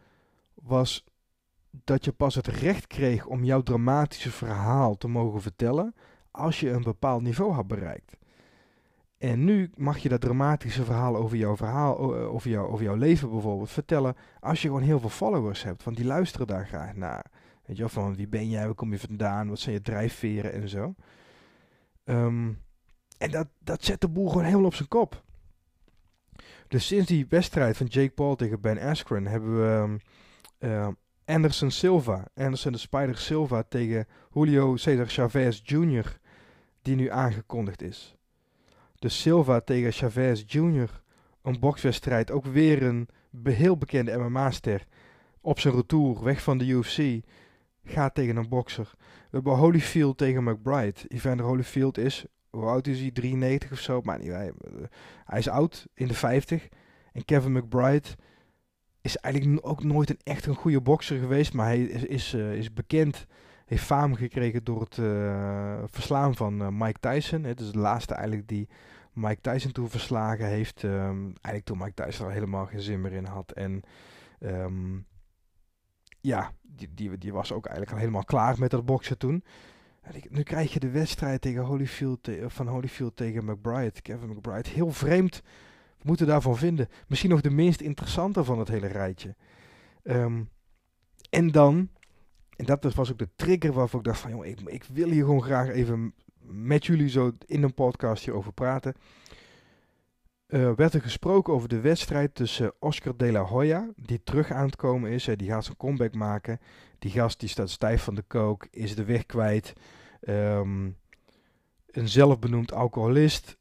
was 0.54 1.06
dat 1.84 2.06
je 2.06 2.12
pas 2.12 2.36
het 2.36 2.48
recht 2.48 2.88
kreeg 2.88 3.26
om 3.26 3.44
jouw 3.44 3.62
dramatische 3.62 4.32
verhaal 4.32 4.98
te 4.98 5.08
mogen 5.08 5.42
vertellen 5.42 5.96
als 6.32 6.60
je 6.60 6.70
een 6.70 6.84
bepaald 6.84 7.22
niveau 7.22 7.52
had 7.52 7.68
bereikt. 7.68 8.18
En 9.24 9.44
nu 9.44 9.70
mag 9.76 9.98
je 9.98 10.10
dat 10.10 10.22
dramatische 10.22 10.84
verhaal 10.84 11.16
over 11.16 11.38
jouw 11.38 11.56
verhaal, 11.56 11.98
over, 12.14 12.50
jou, 12.50 12.68
over 12.68 12.86
jouw 12.86 12.96
leven 12.96 13.30
bijvoorbeeld, 13.30 13.70
vertellen 13.70 14.16
als 14.40 14.62
je 14.62 14.68
gewoon 14.68 14.84
heel 14.84 15.00
veel 15.00 15.10
followers 15.10 15.64
hebt. 15.64 15.84
Want 15.84 15.98
die 15.98 16.06
luisteren 16.06 16.48
daar 16.48 16.68
graag 16.68 16.96
naar. 16.96 17.26
Weet 17.66 17.76
je 17.76 17.82
wel, 17.82 17.92
van 17.92 18.16
wie 18.16 18.28
ben 18.28 18.50
jij, 18.50 18.66
waar 18.66 18.76
kom 18.76 18.92
je 18.92 19.00
vandaan, 19.00 19.50
wat 19.50 19.60
zijn 19.60 19.76
je 19.76 19.82
drijfveren 19.82 20.54
en 20.54 20.70
zo. 20.70 20.96
Um, 22.06 22.62
en 23.18 23.32
dat, 23.32 23.48
dat 23.60 23.84
zet 23.84 24.02
de 24.02 24.10
boel 24.10 24.30
gewoon 24.30 24.44
helemaal 24.44 24.66
op 24.66 24.76
zijn 24.76 24.88
kop. 24.88 25.24
Dus 26.68 26.88
sinds 26.88 27.08
die 27.08 27.26
wedstrijd 27.30 27.78
van 27.78 27.88
Jake 27.88 28.12
Paul 28.12 28.36
tegen 28.36 28.62
Ben 28.62 28.80
Askren 28.80 29.28
hebben 29.28 29.60
we 29.60 29.72
um, 29.72 30.00
uh, 30.60 30.88
Anderson 31.26 31.72
Silva, 31.72 32.28
Anderson 32.36 32.72
de 32.72 32.78
Spider 32.78 33.18
Silva 33.18 33.64
tegen 33.70 34.08
Julio 34.34 34.76
Cesar 34.76 35.10
Chavez 35.10 35.62
Jr., 35.64 36.20
die 36.82 36.96
nu 36.96 37.10
aangekondigd 37.10 37.82
is. 37.82 38.18
Dus 39.04 39.22
Silva 39.22 39.60
tegen 39.60 39.92
Chavez 39.92 40.44
Jr., 40.48 41.02
een 41.42 41.60
bokswedstrijd, 41.60 42.32
ook 42.32 42.46
weer 42.46 42.84
een 42.84 43.08
heel 43.44 43.78
bekende 43.78 44.18
MMA-ster, 44.18 44.86
op 45.42 45.60
zijn 45.60 45.74
retour, 45.74 46.24
weg 46.24 46.44
van 46.44 46.58
de 46.58 46.66
UFC, 46.66 47.26
gaat 47.86 48.16
tegen 48.16 48.36
een 48.36 48.50
bokser. 48.50 48.92
We 48.98 49.30
hebben 49.30 49.54
Holyfield 49.54 50.18
tegen 50.18 50.44
McBride. 50.44 51.00
Evander 51.08 51.46
Holyfield 51.46 51.98
is, 51.98 52.26
hoe 52.50 52.66
oud 52.66 52.88
is 52.88 53.00
hij? 53.00 53.12
93 53.12 53.72
of 53.72 53.80
zo? 53.80 54.02
Maar 54.02 54.20
niet, 54.20 54.28
hij, 54.28 54.52
hij 55.26 55.40
is 55.40 55.50
oud, 55.50 55.88
in 55.94 56.08
de 56.08 56.14
50. 56.14 56.68
En 57.12 57.26
Kevin 57.26 57.52
McBride 57.52 58.08
is 59.02 59.18
eigenlijk 59.18 59.68
ook 59.68 59.84
nooit 59.84 60.10
een 60.10 60.20
echt 60.24 60.46
een 60.46 60.56
goede 60.56 60.82
bokser 60.82 61.20
geweest, 61.20 61.54
maar 61.54 61.66
hij 61.66 61.84
is, 61.84 62.04
is, 62.04 62.34
is 62.34 62.74
bekend, 62.74 63.26
heeft 63.66 63.84
faam 63.84 64.16
gekregen 64.16 64.64
door 64.64 64.82
het 64.82 64.98
uh, 64.98 65.84
verslaan 65.86 66.36
van 66.36 66.62
uh, 66.62 66.68
Mike 66.68 67.00
Tyson. 67.00 67.44
Het 67.44 67.60
is 67.60 67.72
de 67.72 67.80
laatste 67.80 68.14
eigenlijk 68.14 68.48
die 68.48 68.68
Mike 69.14 69.42
Tyson 69.42 69.72
toen 69.72 69.90
verslagen 69.90 70.46
heeft. 70.46 70.84
Ehm, 70.84 71.24
eigenlijk 71.24 71.66
toen 71.66 71.78
Mike 71.78 72.04
Tyson 72.04 72.26
er 72.26 72.32
helemaal 72.32 72.66
geen 72.66 72.82
zin 72.82 73.02
meer 73.02 73.14
in 73.14 73.26
had. 73.26 73.52
En 73.52 73.82
ehm, 74.40 74.98
ja, 76.22 76.52
die, 76.62 76.94
die, 76.94 77.18
die 77.18 77.34
was 77.34 77.52
ook 77.52 77.66
eigenlijk 77.66 77.96
al 77.96 78.00
helemaal 78.02 78.24
klaar 78.24 78.60
met 78.60 78.72
dat 78.72 78.86
boksen 78.86 79.18
toen. 79.18 79.44
En 80.02 80.22
nu 80.30 80.44
krijg 80.44 80.74
je 80.74 80.80
de 80.80 80.90
wedstrijd 80.90 81.42
tegen 81.42 81.62
Holyfield, 81.62 82.30
van 82.48 82.68
Holyfield 82.68 83.16
tegen 83.16 83.46
McBride, 83.46 84.02
Kevin 84.02 84.30
McBride. 84.30 84.70
Heel 84.70 84.92
vreemd. 84.92 85.42
We 85.98 86.04
moeten 86.04 86.28
daarvan 86.28 86.58
vinden. 86.58 86.88
Misschien 87.08 87.30
nog 87.30 87.42
de 87.42 87.50
minst 87.50 87.82
interessante 87.82 88.44
van 88.44 88.60
het 88.60 88.68
hele 88.68 88.88
rijtje. 88.88 89.36
Um, 90.04 90.50
en 91.30 91.52
dan, 91.52 91.90
en 92.56 92.66
dat 92.66 92.94
was 92.94 93.12
ook 93.12 93.18
de 93.18 93.30
trigger 93.36 93.74
waarvoor 93.74 94.00
ik 94.00 94.06
dacht 94.06 94.20
van, 94.20 94.32
joh, 94.32 94.46
ik, 94.46 94.60
ik 94.60 94.84
wil 94.84 95.10
hier 95.10 95.24
gewoon 95.24 95.44
graag 95.44 95.70
even 95.70 96.14
met 96.46 96.86
jullie 96.86 97.10
zo 97.10 97.32
in 97.46 97.64
een 97.64 97.74
podcast 97.74 98.24
hierover 98.24 98.54
praten. 98.54 98.94
Uh, 100.48 100.72
werd 100.76 100.94
er 100.94 101.02
gesproken 101.02 101.54
over 101.54 101.70
de 101.70 101.80
wedstrijd 101.80 102.36
tussen 102.36 102.74
Oscar 102.80 103.18
de 103.18 103.32
la 103.32 103.44
Hoya, 103.44 103.90
die 103.96 104.24
terug 104.24 104.52
aan 104.52 104.66
het 104.66 104.76
komen 104.76 105.12
is. 105.12 105.30
Die 105.36 105.50
gaat 105.50 105.64
zijn 105.64 105.78
comeback 105.78 106.14
maken. 106.14 106.60
Die 107.00 107.12
gast 107.12 107.40
die 107.40 107.50
staat 107.50 107.70
stijf 107.70 108.04
van 108.04 108.16
de 108.16 108.22
kook, 108.22 108.68
is 108.72 108.96
de 108.96 109.04
weg 109.04 109.26
kwijt. 109.26 109.74
Um, 110.30 110.98
een 111.88 112.10
zelfbenoemd 112.10 112.74
alcoholist. 112.74 113.58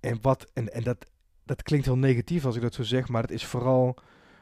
En, 0.00 0.18
wat, 0.22 0.50
en, 0.52 0.72
en 0.72 0.82
dat, 0.82 1.06
dat 1.44 1.62
klinkt 1.62 1.86
heel 1.86 1.98
negatief 1.98 2.44
als 2.44 2.56
ik 2.56 2.62
dat 2.62 2.74
zo 2.74 2.82
zeg, 2.82 3.08
maar 3.08 3.22
het 3.22 3.30
is 3.30 3.44
vooral 3.44 3.96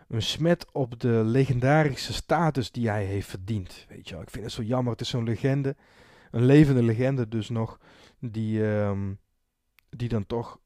een 0.09 0.23
smet 0.23 0.67
op 0.73 1.01
de 1.01 1.23
legendarische 1.25 2.13
status 2.13 2.71
die 2.71 2.89
hij 2.89 3.05
heeft 3.05 3.29
verdiend. 3.29 3.87
Weet 3.89 4.09
je 4.09 4.15
wel, 4.15 4.23
ik 4.23 4.31
vind 4.31 4.45
het 4.45 4.53
zo 4.53 4.63
jammer. 4.63 4.93
Het 4.93 5.01
is 5.01 5.09
zo'n 5.09 5.25
legende, 5.25 5.77
een 6.33 6.45
levende 6.45 6.83
legende 6.83 7.29
dus 7.29 7.49
nog, 7.49 7.79
die, 8.19 8.65
um, 8.65 9.19
die 9.89 10.09
dan 10.09 10.27
toch 10.27 10.61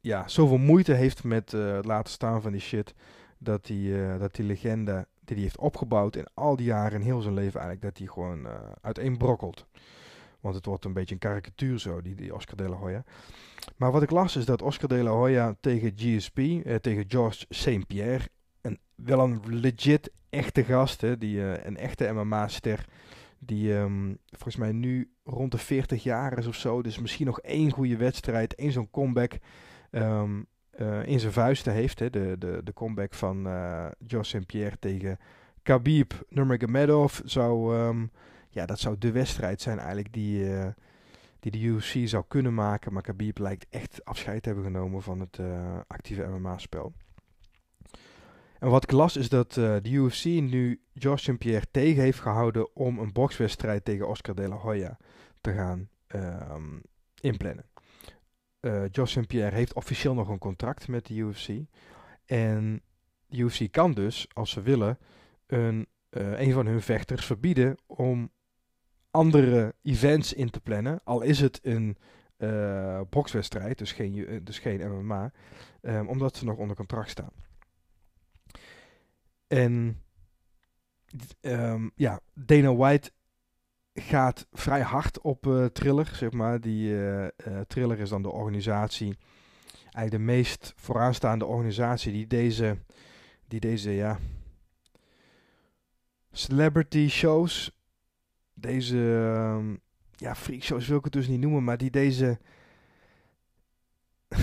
ja, 0.00 0.28
zoveel 0.28 0.58
moeite 0.58 0.92
heeft 0.92 1.24
met 1.24 1.52
uh, 1.52 1.74
het 1.74 1.84
laten 1.84 2.12
staan 2.12 2.42
van 2.42 2.52
die 2.52 2.60
shit, 2.60 2.94
dat 3.38 3.66
die, 3.66 3.88
uh, 3.88 4.18
dat 4.18 4.34
die 4.34 4.44
legende 4.44 5.06
die 5.24 5.34
hij 5.34 5.44
heeft 5.44 5.58
opgebouwd 5.58 6.16
in 6.16 6.26
al 6.34 6.56
die 6.56 6.66
jaren, 6.66 7.00
in 7.00 7.06
heel 7.06 7.20
zijn 7.20 7.34
leven 7.34 7.60
eigenlijk, 7.60 7.82
dat 7.82 7.96
die 7.96 8.08
gewoon 8.10 8.46
uh, 8.46 8.54
uiteenbrokkelt. 8.80 9.66
Want 10.40 10.54
het 10.54 10.66
wordt 10.66 10.84
een 10.84 10.92
beetje 10.92 11.14
een 11.14 11.20
karikatuur 11.20 11.78
zo, 11.78 12.02
die, 12.02 12.14
die 12.14 12.34
Oscar 12.34 12.56
de 12.56 12.68
la 12.68 12.76
Hoya. 12.76 13.04
Maar 13.76 13.92
wat 13.92 14.02
ik 14.02 14.10
las 14.10 14.36
is 14.36 14.44
dat 14.44 14.62
Oscar 14.62 14.88
de 14.88 15.02
la 15.02 15.10
Hoya 15.10 15.56
tegen 15.60 15.92
GSP, 15.96 16.38
eh, 16.38 16.74
tegen 16.74 17.04
George 17.08 17.46
St. 17.48 17.86
Pierre, 17.86 18.28
een, 18.60 18.78
wel 18.94 19.20
een 19.20 19.40
legit 19.46 20.12
echte 20.30 20.64
gast, 20.64 21.00
hè, 21.00 21.18
die, 21.18 21.66
een 21.66 21.76
echte 21.76 22.12
MMA-ster, 22.12 22.86
die 23.44 23.72
um, 23.72 24.18
volgens 24.30 24.56
mij 24.56 24.72
nu 24.72 25.10
rond 25.24 25.50
de 25.50 25.58
40 25.58 26.02
jaar 26.02 26.38
is 26.38 26.46
of 26.46 26.54
zo. 26.54 26.82
Dus 26.82 26.98
misschien 26.98 27.26
nog 27.26 27.40
één 27.40 27.70
goede 27.70 27.96
wedstrijd, 27.96 28.54
één 28.54 28.72
zo'n 28.72 28.90
comeback 28.90 29.38
um, 29.90 30.46
uh, 30.80 31.06
in 31.06 31.20
zijn 31.20 31.32
vuisten 31.32 31.72
heeft. 31.72 31.98
Hè, 31.98 32.10
de, 32.10 32.36
de, 32.38 32.60
de 32.64 32.72
comeback 32.72 33.14
van 33.14 33.46
uh, 33.46 33.86
George 34.06 34.38
St. 34.38 34.46
Pierre 34.46 34.78
tegen 34.78 35.18
Khabib 35.62 36.26
Nurmagomedov 36.28 37.20
zou, 37.24 37.76
um, 37.76 38.10
ja, 38.48 38.66
dat 38.66 38.78
zou 38.78 38.98
de 38.98 39.12
wedstrijd 39.12 39.60
zijn 39.60 39.78
eigenlijk 39.78 40.12
die, 40.12 40.44
uh, 40.44 40.66
die 41.40 41.50
de 41.50 41.60
UFC 41.60 42.08
zou 42.08 42.24
kunnen 42.28 42.54
maken. 42.54 42.92
Maar 42.92 43.02
Khabib 43.02 43.38
lijkt 43.38 43.66
echt 43.70 44.04
afscheid 44.04 44.42
te 44.42 44.48
hebben 44.48 44.66
genomen 44.66 45.02
van 45.02 45.20
het 45.20 45.38
actieve 45.86 46.26
MMA-spel. 46.26 46.92
En 48.62 48.68
wat 48.68 48.82
ik 48.82 48.90
las 48.90 49.16
is 49.16 49.28
dat 49.28 49.56
uh, 49.56 49.76
de 49.82 49.90
UFC 49.90 50.24
nu 50.24 50.80
George 50.94 51.22
St. 51.22 51.38
Pierre 51.38 51.66
tegen 51.70 52.02
heeft 52.02 52.20
gehouden 52.20 52.76
om 52.76 52.98
een 52.98 53.12
bokswedstrijd 53.12 53.84
tegen 53.84 54.08
Oscar 54.08 54.34
de 54.34 54.48
la 54.48 54.56
Hoya 54.56 54.98
te 55.40 55.52
gaan 55.52 55.88
um, 56.14 56.82
inplannen. 57.20 57.64
Uh, 58.60 58.82
George 58.92 59.20
St. 59.20 59.26
Pierre 59.26 59.56
heeft 59.56 59.74
officieel 59.74 60.14
nog 60.14 60.28
een 60.28 60.38
contract 60.38 60.88
met 60.88 61.06
de 61.06 61.14
UFC. 61.14 61.48
En 62.24 62.82
de 63.26 63.36
UFC 63.36 63.72
kan 63.72 63.92
dus, 63.92 64.26
als 64.32 64.50
ze 64.50 64.62
willen, 64.62 64.98
een, 65.46 65.86
uh, 66.10 66.40
een 66.40 66.52
van 66.52 66.66
hun 66.66 66.82
vechters 66.82 67.26
verbieden 67.26 67.76
om 67.86 68.30
andere 69.10 69.74
events 69.82 70.32
in 70.32 70.50
te 70.50 70.60
plannen. 70.60 71.00
Al 71.04 71.22
is 71.22 71.40
het 71.40 71.60
een 71.62 71.96
bokswedstrijd, 73.10 73.78
dus 73.78 73.92
geen, 73.92 74.40
dus 74.44 74.58
geen 74.58 74.90
MMA, 74.90 75.32
um, 75.82 76.08
omdat 76.08 76.36
ze 76.36 76.44
nog 76.44 76.56
onder 76.56 76.76
contract 76.76 77.10
staan. 77.10 77.32
En 79.52 80.02
um, 81.40 81.92
ja, 81.94 82.20
Dana 82.34 82.74
White 82.74 83.10
gaat 83.94 84.46
vrij 84.52 84.80
hard 84.80 85.20
op 85.20 85.46
uh, 85.46 85.64
Triller, 85.64 86.06
zeg 86.14 86.30
maar. 86.30 86.60
Die 86.60 86.90
uh, 86.90 87.22
uh, 87.22 87.60
Triller 87.66 87.98
is 87.98 88.08
dan 88.08 88.22
de 88.22 88.30
organisatie, 88.30 89.16
eigenlijk 89.82 90.10
de 90.10 90.18
meest 90.18 90.72
vooraanstaande 90.76 91.44
organisatie 91.44 92.12
die 92.12 92.26
deze, 92.26 92.78
die 93.48 93.60
deze 93.60 93.90
ja, 93.90 94.18
celebrity 96.30 97.08
shows, 97.08 97.78
deze 98.54 98.96
um, 98.96 99.80
ja, 100.16 100.34
freak 100.34 100.62
shows 100.62 100.86
wil 100.86 100.98
ik 100.98 101.04
het 101.04 101.12
dus 101.12 101.28
niet 101.28 101.40
noemen, 101.40 101.64
maar 101.64 101.78
die 101.78 101.90
deze, 101.90 102.38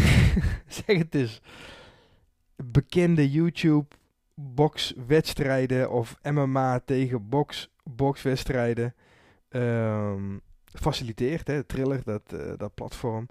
zeg 0.85 0.97
het 0.97 1.15
eens, 1.15 1.41
bekende 2.55 3.31
YouTube 3.31 3.97
boxwedstrijden 4.41 5.91
of 5.91 6.15
MMA 6.23 6.79
tegen 6.79 7.29
box, 7.29 7.69
boxwedstrijden 7.83 8.93
um, 9.49 10.41
faciliteert. 10.65 11.47
Hè, 11.47 11.63
Triller, 11.63 12.01
dat, 12.03 12.33
uh, 12.33 12.51
dat 12.57 12.73
platform. 12.73 13.27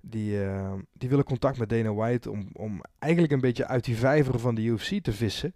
Die, 0.00 0.44
uh, 0.44 0.72
die 0.92 1.08
willen 1.08 1.24
contact 1.24 1.58
met 1.58 1.68
Dana 1.68 1.94
White 1.94 2.30
om, 2.30 2.48
om 2.52 2.80
eigenlijk 2.98 3.32
een 3.32 3.40
beetje 3.40 3.66
uit 3.66 3.84
die 3.84 3.96
vijver 3.96 4.38
van 4.38 4.54
de 4.54 4.62
UFC 4.62 5.02
te 5.02 5.12
vissen. 5.12 5.54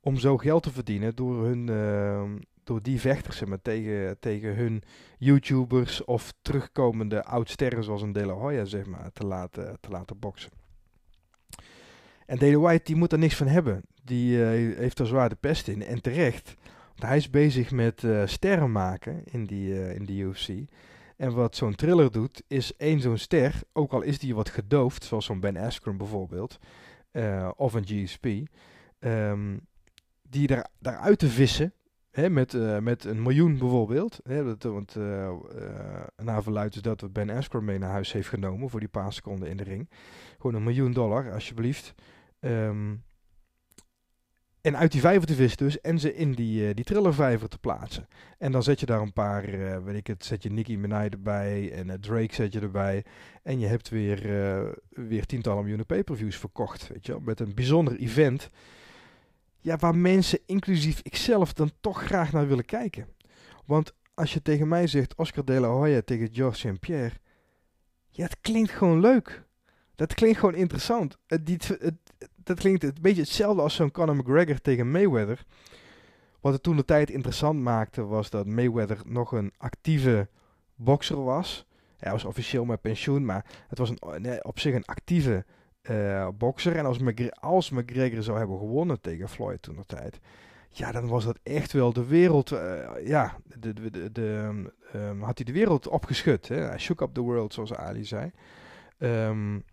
Om 0.00 0.16
zo 0.16 0.36
geld 0.36 0.62
te 0.62 0.72
verdienen 0.72 1.14
door, 1.14 1.44
hun, 1.44 1.66
uh, 1.66 2.40
door 2.64 2.82
die 2.82 3.00
vechters 3.00 3.36
zeg 3.36 3.48
maar, 3.48 3.62
tegen, 3.62 4.18
tegen 4.18 4.54
hun 4.54 4.82
YouTubers 5.18 6.04
of 6.04 6.32
terugkomende 6.42 7.24
oud-sterren 7.24 7.84
zoals 7.84 8.02
een 8.02 8.12
De 8.12 8.26
La 8.26 8.32
Hoya 8.32 8.64
zeg 8.64 8.86
maar, 8.86 9.12
te, 9.12 9.26
laten, 9.26 9.76
te 9.80 9.90
laten 9.90 10.18
boksen. 10.18 10.50
En 12.26 12.38
Dana 12.38 12.58
White 12.58 12.84
die 12.84 12.96
moet 12.96 13.12
er 13.12 13.18
niks 13.18 13.36
van 13.36 13.46
hebben. 13.46 13.82
Die 14.04 14.36
uh, 14.36 14.76
heeft 14.76 14.98
er 14.98 15.06
zwaar 15.06 15.28
de 15.28 15.36
pest 15.40 15.68
in. 15.68 15.82
En 15.82 16.02
terecht. 16.02 16.56
Want 16.86 17.02
hij 17.02 17.16
is 17.16 17.30
bezig 17.30 17.70
met 17.70 18.02
uh, 18.02 18.26
sterren 18.26 18.72
maken 18.72 19.24
in 19.24 19.44
die, 19.44 19.68
uh, 19.68 19.94
in 19.94 20.04
die 20.04 20.24
UFC. 20.24 20.48
En 21.16 21.32
wat 21.32 21.56
zo'n 21.56 21.74
thriller 21.74 22.10
doet, 22.10 22.42
is 22.46 22.76
één 22.76 23.00
zo'n 23.00 23.18
ster, 23.18 23.60
ook 23.72 23.92
al 23.92 24.02
is 24.02 24.18
die 24.18 24.34
wat 24.34 24.48
gedoofd, 24.48 25.04
zoals 25.04 25.24
zo'n 25.24 25.40
Ben 25.40 25.56
Askren 25.56 25.96
bijvoorbeeld, 25.96 26.58
of 27.56 27.74
een 27.74 27.86
GSP, 27.86 28.26
um, 29.00 29.60
die 30.22 30.46
daar, 30.46 30.68
daaruit 30.78 31.18
te 31.18 31.28
vissen, 31.28 31.72
met, 32.28 32.80
met 32.80 33.04
een 33.04 33.22
miljoen 33.22 33.58
bijvoorbeeld. 33.58 34.20
Dat, 34.24 34.62
want 34.62 34.96
na 36.16 36.42
verluidt 36.42 36.74
is 36.74 36.82
dat 36.82 37.12
Ben 37.12 37.30
Askren 37.30 37.64
mee 37.64 37.78
naar 37.78 37.90
huis 37.90 38.12
heeft 38.12 38.28
genomen 38.28 38.70
voor 38.70 38.80
die 38.80 38.88
paar 38.88 39.12
seconden 39.12 39.48
in 39.48 39.56
de 39.56 39.64
ring. 39.64 39.90
Gewoon 40.38 40.54
een 40.54 40.64
miljoen 40.64 40.92
dollar, 40.92 41.32
alsjeblieft. 41.32 41.94
Um, 42.40 43.02
en 44.60 44.76
uit 44.76 44.92
die 44.92 45.00
vijver 45.00 45.26
te 45.26 45.34
vissen 45.34 45.58
dus 45.58 45.80
en 45.80 45.98
ze 45.98 46.14
in 46.14 46.32
die, 46.32 46.68
uh, 46.68 46.74
die 46.74 46.84
trillervijver 46.84 47.48
te 47.48 47.58
plaatsen. 47.58 48.08
En 48.38 48.52
dan 48.52 48.62
zet 48.62 48.80
je 48.80 48.86
daar 48.86 49.00
een 49.00 49.12
paar, 49.12 49.48
uh, 49.48 49.78
weet 49.78 49.96
ik 49.96 50.06
het, 50.06 50.24
zet 50.24 50.42
je 50.42 50.50
Nicki 50.50 50.78
Minaj 50.78 51.08
erbij 51.08 51.72
en 51.72 51.88
uh, 51.88 51.94
Drake 51.94 52.34
zet 52.34 52.52
je 52.52 52.60
erbij. 52.60 53.04
En 53.42 53.58
je 53.58 53.66
hebt 53.66 53.88
weer, 53.88 54.22
weer 54.88 55.26
tientallen 55.26 55.58
miljoenen 55.58 55.86
pay-per-views 55.86 56.36
verkocht, 56.36 56.88
weet 56.88 57.06
je 57.06 57.12
wel. 57.12 57.20
Met 57.20 57.40
een 57.40 57.54
bijzonder 57.54 57.96
event, 57.96 58.50
ja, 59.60 59.76
waar 59.76 59.96
mensen, 59.96 60.38
inclusief 60.46 61.00
ikzelf, 61.02 61.52
dan 61.52 61.70
toch 61.80 62.02
graag 62.04 62.32
naar 62.32 62.48
willen 62.48 62.64
kijken. 62.64 63.06
Want 63.66 63.92
als 64.14 64.34
je 64.34 64.42
tegen 64.42 64.68
mij 64.68 64.86
zegt, 64.86 65.14
Oscar 65.14 65.44
de 65.44 65.60
la 65.60 65.68
Hoya 65.68 66.00
tegen 66.04 66.28
George 66.32 66.58
St. 66.68 66.80
Pierre, 66.80 67.14
ja, 68.08 68.24
het 68.24 68.36
klinkt 68.40 68.70
gewoon 68.70 69.00
leuk. 69.00 69.44
Dat 69.94 70.14
klinkt 70.14 70.38
gewoon 70.38 70.54
interessant. 70.54 71.16
Het, 71.26 71.68
dat 72.44 72.58
klinkt 72.58 72.82
een 72.82 72.94
beetje 73.00 73.22
hetzelfde 73.22 73.62
als 73.62 73.74
zo'n 73.74 73.90
Conor 73.90 74.16
McGregor 74.16 74.60
tegen 74.60 74.90
Mayweather. 74.90 75.44
Wat 76.40 76.52
het 76.52 76.62
toen 76.62 76.76
de 76.76 76.84
tijd 76.84 77.10
interessant 77.10 77.60
maakte, 77.60 78.04
was 78.04 78.30
dat 78.30 78.46
Mayweather 78.46 78.98
nog 79.04 79.32
een 79.32 79.52
actieve 79.56 80.28
bokser 80.74 81.24
was. 81.24 81.66
Hij 81.96 82.12
was 82.12 82.24
officieel 82.24 82.64
met 82.64 82.80
pensioen, 82.80 83.24
maar 83.24 83.44
het 83.68 83.78
was 83.78 83.90
een, 83.90 84.44
op 84.44 84.58
zich 84.58 84.74
een 84.74 84.84
actieve 84.84 85.44
uh, 85.82 86.28
bokser. 86.38 86.76
En 86.76 86.86
als, 86.86 86.98
McGregor, 86.98 87.32
als 87.32 87.70
McGregor 87.70 88.22
zou 88.22 88.38
hebben 88.38 88.58
gewonnen 88.58 89.00
tegen 89.00 89.28
Floyd 89.28 89.62
toen 89.62 89.76
de 89.76 89.84
tijd, 89.86 90.20
ja, 90.68 90.92
dan 90.92 91.08
was 91.08 91.24
dat 91.24 91.38
echt 91.42 91.72
wel 91.72 91.92
de 91.92 92.06
wereld. 92.06 92.52
Uh, 92.52 92.88
ja, 93.04 93.36
de, 93.58 93.72
de, 93.72 93.90
de, 93.90 94.12
de 94.12 94.64
um, 94.94 95.22
had 95.22 95.36
hij 95.36 95.46
de 95.46 95.52
wereld 95.52 95.88
opgeschud. 95.88 96.48
Hè? 96.48 96.56
Hij 96.56 96.78
shook 96.78 97.00
up 97.00 97.14
the 97.14 97.20
world, 97.20 97.54
zoals 97.54 97.74
Ali 97.74 98.04
zei. 98.04 98.30
Um, 98.98 99.64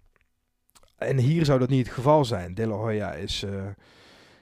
en 0.98 1.18
hier 1.18 1.46
zou 1.46 1.60
dat 1.60 1.70
niet 1.70 1.86
het 1.86 1.96
geval 1.96 2.26
zijn. 2.26 2.56
De 2.56 2.68
La 2.68 2.76
Hoya 2.76 3.14
is, 3.14 3.44
uh, 3.44 3.66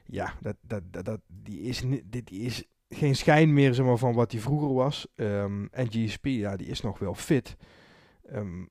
ja, 0.06 0.34
dat, 0.40 0.56
dat, 0.62 0.82
dat, 1.06 1.20
die, 1.28 1.62
is, 1.62 1.84
dit 2.06 2.32
is 2.32 2.64
geen 2.90 3.16
schijn 3.16 3.54
meer 3.54 3.74
zeg 3.74 3.86
maar, 3.86 3.98
van 3.98 4.14
wat 4.14 4.32
hij 4.32 4.42
vroeger 4.42 4.74
was. 4.74 5.08
Um, 5.16 5.68
en 5.72 5.88
GSP, 5.92 6.26
ja, 6.26 6.56
die 6.56 6.68
is 6.68 6.82
nog 6.82 7.00
wel 7.00 7.14
fit. 7.14 7.56
Um, 8.34 8.70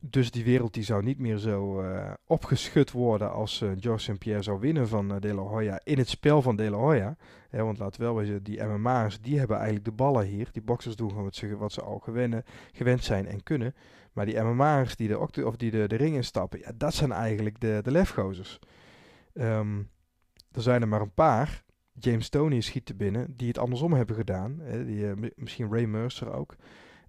dus 0.00 0.30
die 0.30 0.44
wereld 0.44 0.74
die 0.74 0.82
zou 0.82 1.02
niet 1.02 1.18
meer 1.18 1.38
zo 1.38 1.82
uh, 1.82 2.10
opgeschud 2.26 2.90
worden 2.90 3.32
als 3.32 3.60
uh, 3.60 3.70
George 3.80 4.12
St. 4.12 4.18
Pierre 4.18 4.42
zou 4.42 4.60
winnen 4.60 4.88
van 4.88 5.12
uh, 5.12 5.20
De 5.20 5.34
La 5.34 5.42
Hoya 5.42 5.80
in 5.84 5.98
het 5.98 6.08
spel 6.08 6.42
van 6.42 6.56
De 6.56 6.70
La 6.70 6.76
Hoya. 6.76 7.16
Want 7.50 7.78
we 7.78 8.04
wel 8.04 8.14
wezen, 8.14 8.42
die 8.42 8.62
MMA'ers 8.62 9.20
die 9.20 9.38
hebben 9.38 9.56
eigenlijk 9.56 9.84
de 9.84 9.92
ballen 9.92 10.26
hier. 10.26 10.48
Die 10.52 10.62
boxers 10.62 10.96
doen 10.96 11.08
gewoon 11.08 11.24
wat 11.24 11.34
ze, 11.34 11.56
wat 11.56 11.72
ze 11.72 11.82
al 11.82 11.98
gewinnen, 11.98 12.44
gewend 12.72 13.04
zijn 13.04 13.26
en 13.26 13.42
kunnen. 13.42 13.74
Maar 14.18 14.26
die 14.26 14.40
MMA'ers 14.40 14.96
die, 14.96 15.08
de, 15.08 15.18
of 15.18 15.56
die 15.56 15.70
de, 15.70 15.88
de 15.88 15.96
ring 15.96 16.14
instappen, 16.14 16.58
ja, 16.58 16.70
dat 16.74 16.94
zijn 16.94 17.12
eigenlijk 17.12 17.60
de, 17.60 17.80
de 17.82 17.90
lefgozers. 17.90 18.58
Um, 19.34 19.90
er 20.52 20.62
zijn 20.62 20.82
er 20.82 20.88
maar 20.88 21.00
een 21.00 21.14
paar. 21.14 21.64
James 21.92 22.28
Tony 22.28 22.60
schiet 22.60 22.88
er 22.88 22.96
binnen, 22.96 23.36
die 23.36 23.48
het 23.48 23.58
andersom 23.58 23.92
hebben 23.92 24.16
gedaan. 24.16 24.58
Hè, 24.60 24.84
die, 24.84 25.32
misschien 25.36 25.72
Ray 25.72 25.84
Mercer 25.84 26.32
ook. 26.32 26.54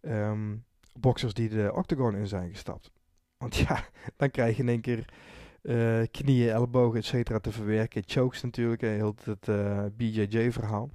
Um, 0.01 0.65
boxers 0.93 1.33
die 1.33 1.49
de 1.49 1.71
octagon 1.73 2.15
in 2.15 2.27
zijn 2.27 2.49
gestapt. 2.49 2.91
Want 3.37 3.55
ja, 3.55 3.83
dan 4.17 4.31
krijg 4.31 4.55
je 4.55 4.63
in 4.63 4.69
één 4.69 4.81
keer 4.81 5.13
uh, 5.61 6.03
knieën, 6.11 6.49
ellebogen, 6.49 6.99
et 6.99 7.05
cetera 7.05 7.39
te 7.39 7.51
verwerken. 7.51 8.03
Chokes 8.05 8.41
natuurlijk, 8.41 8.81
heel 8.81 9.15
het 9.23 9.47
eh, 9.47 9.85
BJJ-verhaal. 9.97 10.89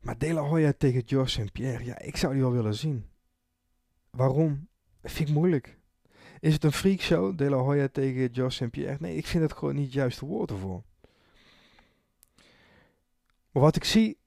Maar 0.00 0.18
De 0.18 0.32
La 0.32 0.42
Hoya 0.42 0.72
tegen 0.78 1.02
George 1.06 1.30
St. 1.30 1.52
Pierre, 1.52 1.84
ja, 1.84 1.98
ik 1.98 2.16
zou 2.16 2.32
die 2.32 2.42
wel 2.42 2.52
willen 2.52 2.74
zien. 2.74 3.09
Waarom? 4.10 4.68
Vind 5.02 5.28
ik 5.28 5.34
moeilijk. 5.34 5.78
Is 6.40 6.52
het 6.52 6.64
een 6.64 6.72
freakshow, 6.72 7.38
De 7.38 7.50
La 7.50 7.56
Hoya 7.56 7.88
tegen 7.92 8.34
George 8.34 8.64
St. 8.64 8.70
Pierre? 8.70 8.96
Nee, 9.00 9.16
ik 9.16 9.26
vind 9.26 9.42
het 9.42 9.52
gewoon 9.52 9.74
niet 9.74 9.84
het 9.84 9.92
juiste 9.92 10.26
woord 10.26 10.50
ervoor. 10.50 10.82
Maar 13.52 13.62
wat 13.62 13.76
ik 13.76 13.84
zie 13.84 14.18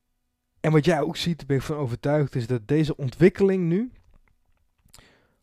en 0.60 0.72
wat 0.72 0.86
jij 0.86 1.02
ook 1.02 1.18
ziet, 1.18 1.48
ben 1.48 1.58
ik 1.58 1.64
van 1.64 1.76
overtuigd, 1.78 2.36
is 2.36 2.48
dat 2.48 2.68
deze 2.68 2.96
ontwikkeling 2.96 3.64
nu. 3.64 3.92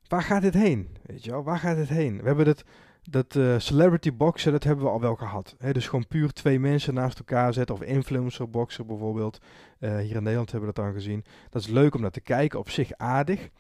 Waar 0.09 0.22
gaat 0.22 0.43
dit 0.43 0.55
heen? 0.55 0.97
Weet 1.03 1.24
je 1.24 1.30
wel, 1.30 1.43
waar 1.43 1.59
gaat 1.59 1.76
dit 1.76 1.88
heen? 1.88 2.20
We 2.20 2.26
hebben 2.26 2.45
dat, 2.45 2.64
dat 3.03 3.34
uh, 3.34 3.59
celebrity 3.59 4.12
boxen, 4.12 4.53
dat 4.53 4.64
hebben 4.64 4.84
we 4.84 4.91
al 4.91 5.01
wel 5.01 5.14
gehad. 5.14 5.57
Dus 5.72 5.88
gewoon 5.88 6.07
puur 6.07 6.32
twee 6.32 6.61
mensen 6.61 6.95
naast 6.95 7.18
elkaar 7.18 7.53
zetten, 7.53 7.74
of 7.74 7.82
influencer 7.82 8.51
boxen 8.51 8.86
bijvoorbeeld. 8.86 9.38
Uh, 9.78 9.99
hier 9.99 10.16
in 10.16 10.22
Nederland 10.22 10.51
hebben 10.51 10.68
we 10.68 10.74
dat 10.74 10.84
dan 10.84 10.95
gezien. 10.95 11.24
Dat 11.51 11.62
is 11.62 11.68
leuk 11.68 11.95
om 11.95 12.01
naar 12.01 12.11
te 12.11 12.20
kijken, 12.20 12.59
op 12.59 12.70
zich 12.70 12.93
aardig. 12.93 13.51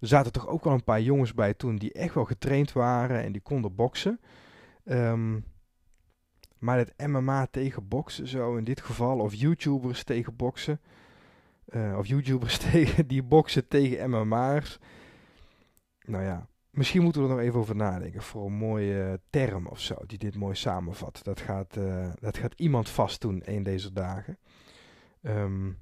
Er 0.00 0.08
zaten 0.08 0.32
toch 0.32 0.46
ook 0.46 0.64
wel 0.64 0.72
een 0.72 0.84
paar 0.84 1.00
jongens 1.00 1.34
bij 1.34 1.54
toen 1.54 1.76
die 1.76 1.92
echt 1.92 2.14
wel 2.14 2.24
getraind 2.24 2.72
waren 2.72 3.22
en 3.22 3.32
die 3.32 3.40
konden 3.40 3.74
boksen. 3.74 4.20
Um, 4.84 5.44
maar 6.60 6.78
het 6.78 6.92
MMA 7.06 7.46
tegen 7.46 7.88
boksen, 7.88 8.28
zo 8.28 8.56
in 8.56 8.64
dit 8.64 8.80
geval, 8.80 9.18
of 9.18 9.34
YouTubers 9.34 10.04
tegen 10.04 10.36
boksen, 10.36 10.80
uh, 11.68 11.96
of 11.98 12.06
YouTubers 12.06 12.58
tegen, 12.70 13.06
die 13.06 13.22
boksen 13.22 13.68
tegen 13.68 14.10
MMA'ers. 14.10 14.78
Nou 16.04 16.24
ja, 16.24 16.48
misschien 16.70 17.02
moeten 17.02 17.22
we 17.22 17.28
er 17.28 17.34
nog 17.34 17.44
even 17.44 17.58
over 17.58 17.76
nadenken 17.76 18.22
voor 18.22 18.46
een 18.46 18.52
mooie 18.52 19.20
term 19.30 19.66
of 19.66 19.80
zo, 19.80 19.94
die 20.06 20.18
dit 20.18 20.36
mooi 20.36 20.54
samenvat. 20.54 21.20
Dat 21.22 21.40
gaat, 21.40 21.76
uh, 21.76 22.10
dat 22.20 22.38
gaat 22.38 22.54
iemand 22.56 22.88
vast 22.88 23.20
doen 23.20 23.42
een 23.44 23.62
deze 23.62 23.92
dagen. 23.92 24.38
Um, 25.22 25.78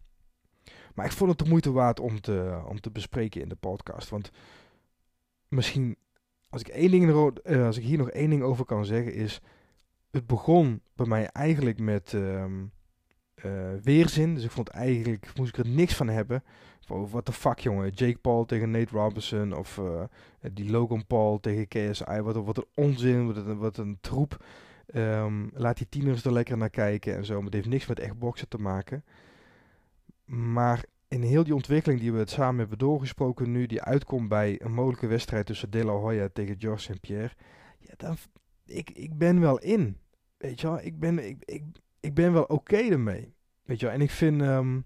maar 0.98 1.06
ik 1.06 1.12
vond 1.12 1.30
het 1.30 1.38
de 1.38 1.48
moeite 1.48 1.72
waard 1.72 2.00
om 2.00 2.20
te, 2.20 2.60
om 2.66 2.80
te 2.80 2.90
bespreken 2.90 3.40
in 3.40 3.48
de 3.48 3.56
podcast. 3.56 4.08
Want 4.08 4.30
misschien, 5.48 5.96
als 6.48 6.60
ik, 6.60 6.68
één 6.68 6.90
ding 6.90 7.08
uh, 7.44 7.66
als 7.66 7.76
ik 7.76 7.84
hier 7.84 7.98
nog 7.98 8.10
één 8.10 8.30
ding 8.30 8.42
over 8.42 8.64
kan 8.64 8.84
zeggen, 8.84 9.14
is 9.14 9.40
het 10.10 10.26
begon 10.26 10.82
bij 10.94 11.06
mij 11.06 11.26
eigenlijk 11.26 11.78
met 11.78 12.12
um, 12.12 12.72
weerzin. 13.82 14.34
Dus 14.34 14.44
ik 14.44 14.50
vond 14.50 14.68
eigenlijk, 14.68 15.32
moest 15.36 15.58
ik 15.58 15.64
er 15.64 15.70
niks 15.70 15.94
van 15.94 16.08
hebben. 16.08 16.44
Van, 16.80 17.08
what 17.08 17.24
the 17.24 17.32
fuck 17.32 17.58
jongen, 17.58 17.90
Jake 17.90 18.18
Paul 18.18 18.44
tegen 18.44 18.70
Nate 18.70 18.96
Robinson. 18.96 19.52
Of 19.52 19.76
uh, 19.76 20.02
die 20.52 20.70
Logan 20.70 21.06
Paul 21.06 21.40
tegen 21.40 21.68
KSI. 21.68 22.20
Wat, 22.20 22.36
wat 22.36 22.56
een 22.56 22.66
onzin, 22.74 23.58
wat 23.58 23.76
een, 23.76 23.98
troep. 24.00 24.44
Um, 24.94 25.50
laat 25.54 25.76
die 25.76 25.88
tieners 25.88 26.24
er 26.24 26.32
lekker 26.32 26.56
naar 26.56 26.70
kijken 26.70 27.16
en 27.16 27.24
zo. 27.24 27.34
Maar 27.34 27.44
het 27.44 27.54
heeft 27.54 27.68
niks 27.68 27.86
met 27.86 28.00
echt 28.00 28.18
boksen 28.18 28.48
te 28.48 28.58
maken. 28.58 29.04
Maar 30.28 30.84
in 31.08 31.22
heel 31.22 31.44
die 31.44 31.54
ontwikkeling 31.54 32.00
die 32.00 32.12
we 32.12 32.18
het 32.18 32.30
samen 32.30 32.58
hebben 32.58 32.78
doorgesproken 32.78 33.50
nu, 33.50 33.66
die 33.66 33.82
uitkomt 33.82 34.28
bij 34.28 34.60
een 34.62 34.72
mogelijke 34.72 35.06
wedstrijd 35.06 35.46
tussen 35.46 35.70
De 35.70 35.84
La 35.84 35.92
Hoya 35.92 36.28
tegen 36.32 36.56
George 36.58 36.82
St. 36.82 37.00
Pierre. 37.00 37.30
Ja, 37.78 37.94
dan, 37.96 38.16
ik, 38.66 38.90
ik 38.90 39.18
ben 39.18 39.40
wel 39.40 39.58
in. 39.58 39.96
Weet 40.36 40.60
je 40.60 40.66
wel, 40.66 40.80
ik 40.80 40.98
ben, 40.98 41.28
ik, 41.28 41.42
ik, 41.44 41.62
ik 42.00 42.14
ben 42.14 42.32
wel 42.32 42.44
oké 42.44 42.76
ermee. 42.76 43.34
Weet 43.62 43.80
je 43.80 43.86
wel, 43.86 43.94
en 43.94 44.00
ik 44.00 44.10
vind 44.10 44.40
um, 44.40 44.84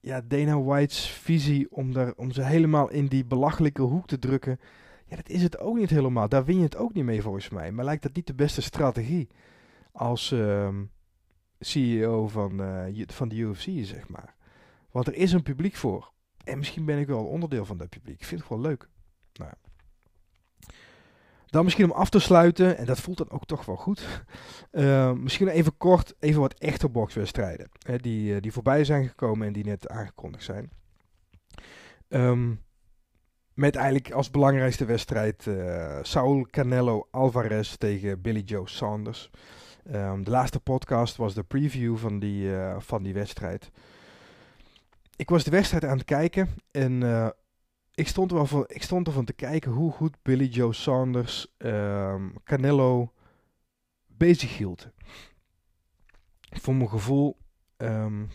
ja, 0.00 0.20
Dana 0.20 0.60
White's 0.60 1.10
visie 1.10 1.70
om, 1.70 1.92
daar, 1.92 2.12
om 2.16 2.30
ze 2.30 2.42
helemaal 2.42 2.90
in 2.90 3.06
die 3.06 3.24
belachelijke 3.24 3.82
hoek 3.82 4.06
te 4.06 4.18
drukken. 4.18 4.60
Ja, 5.06 5.16
dat 5.16 5.28
is 5.28 5.42
het 5.42 5.58
ook 5.58 5.76
niet 5.76 5.90
helemaal. 5.90 6.28
Daar 6.28 6.44
win 6.44 6.56
je 6.56 6.62
het 6.62 6.76
ook 6.76 6.94
niet 6.94 7.04
mee 7.04 7.22
volgens 7.22 7.48
mij. 7.48 7.72
Maar 7.72 7.84
lijkt 7.84 8.02
dat 8.02 8.14
niet 8.14 8.26
de 8.26 8.34
beste 8.34 8.62
strategie 8.62 9.28
als 9.92 10.30
um, 10.30 10.90
CEO 11.64 12.28
van, 12.28 12.60
uh, 12.60 13.04
van 13.06 13.28
de 13.28 13.36
UFC, 13.36 13.68
zeg 13.82 14.08
maar. 14.08 14.34
Want 14.90 15.06
er 15.06 15.14
is 15.14 15.32
een 15.32 15.42
publiek 15.42 15.76
voor. 15.76 16.12
En 16.44 16.58
misschien 16.58 16.84
ben 16.84 16.98
ik 16.98 17.06
wel 17.06 17.24
onderdeel 17.24 17.64
van 17.64 17.76
dat 17.76 17.88
publiek. 17.88 18.20
Ik 18.20 18.26
vind 18.26 18.40
het 18.40 18.50
wel 18.50 18.60
leuk. 18.60 18.88
Nou. 19.32 19.52
Dan 21.46 21.64
misschien 21.64 21.84
om 21.84 21.96
af 21.96 22.10
te 22.10 22.18
sluiten, 22.18 22.76
en 22.76 22.86
dat 22.86 23.00
voelt 23.00 23.18
dan 23.18 23.30
ook 23.30 23.46
toch 23.46 23.64
wel 23.64 23.76
goed. 23.76 24.24
Uh, 24.72 25.12
misschien 25.26 25.48
even 25.48 25.76
kort, 25.76 26.14
even 26.18 26.40
wat 26.40 26.58
echte 26.58 26.88
boxwedstrijden. 26.88 27.68
Hè, 27.86 27.96
die, 27.96 28.34
uh, 28.34 28.40
die 28.40 28.52
voorbij 28.52 28.84
zijn 28.84 29.08
gekomen 29.08 29.46
en 29.46 29.52
die 29.52 29.64
net 29.64 29.88
aangekondigd 29.88 30.44
zijn. 30.44 30.70
Um, 32.08 32.60
met 33.54 33.76
eigenlijk 33.76 34.10
als 34.10 34.30
belangrijkste 34.30 34.84
wedstrijd 34.84 35.46
uh, 35.46 35.98
Saul 36.02 36.46
Canelo 36.50 37.08
Alvarez 37.10 37.74
tegen 37.76 38.20
Billy 38.20 38.42
Joe 38.44 38.68
Saunders. 38.68 39.30
Um, 39.90 40.24
de 40.24 40.30
laatste 40.30 40.60
podcast 40.60 41.16
was 41.16 41.34
de 41.34 41.42
preview 41.42 41.96
van 41.96 42.18
die, 42.18 42.50
van 42.78 43.02
die 43.02 43.14
wedstrijd. 43.14 43.70
Ik 45.16 45.28
was 45.28 45.44
de 45.44 45.50
wedstrijd 45.50 45.84
aan 45.84 45.96
het 45.96 46.04
kijken 46.04 46.48
en 46.70 47.02
ik 47.94 48.08
stond, 48.08 48.30
wel 48.30 48.46
van, 48.46 48.64
ik 48.66 48.82
stond 48.82 49.06
ervan 49.06 49.24
te 49.24 49.32
kijken 49.32 49.72
hoe 49.72 49.92
goed 49.92 50.16
Billy 50.22 50.46
Joe 50.46 50.72
Saunders 50.72 51.54
um, 51.58 52.34
Canelo 52.44 53.12
bezig 54.06 54.56
hield. 54.56 54.88
Voor 56.50 56.74
mijn 56.74 56.88
gevoel 56.88 57.36
um, 57.76 58.28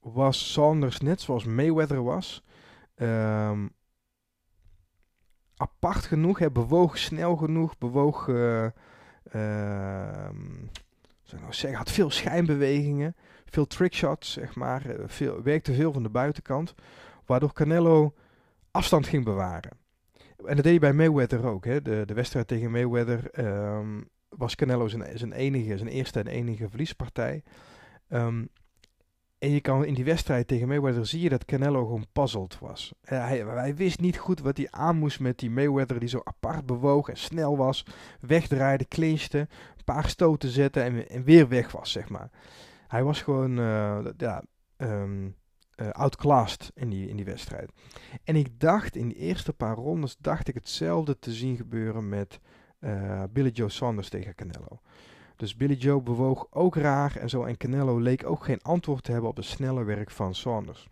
was 0.00 0.52
Saunders 0.52 1.00
net 1.00 1.20
zoals 1.20 1.44
Mayweather 1.44 2.02
was. 2.02 2.44
Apart 5.56 6.04
genoeg, 6.04 6.38
hij 6.38 6.52
bewoog 6.52 6.98
snel 6.98 7.36
genoeg, 7.36 7.78
bewoog, 7.78 8.26
uh, 8.26 8.66
zou 11.22 11.40
nou 11.40 11.52
zeggen, 11.52 11.78
had 11.78 11.90
veel 11.90 12.10
schijnbewegingen, 12.10 13.16
veel 13.44 13.66
trickshots, 13.66 14.32
zeg 14.32 14.54
maar, 14.54 14.86
eh, 14.86 15.04
veel, 15.06 15.42
werkte 15.42 15.74
veel 15.74 15.92
van 15.92 16.02
de 16.02 16.08
buitenkant, 16.08 16.74
waardoor 17.26 17.52
Canelo 17.52 18.14
afstand 18.70 19.06
ging 19.06 19.24
bewaren. 19.24 19.70
En 20.36 20.54
dat 20.54 20.64
deed 20.64 20.64
hij 20.64 20.78
bij 20.78 20.92
Mayweather 20.92 21.46
ook. 21.46 21.64
Hè. 21.64 21.82
De, 21.82 22.02
de 22.06 22.14
wedstrijd 22.14 22.48
tegen 22.48 22.70
Mayweather 22.70 23.46
um, 23.76 24.08
was 24.28 24.54
Canelo 24.54 24.88
zijn, 24.88 25.32
enige, 25.32 25.76
zijn 25.76 25.90
eerste 25.90 26.18
en 26.20 26.26
enige 26.26 26.68
verliespartij. 26.68 27.42
Um, 28.08 28.48
en 29.44 29.50
je 29.50 29.60
kan 29.60 29.84
in 29.84 29.94
die 29.94 30.04
wedstrijd 30.04 30.48
tegen 30.48 30.68
Mayweather 30.68 31.06
zie 31.06 31.20
je 31.20 31.28
dat 31.28 31.44
Canelo 31.44 31.84
gewoon 31.84 32.06
puzzeld 32.12 32.58
was. 32.58 32.94
Hij, 33.04 33.74
wist 33.74 34.00
niet 34.00 34.16
goed 34.16 34.40
wat 34.40 34.56
hij 34.56 34.70
aan 34.70 34.96
moest 34.96 35.20
met 35.20 35.38
die 35.38 35.50
Mayweather 35.50 35.98
die 36.00 36.08
zo 36.08 36.20
apart 36.24 36.66
bewoog 36.66 37.08
en 37.08 37.16
snel 37.16 37.56
was. 37.56 37.86
Wegdraaide, 38.20 38.88
clinchte, 38.88 39.38
een 39.38 39.84
paar 39.84 40.08
stoten 40.08 40.48
zette 40.48 40.80
en, 40.80 41.24
weer 41.24 41.48
weg 41.48 41.72
was, 41.72 41.92
zeg 41.92 42.08
maar. 42.08 42.30
Hij 42.88 43.04
was 43.04 43.22
gewoon, 43.22 43.58
uh, 43.58 43.98
ja, 44.16 44.42
um, 44.76 45.36
uh, 45.76 45.88
outclassed 45.90 46.70
in 46.74 46.88
die, 46.88 47.08
in 47.08 47.16
die 47.16 47.24
wedstrijd. 47.24 47.72
En 48.24 48.36
ik 48.36 48.60
dacht 48.60 48.96
in 48.96 49.08
de 49.08 49.14
eerste 49.14 49.52
paar 49.52 49.76
rondes, 49.76 50.16
dacht 50.16 50.48
ik 50.48 50.54
hetzelfde 50.54 51.18
te 51.18 51.32
zien 51.32 51.56
gebeuren 51.56 52.08
met 52.08 52.40
uh, 52.80 53.22
Billy 53.30 53.50
Joe 53.50 53.68
Saunders 53.68 54.08
tegen 54.08 54.34
Canelo. 54.34 54.80
Dus 55.36 55.56
Billy 55.56 55.74
Joe 55.74 56.02
bewoog 56.02 56.46
ook 56.50 56.76
raar 56.76 57.16
en 57.16 57.28
zo. 57.28 57.44
En 57.44 57.56
Canelo 57.56 57.98
leek 57.98 58.26
ook 58.26 58.44
geen 58.44 58.62
antwoord 58.62 59.04
te 59.04 59.12
hebben 59.12 59.30
op 59.30 59.36
het 59.36 59.44
snelle 59.44 59.84
werk 59.84 60.10
van 60.10 60.34
Saunders. 60.34 60.88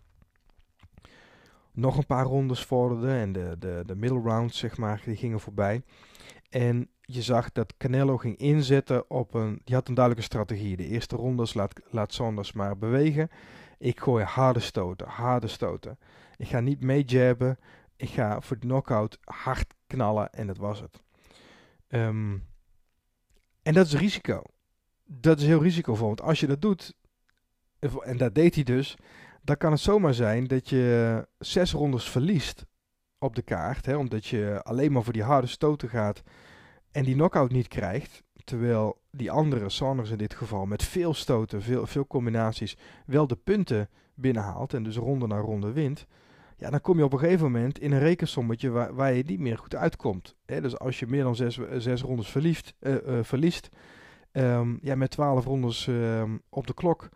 Nog 1.72 1.96
een 1.96 2.06
paar 2.06 2.24
rondes 2.24 2.64
vorderden 2.64 3.10
en 3.10 3.32
de, 3.32 3.56
de, 3.58 3.82
de 3.86 3.96
middle 3.96 4.20
rounds, 4.20 4.58
zeg 4.58 4.76
maar, 4.76 5.02
die 5.04 5.16
gingen 5.16 5.40
voorbij. 5.40 5.82
En 6.50 6.88
je 7.00 7.22
zag 7.22 7.52
dat 7.52 7.76
Canelo 7.76 8.16
ging 8.16 8.36
inzetten 8.36 9.10
op 9.10 9.34
een... 9.34 9.60
Die 9.64 9.74
had 9.74 9.88
een 9.88 9.94
duidelijke 9.94 10.30
strategie. 10.30 10.76
De 10.76 10.86
eerste 10.86 11.16
rondes 11.16 11.54
laat, 11.54 11.80
laat 11.90 12.12
Saunders 12.12 12.52
maar 12.52 12.78
bewegen. 12.78 13.30
Ik 13.78 14.00
gooi 14.00 14.24
harde 14.24 14.60
stoten, 14.60 15.08
harde 15.08 15.46
stoten. 15.46 15.98
Ik 16.36 16.48
ga 16.48 16.60
niet 16.60 16.80
mee 16.80 17.04
jabben. 17.04 17.58
Ik 17.96 18.08
ga 18.08 18.40
voor 18.40 18.58
de 18.58 18.66
knockout 18.66 19.18
hard 19.24 19.74
knallen 19.86 20.32
en 20.32 20.46
dat 20.46 20.58
was 20.58 20.80
het. 20.80 21.02
Um, 21.88 22.42
en 23.62 23.74
dat 23.74 23.86
is 23.86 23.94
risico. 23.94 24.42
Dat 25.04 25.38
is 25.40 25.46
heel 25.46 25.62
risicovol. 25.62 26.06
Want 26.06 26.22
als 26.22 26.40
je 26.40 26.46
dat 26.46 26.60
doet, 26.60 26.94
en 28.00 28.16
dat 28.16 28.34
deed 28.34 28.54
hij 28.54 28.64
dus, 28.64 28.96
dan 29.42 29.56
kan 29.56 29.72
het 29.72 29.80
zomaar 29.80 30.14
zijn 30.14 30.46
dat 30.46 30.68
je 30.68 31.26
zes 31.38 31.72
rondes 31.72 32.10
verliest. 32.10 32.66
op 33.18 33.34
de 33.34 33.42
kaart. 33.42 33.86
Hè, 33.86 33.96
omdat 33.96 34.26
je 34.26 34.60
alleen 34.62 34.92
maar 34.92 35.02
voor 35.02 35.12
die 35.12 35.22
harde 35.22 35.46
stoten 35.46 35.88
gaat 35.88 36.22
en 36.90 37.04
die 37.04 37.14
knockout 37.14 37.50
niet 37.50 37.68
krijgt. 37.68 38.22
Terwijl 38.44 39.00
die 39.10 39.30
andere, 39.30 39.68
Sanders 39.68 40.10
in 40.10 40.18
dit 40.18 40.34
geval, 40.34 40.66
met 40.66 40.82
veel 40.82 41.14
stoten, 41.14 41.62
veel, 41.62 41.86
veel 41.86 42.06
combinaties, 42.06 42.76
wel 43.06 43.26
de 43.26 43.36
punten 43.36 43.88
binnenhaalt 44.14 44.74
en 44.74 44.82
dus 44.82 44.96
ronde 44.96 45.26
na 45.26 45.38
ronde 45.38 45.72
wint. 45.72 46.06
Ja, 46.62 46.70
dan 46.70 46.80
kom 46.80 46.98
je 46.98 47.04
op 47.04 47.12
een 47.12 47.18
gegeven 47.18 47.44
moment 47.44 47.78
in 47.78 47.92
een 47.92 47.98
rekensommetje 47.98 48.70
waar, 48.70 48.94
waar 48.94 49.12
je 49.12 49.22
niet 49.26 49.40
meer 49.40 49.58
goed 49.58 49.74
uitkomt. 49.74 50.36
Hè, 50.46 50.60
dus 50.60 50.78
als 50.78 50.98
je 50.98 51.06
meer 51.06 51.22
dan 51.22 51.36
zes, 51.36 51.58
zes 51.76 52.02
rondes 52.02 52.28
verliest, 52.28 52.74
uh, 52.80 52.94
uh, 53.06 53.18
verliest 53.22 53.68
um, 54.32 54.78
ja, 54.82 54.94
met 54.94 55.10
twaalf 55.10 55.44
rondes 55.44 55.86
um, 55.86 56.42
op 56.48 56.66
de 56.66 56.74
klok, 56.74 57.08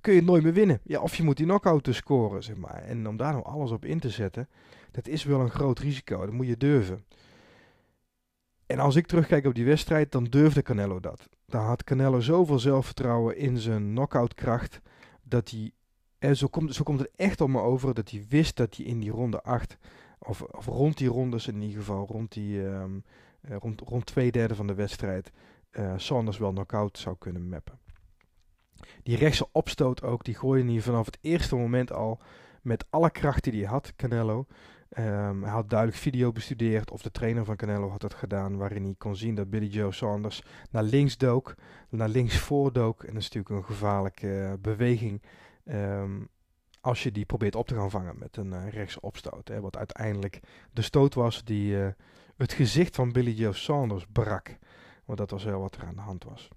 kun 0.00 0.12
je 0.12 0.18
het 0.18 0.28
nooit 0.28 0.42
meer 0.42 0.52
winnen. 0.52 0.80
Ja, 0.84 1.00
of 1.00 1.14
je 1.14 1.22
moet 1.22 1.36
die 1.36 1.46
knockout 1.46 1.84
dus 1.84 1.96
scoren, 1.96 2.42
zeg 2.42 2.56
maar. 2.56 2.82
En 2.82 3.08
om 3.08 3.16
daar 3.16 3.32
nou 3.32 3.44
alles 3.44 3.70
op 3.70 3.84
in 3.84 4.00
te 4.00 4.10
zetten, 4.10 4.48
dat 4.90 5.08
is 5.08 5.24
wel 5.24 5.40
een 5.40 5.50
groot 5.50 5.78
risico. 5.78 6.18
Dat 6.18 6.34
moet 6.34 6.46
je 6.46 6.56
durven. 6.56 7.04
En 8.66 8.78
als 8.78 8.96
ik 8.96 9.06
terugkijk 9.06 9.46
op 9.46 9.54
die 9.54 9.64
wedstrijd, 9.64 10.12
dan 10.12 10.24
durfde 10.24 10.62
Canelo 10.62 11.00
dat. 11.00 11.28
Dan 11.46 11.64
had 11.64 11.84
Canelo 11.84 12.20
zoveel 12.20 12.58
zelfvertrouwen 12.58 13.36
in 13.36 13.58
zijn 13.58 13.90
knockoutkracht, 13.90 14.80
dat 15.22 15.50
hij, 15.50 15.72
en 16.24 16.36
zo 16.36 16.46
komt, 16.46 16.74
zo 16.74 16.82
komt 16.82 16.98
het 16.98 17.10
echt 17.16 17.40
op 17.40 17.48
me 17.48 17.60
over, 17.60 17.94
dat 17.94 18.10
hij 18.10 18.24
wist 18.28 18.56
dat 18.56 18.76
hij 18.76 18.86
in 18.86 18.98
die 18.98 19.10
ronde 19.10 19.42
8, 19.42 19.78
of, 20.18 20.44
rond 20.64 20.98
die 20.98 21.08
rondes 21.08 21.48
in 21.48 21.62
ieder 21.62 21.78
geval, 21.78 22.06
rond, 22.06 22.32
die, 22.32 22.60
um, 22.60 23.04
rond, 23.40 23.80
rond 23.80 24.06
twee 24.06 24.32
derde 24.32 24.54
van 24.54 24.66
de 24.66 24.74
wedstrijd, 24.74 25.32
uh, 25.72 25.92
Saunders 25.96 26.38
wel 26.38 26.52
knockout 26.52 26.98
zou 26.98 27.16
kunnen 27.18 27.48
mappen. 27.48 27.78
Die 29.02 29.16
rechtse 29.16 29.48
opstoot 29.52 30.02
ook, 30.02 30.24
die 30.24 30.34
gooide 30.34 30.70
hij 30.72 30.80
vanaf 30.80 31.06
het 31.06 31.18
eerste 31.20 31.56
moment 31.56 31.92
al 31.92 32.20
met 32.62 32.84
alle 32.90 33.10
kracht 33.10 33.44
die 33.44 33.52
hij 33.52 33.70
had, 33.70 33.92
Canelo. 33.96 34.46
Um, 34.98 35.42
hij 35.42 35.52
had 35.52 35.70
duidelijk 35.70 36.00
video 36.00 36.32
bestudeerd, 36.32 36.90
of 36.90 37.02
de 37.02 37.10
trainer 37.10 37.44
van 37.44 37.56
Canelo 37.56 37.90
had 37.90 38.02
het 38.02 38.14
gedaan, 38.14 38.56
waarin 38.56 38.84
hij 38.84 38.94
kon 38.98 39.16
zien 39.16 39.34
dat 39.34 39.50
Billy 39.50 39.66
Joe 39.66 39.92
Saunders 39.92 40.42
naar 40.70 40.82
links 40.82 41.16
dook, 41.16 41.54
naar 41.88 42.08
links 42.08 42.38
voordook. 42.38 43.02
En 43.02 43.12
dat 43.12 43.22
is 43.22 43.30
natuurlijk 43.30 43.54
een 43.54 43.74
gevaarlijke 43.74 44.26
uh, 44.26 44.52
beweging 44.60 45.22
um, 45.64 46.28
als 46.80 47.02
je 47.02 47.12
die 47.12 47.24
probeert 47.24 47.54
op 47.54 47.66
te 47.66 47.74
gaan 47.74 47.90
vangen 47.90 48.18
met 48.18 48.36
een 48.36 48.52
uh, 48.52 48.68
rechtse 48.68 49.00
opstoot. 49.00 49.48
Hè, 49.48 49.60
wat 49.60 49.76
uiteindelijk 49.76 50.40
de 50.72 50.82
stoot 50.82 51.14
was 51.14 51.44
die 51.44 51.76
uh, 51.76 51.88
het 52.36 52.52
gezicht 52.52 52.94
van 52.94 53.12
Billy 53.12 53.30
Joe 53.30 53.52
Saunders 53.52 54.06
brak. 54.12 54.58
Want 55.04 55.18
dat 55.18 55.30
was 55.30 55.44
wel 55.44 55.60
wat 55.60 55.76
er 55.76 55.84
aan 55.84 55.94
de 55.94 56.00
hand 56.00 56.24
was. 56.24 56.48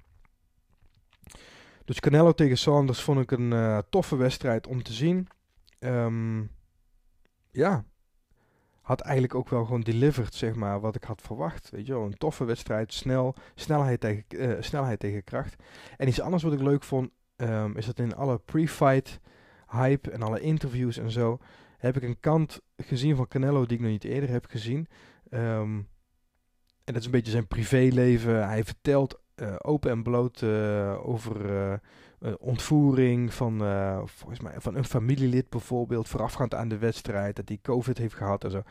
Dus 1.86 2.00
Canelo 2.00 2.32
tegen 2.32 2.58
Saunders 2.58 3.02
vond 3.02 3.20
ik 3.20 3.32
een 3.32 3.52
uh, 3.52 3.78
toffe 3.90 4.16
wedstrijd 4.16 4.68
om 4.68 4.84
te 4.84 4.94
zien. 4.94 5.28
Um, 5.80 6.52
ja, 7.52 7.86
had 8.82 9.02
eigenlijk 9.02 9.36
ook 9.36 9.50
wel 9.50 9.66
gewoon 9.66 9.82
delivered, 9.82 10.36
zeg 10.36 10.56
maar, 10.56 10.80
wat 10.80 10.96
ik 10.96 11.04
had 11.04 11.22
verwacht. 11.22 11.70
Weet 11.70 11.86
je 11.86 11.94
wel, 11.94 12.06
een 12.06 12.18
toffe 12.18 12.46
wedstrijd, 12.46 12.94
snel, 12.94 13.36
snelheid 13.56 14.00
tegen, 14.00 14.64
snelheid 14.64 15.00
tegen 15.00 15.24
kracht. 15.24 15.64
En 15.98 16.08
iets 16.08 16.22
anders 16.22 16.44
wat 16.44 16.54
ik 16.54 16.62
leuk 16.62 16.84
vond, 16.84 17.10
um, 17.38 17.78
is 17.78 17.86
dat 17.86 18.00
in 18.00 18.16
alle 18.16 18.38
pre-fight 18.38 19.20
hype 19.68 20.12
en 20.12 20.22
alle 20.22 20.40
interviews 20.40 20.98
en 20.98 21.12
zo, 21.12 21.40
heb 21.78 21.96
ik 21.96 22.04
een 22.04 22.20
kant 22.20 22.62
gezien 22.78 23.16
van 23.16 23.28
Canelo 23.28 23.66
die 23.66 23.78
ik 23.78 23.84
nog 23.84 23.92
niet 23.92 24.04
eerder 24.04 24.30
heb 24.30 24.46
gezien. 24.46 24.88
Um, 25.30 25.88
en 26.84 26.94
dat 26.94 26.96
is 26.96 27.06
een 27.06 27.12
beetje 27.12 27.32
zijn 27.32 27.48
privéleven. 27.48 28.48
Hij 28.48 28.64
vertelt 28.64 29.20
uh, 29.36 29.56
open 29.58 29.92
en 29.92 30.04
bloot 30.04 30.42
uh, 30.42 31.08
over 31.08 31.52
uh, 32.22 32.34
ontvoering 32.40 33.34
van, 33.34 33.58
volgens 34.06 34.40
mij, 34.40 34.54
van 34.58 34.76
een 34.76 34.86
familielid 34.86 35.50
bijvoorbeeld, 35.50 36.08
voorafgaand 36.08 36.54
aan 36.54 36.68
de 36.68 36.78
wedstrijd, 36.78 37.36
dat 37.36 37.48
hij 37.48 37.60
COVID 37.62 37.98
heeft 37.98 38.14
gehad 38.14 38.44
en 38.44 38.52
zo. 38.52 38.62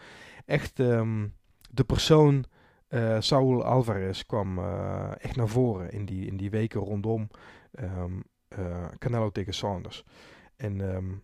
Echt 0.44 0.78
um, 0.78 1.34
de 1.70 1.84
persoon 1.84 2.44
Saul 3.18 3.64
Alvarez 3.64 4.22
kwam 4.22 4.58
echt 5.18 5.36
naar 5.36 5.48
voren 5.48 5.90
in 5.90 6.04
die, 6.04 6.26
in 6.26 6.36
die 6.36 6.50
weken 6.50 6.80
rondom 6.80 7.28
Canelo 8.98 9.30
tegen 9.30 9.54
Saunders. 9.54 10.04
En 10.56 10.80
um, 10.80 11.22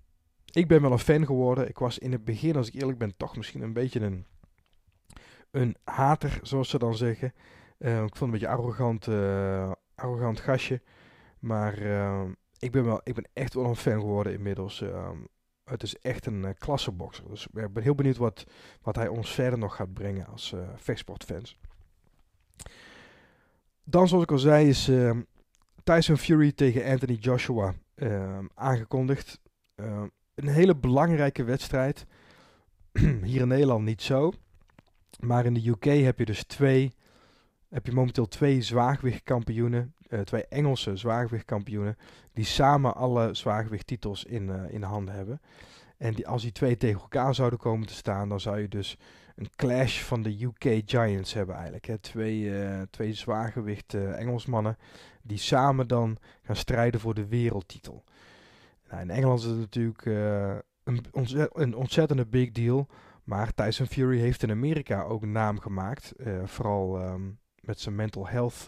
ik 0.53 0.69
ben 0.69 0.83
wel 0.83 0.93
een 0.93 0.99
fan 0.99 1.27
geworden. 1.27 1.69
Ik 1.69 1.79
was 1.79 1.99
in 1.99 2.13
het 2.13 2.25
begin, 2.25 2.57
als 2.57 2.69
ik 2.69 2.75
eerlijk 2.75 2.99
ben, 2.99 3.17
toch 3.17 3.37
misschien 3.37 3.63
een 3.63 3.73
beetje 3.73 4.01
een 4.01 4.27
een 5.53 5.77
hater, 5.85 6.39
zoals 6.43 6.69
ze 6.69 6.79
dan 6.79 6.95
zeggen. 6.95 7.33
Uh, 7.79 7.93
ik 7.93 7.99
vond 7.99 8.13
het 8.13 8.21
een 8.21 8.31
beetje 8.31 8.49
arrogant, 8.49 9.07
uh, 9.07 9.73
arrogant 9.95 10.41
gastje. 10.41 10.83
Maar 11.39 11.83
uh, 11.83 12.23
ik, 12.59 12.73
ben 12.73 12.85
wel, 12.85 13.01
ik 13.05 13.15
ben 13.15 13.29
echt 13.33 13.55
wel 13.55 13.65
een 13.65 13.77
fan 13.77 14.01
geworden 14.01 14.33
inmiddels. 14.33 14.81
Ehm, 14.81 15.19
het 15.65 15.83
is 15.83 15.97
echt 15.99 16.27
een 16.27 16.43
uh, 16.43 16.51
klassebokser. 16.59 17.29
Dus 17.29 17.47
ik 17.47 17.73
ben 17.73 17.83
heel 17.83 17.95
benieuwd 17.95 18.17
wat, 18.17 18.45
wat 18.83 18.97
hij 18.97 19.09
ons 19.09 19.35
verder 19.35 19.59
nog 19.59 19.77
gaat 19.77 19.93
brengen 19.93 20.27
als 20.27 20.55
vechtsportfans. 20.77 21.59
Dan, 23.85 24.09
zoals 24.09 24.25
ik 24.25 24.31
al 24.31 24.39
zei, 24.39 24.69
is 24.69 24.89
ehm, 24.89 25.21
Tyson 25.85 26.17
Fury 26.17 26.53
tegen 26.53 26.85
Anthony 26.85 27.15
Joshua 27.15 27.75
aangekondigd. 28.55 29.41
een 30.35 30.49
hele 30.49 30.77
belangrijke 30.77 31.45
wedstrijd. 31.45 32.07
Hier 33.23 33.41
in 33.41 33.49
Nederland 33.49 33.85
niet 33.85 34.03
zo. 34.03 34.33
Maar 35.21 35.45
in 35.45 35.55
de 35.55 35.69
UK 35.69 35.85
heb 35.85 36.19
je 36.19 36.25
dus 36.25 36.45
twee, 36.45 36.93
heb 37.69 37.87
je 37.87 37.93
momenteel 37.93 38.29
twee 38.29 38.63
zwaargewichtkampioenen, 38.63 39.95
uh, 40.09 40.21
twee 40.21 40.47
Engelse 40.47 40.97
zwaargewichtkampioenen, 40.97 41.97
die 42.33 42.45
samen 42.45 42.95
alle 42.95 43.35
zwaargewichttitels 43.35 44.25
in, 44.25 44.49
uh, 44.49 44.63
in 44.69 44.83
handen 44.83 45.15
hebben. 45.15 45.41
En 45.97 46.15
die, 46.15 46.29
als 46.29 46.43
die 46.43 46.53
twee 46.53 46.77
tegen 46.77 47.01
elkaar 47.01 47.35
zouden 47.35 47.59
komen 47.59 47.87
te 47.87 47.95
staan, 47.95 48.29
dan 48.29 48.41
zou 48.41 48.61
je 48.61 48.69
dus 48.69 48.99
een 49.37 49.51
clash 49.57 50.01
van 50.01 50.23
de 50.23 50.43
UK 50.43 50.83
Giants 50.87 51.33
hebben 51.33 51.55
eigenlijk. 51.55 51.87
Hè. 51.87 51.99
Twee, 51.99 52.41
uh, 52.41 52.81
twee 52.91 53.13
zwaargewicht 53.13 53.95
Engelsmannen 53.95 54.77
die 55.23 55.39
samen 55.39 55.89
dan 55.89 56.17
gaan 56.43 56.57
strijden 56.57 57.01
voor 57.01 57.15
de 57.15 57.27
wereldtitel. 57.27 58.05
Nou, 58.91 59.03
in 59.03 59.11
Engeland 59.11 59.39
is 59.41 59.45
het 59.45 59.59
natuurlijk 59.59 60.05
een, 60.85 61.05
ontzet, 61.11 61.51
een 61.53 61.75
ontzettende 61.75 62.27
big 62.27 62.53
deal. 62.53 62.89
Maar 63.25 63.55
Tyson 63.55 63.87
Fury 63.87 64.19
heeft 64.19 64.43
in 64.43 64.51
Amerika 64.51 65.03
ook 65.03 65.23
een 65.23 65.33
naam 65.33 65.61
gemaakt. 65.61 66.13
Uh, 66.17 66.45
vooral 66.45 67.03
um, 67.03 67.39
met 67.61 67.81
zijn 67.81 67.95
mental 67.95 68.29
health 68.29 68.63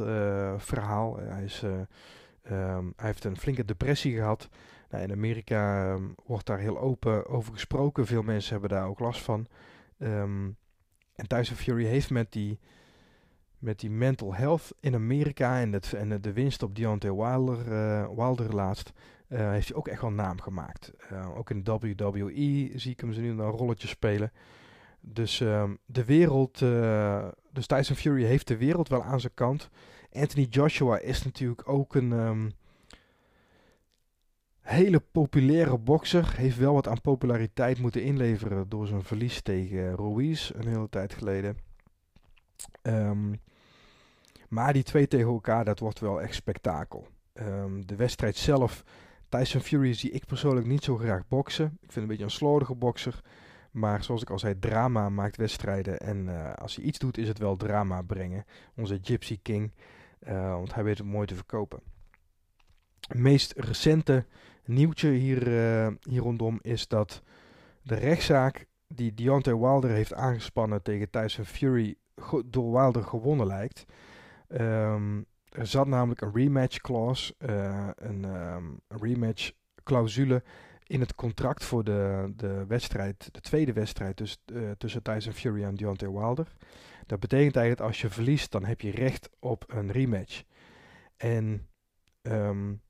verhaal. 0.57 1.21
Uh, 1.21 1.29
hij, 1.29 1.45
is, 1.45 1.63
um, 1.63 2.93
hij 2.97 3.07
heeft 3.07 3.25
een 3.25 3.37
flinke 3.37 3.65
depressie 3.65 4.15
gehad. 4.15 4.49
Nou, 4.91 5.05
in 5.05 5.13
Amerika 5.13 5.93
um, 5.93 6.15
wordt 6.25 6.47
daar 6.47 6.59
heel 6.59 6.79
open 6.79 7.27
over 7.27 7.53
gesproken. 7.53 8.07
Veel 8.07 8.23
mensen 8.23 8.53
hebben 8.53 8.71
daar 8.71 8.87
ook 8.87 8.99
last 8.99 9.23
van. 9.23 9.47
en 9.99 11.27
Tyson 11.27 11.57
Fury 11.57 11.85
heeft 11.85 12.11
met 12.11 12.33
die, 12.33 12.59
met 13.65 13.81
die 13.81 13.91
mental 13.91 14.35
health 14.35 14.75
in 14.81 14.95
Amerika 14.95 15.61
en, 15.61 15.73
het, 15.73 15.93
en 15.93 16.21
de 16.21 16.33
winst 16.33 16.63
op 16.63 16.75
Deontay 16.75 17.13
Wilder, 17.13 17.65
Wilder 18.17 18.55
laatst... 18.55 18.93
Uh, 19.29 19.51
heeft 19.51 19.69
hij 19.69 19.77
ook 19.77 19.89
echt 19.89 20.01
wel 20.01 20.11
naam 20.11 20.41
gemaakt. 20.41 20.93
Uh, 21.13 21.37
ook 21.37 21.51
in 21.51 21.65
WWE 21.65 22.71
zie 22.75 22.93
ik 22.93 23.01
hem 23.01 23.13
ze 23.13 23.21
nu 23.21 23.31
een 23.31 23.41
rolletje 23.41 23.89
spelen. 23.89 24.33
Dus 25.01 25.41
um, 25.41 25.79
de 25.87 26.05
wereld, 26.05 26.59
dus 27.53 27.67
Tyson 27.67 27.97
Fury 27.97 28.25
heeft 28.25 28.49
de 28.49 28.57
wereld 28.57 28.89
wel 28.89 29.03
aan 29.03 29.21
zijn 29.21 29.35
kant. 29.35 29.71
Anthony 30.13 30.47
Joshua 30.51 30.99
is 30.99 31.25
natuurlijk 31.25 31.69
ook 31.69 31.95
een 31.95 32.13
um, 32.13 32.53
hele 34.61 35.01
populaire 35.01 35.79
bokser. 35.79 36.35
Heeft 36.37 36.57
wel 36.59 36.75
wat 36.75 36.89
aan 36.89 37.01
populariteit 37.01 37.79
moeten 37.79 38.03
inleveren 38.03 38.69
door 38.69 38.87
zijn 38.87 39.03
verlies 39.03 39.43
tegen 39.43 39.97
Ruiz 39.97 40.51
een 40.55 40.69
hele 40.69 40.89
tijd 40.89 41.15
geleden. 41.15 41.57
Um, 42.83 43.41
maar 44.49 44.73
die 44.73 44.83
twee 44.83 45.09
tegen 45.09 45.31
elkaar, 45.31 45.65
dat 45.65 45.79
wordt 45.79 46.01
wel 46.01 46.23
echt 46.23 46.35
spektakel. 46.35 47.07
de 47.87 47.97
wedstrijd 47.97 48.37
zelf 48.37 48.85
Tyson 49.39 49.61
Fury 49.61 49.93
zie 49.93 50.11
ik 50.11 50.27
persoonlijk 50.27 50.67
niet 50.67 50.85
zo 50.85 50.97
graag 50.97 51.29
boksen. 51.29 51.79
Ik 51.81 51.93
vind 51.93 51.97
een 51.97 52.07
beetje 52.07 52.25
een 52.25 52.31
slordige 52.31 52.75
bokser. 52.75 53.21
Maar 53.71 54.05
zoals 54.05 54.23
ik 54.23 54.31
al 54.31 54.39
zei, 54.39 54.59
drama 54.59 55.09
maakt 55.09 55.37
wedstrijden. 55.37 55.99
En 55.99 56.27
uh, 56.27 56.53
als 56.53 56.77
hij 56.77 56.85
iets 56.85 56.99
doet, 56.99 57.19
is 57.19 57.29
het 57.29 57.39
wel 57.39 57.57
drama 57.57 58.03
brengen. 58.03 58.45
Onze 58.77 58.99
Gypsy 59.03 59.39
King. 59.43 59.73
Uh, 60.29 60.51
want 60.51 60.75
hij 60.75 60.85
weet 60.85 60.99
het 60.99 61.07
mooi 61.07 61.27
te 61.27 61.35
verkopen. 61.35 61.81
Het 63.09 63.19
meest 63.19 63.53
recente 63.57 64.27
nieuwtje 64.65 65.09
hier, 65.11 65.49
uh, 65.49 65.89
hier 66.01 66.23
rondom 66.23 66.59
is 66.63 66.89
dat 66.89 67.23
de 67.83 67.95
rechtszaak 67.95 68.67
die 68.87 69.15
Deontay 69.15 69.57
Wilder 69.57 69.91
heeft 69.91 70.15
aangespannen 70.15 70.83
tegen 70.83 71.11
Tyson 71.11 71.45
Fury 71.45 71.95
door 72.47 72.73
Wilder 72.73 73.03
gewonnen 73.03 73.47
lijkt. 73.47 73.85
Um, 74.61 75.27
er 75.49 75.67
zat 75.67 75.87
namelijk 75.87 76.21
een 76.21 76.35
rematch 76.35 76.79
clause, 76.79 77.35
uh, 77.39 77.89
een, 77.95 78.25
um, 78.25 78.81
rematch 78.89 79.53
clausule 79.85 80.43
in 80.87 81.01
het 81.01 81.15
contract 81.15 81.65
voor 81.65 81.85
de, 81.85 82.33
de 82.37 82.65
wedstrijd, 82.67 83.35
de 83.35 83.41
tweede 83.41 83.73
wedstrijd 83.73 84.17
dus, 84.17 84.39
uh, 84.53 84.71
tussen 84.71 85.03
Tyson 85.03 85.33
Fury 85.33 85.63
en 85.63 85.75
Deontay 85.75 86.11
Wilder. 86.11 86.47
Dat 87.07 87.21
betekent 87.21 87.57
eigenlijk 87.57 87.87
als 87.87 88.01
je 88.01 88.11
verliest, 88.11 88.53
dan 88.53 88.65
heb 88.65 88.81
je 88.81 88.91
recht 88.91 89.31
op 89.39 89.65
een 89.67 89.93
rematch. 89.93 90.43
En 91.17 91.69
um, 92.23 92.81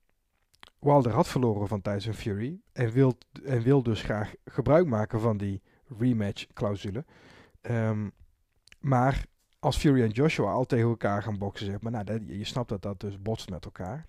Wilder 0.79 1.12
had 1.12 1.29
verloren 1.29 1.69
van 1.69 1.83
Tyson 1.83 2.12
Fury 2.12 2.61
en 2.73 2.91
wil, 2.91 3.19
en 3.45 3.62
wil 3.62 3.83
dus 3.83 4.03
graag 4.03 4.35
gebruik 4.45 4.87
maken 4.87 5.21
van 5.21 5.37
die 5.37 5.62
rematch 5.99 6.47
clausule. 6.53 7.05
Ehm, 7.61 8.09
maar 8.81 9.27
als 9.65 9.77
Fury 9.77 10.03
en 10.03 10.11
Joshua 10.11 10.51
al 10.51 10.65
tegen 10.65 10.89
elkaar 10.89 11.23
gaan 11.23 11.39
boksen, 11.39 11.67
zeg 11.67 11.81
maar, 11.81 11.93
nou, 11.93 12.05
dat, 12.05 12.21
je 12.27 12.45
snapt 12.45 12.69
dat 12.69 12.83
dat 12.83 13.01
dus 13.01 13.23
botst 13.23 13.51
met 13.51 13.65
elkaar. 13.65 14.07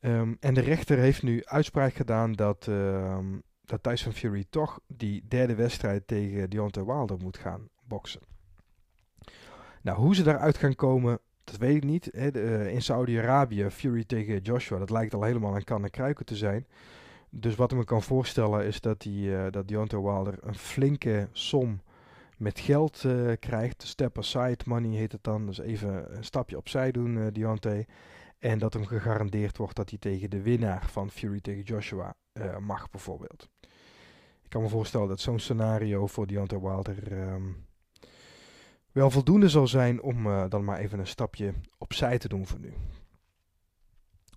Ehm, 0.00 0.34
en 0.40 0.54
de 0.54 0.60
rechter 0.60 0.98
heeft 0.98 1.22
nu 1.22 1.44
uitspraak 1.44 1.94
gedaan 1.94 2.32
dat, 2.32 2.66
um, 2.66 3.42
dat 3.64 3.82
Tyson 3.82 4.12
Fury 4.12 4.44
toch 4.50 4.80
die 4.86 5.24
derde 5.28 5.54
wedstrijd 5.54 6.06
tegen 6.06 6.50
Deontay 6.50 6.84
Wilder 6.84 7.18
moet 7.18 7.38
gaan 7.38 7.68
boksen. 7.84 8.20
Nou, 9.82 9.98
hoe 9.98 10.14
ze 10.14 10.22
daaruit 10.22 10.56
gaan 10.56 10.74
komen, 10.74 11.18
dat 11.44 11.56
weet 11.56 11.76
ik 11.76 11.84
niet. 11.84 12.08
Hè. 12.12 12.28
Eh, 12.28 12.72
in 12.72 12.82
Saudi-Arabië, 12.82 13.70
Fury 13.70 14.04
tegen 14.04 14.40
Joshua, 14.40 14.78
dat 14.78 14.90
lijkt 14.90 15.14
al 15.14 15.22
helemaal 15.22 15.56
een 15.56 15.64
kan 15.64 15.84
en 15.84 15.90
kruiken 15.90 16.24
te 16.24 16.36
zijn. 16.36 16.66
Dus 17.30 17.54
wat 17.54 17.72
ik 17.72 17.78
me 17.78 17.84
kan 17.84 18.02
voorstellen 18.02 18.66
is 18.66 18.80
dat, 18.80 19.00
die, 19.00 19.28
uh, 19.28 19.46
dat 19.50 19.68
Deontay 19.68 20.00
Wilder 20.00 20.38
een 20.40 20.54
flinke 20.54 21.28
som 21.32 21.80
met 22.44 22.60
geld 22.60 23.04
uh, 23.04 23.32
krijgt. 23.38 23.82
Step 23.82 24.18
aside 24.18 24.58
money 24.64 24.96
heet 24.96 25.12
het 25.12 25.24
dan. 25.24 25.46
Dus 25.46 25.58
even 25.58 26.16
een 26.16 26.24
stapje 26.24 26.56
opzij 26.56 26.92
doen, 26.92 27.16
uh, 27.16 27.26
Deontay. 27.32 27.86
En 28.38 28.58
dat 28.58 28.72
hem 28.72 28.86
gegarandeerd 28.86 29.56
wordt 29.56 29.76
dat 29.76 29.90
hij 29.90 29.98
tegen 29.98 30.30
de 30.30 30.42
winnaar 30.42 30.86
van 30.90 31.10
Fury 31.10 31.40
tegen 31.40 31.62
Joshua 31.62 32.14
uh, 32.32 32.58
mag, 32.58 32.90
bijvoorbeeld. 32.90 33.48
Ik 34.42 34.50
kan 34.50 34.62
me 34.62 34.68
voorstellen 34.68 35.08
dat 35.08 35.20
zo'n 35.20 35.38
scenario 35.38 36.06
voor 36.06 36.26
Deontay 36.26 36.60
Wilder 36.60 37.12
um, 37.12 37.66
wel 38.92 39.10
voldoende 39.10 39.48
zal 39.48 39.66
zijn 39.66 40.02
om 40.02 40.48
dan 40.48 40.64
maar 40.64 40.78
even 40.78 40.98
een 40.98 41.06
stapje 41.06 41.54
opzij 41.78 42.18
te 42.18 42.28
doen 42.28 42.46
voor 42.46 42.58
nu. 42.60 42.72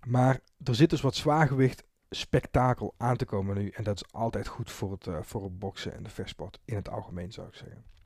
Maar 0.05 0.39
er 0.63 0.75
zit 0.75 0.89
dus 0.89 1.01
wat 1.01 1.15
zwaargewicht 1.15 1.83
spektakel 2.09 2.93
aan 2.97 3.17
te 3.17 3.25
komen 3.25 3.57
nu. 3.57 3.69
En 3.69 3.83
dat 3.83 3.95
is 3.95 4.11
altijd 4.11 4.47
goed 4.47 4.71
voor 4.71 4.91
het, 4.91 5.07
voor 5.21 5.43
het 5.43 5.59
boksen 5.59 5.93
en 5.93 6.03
de 6.03 6.09
versport 6.09 6.59
in 6.65 6.75
het 6.75 6.89
algemeen, 6.89 7.31
zou 7.31 7.47
ik 7.47 7.55
zeggen. 7.55 7.96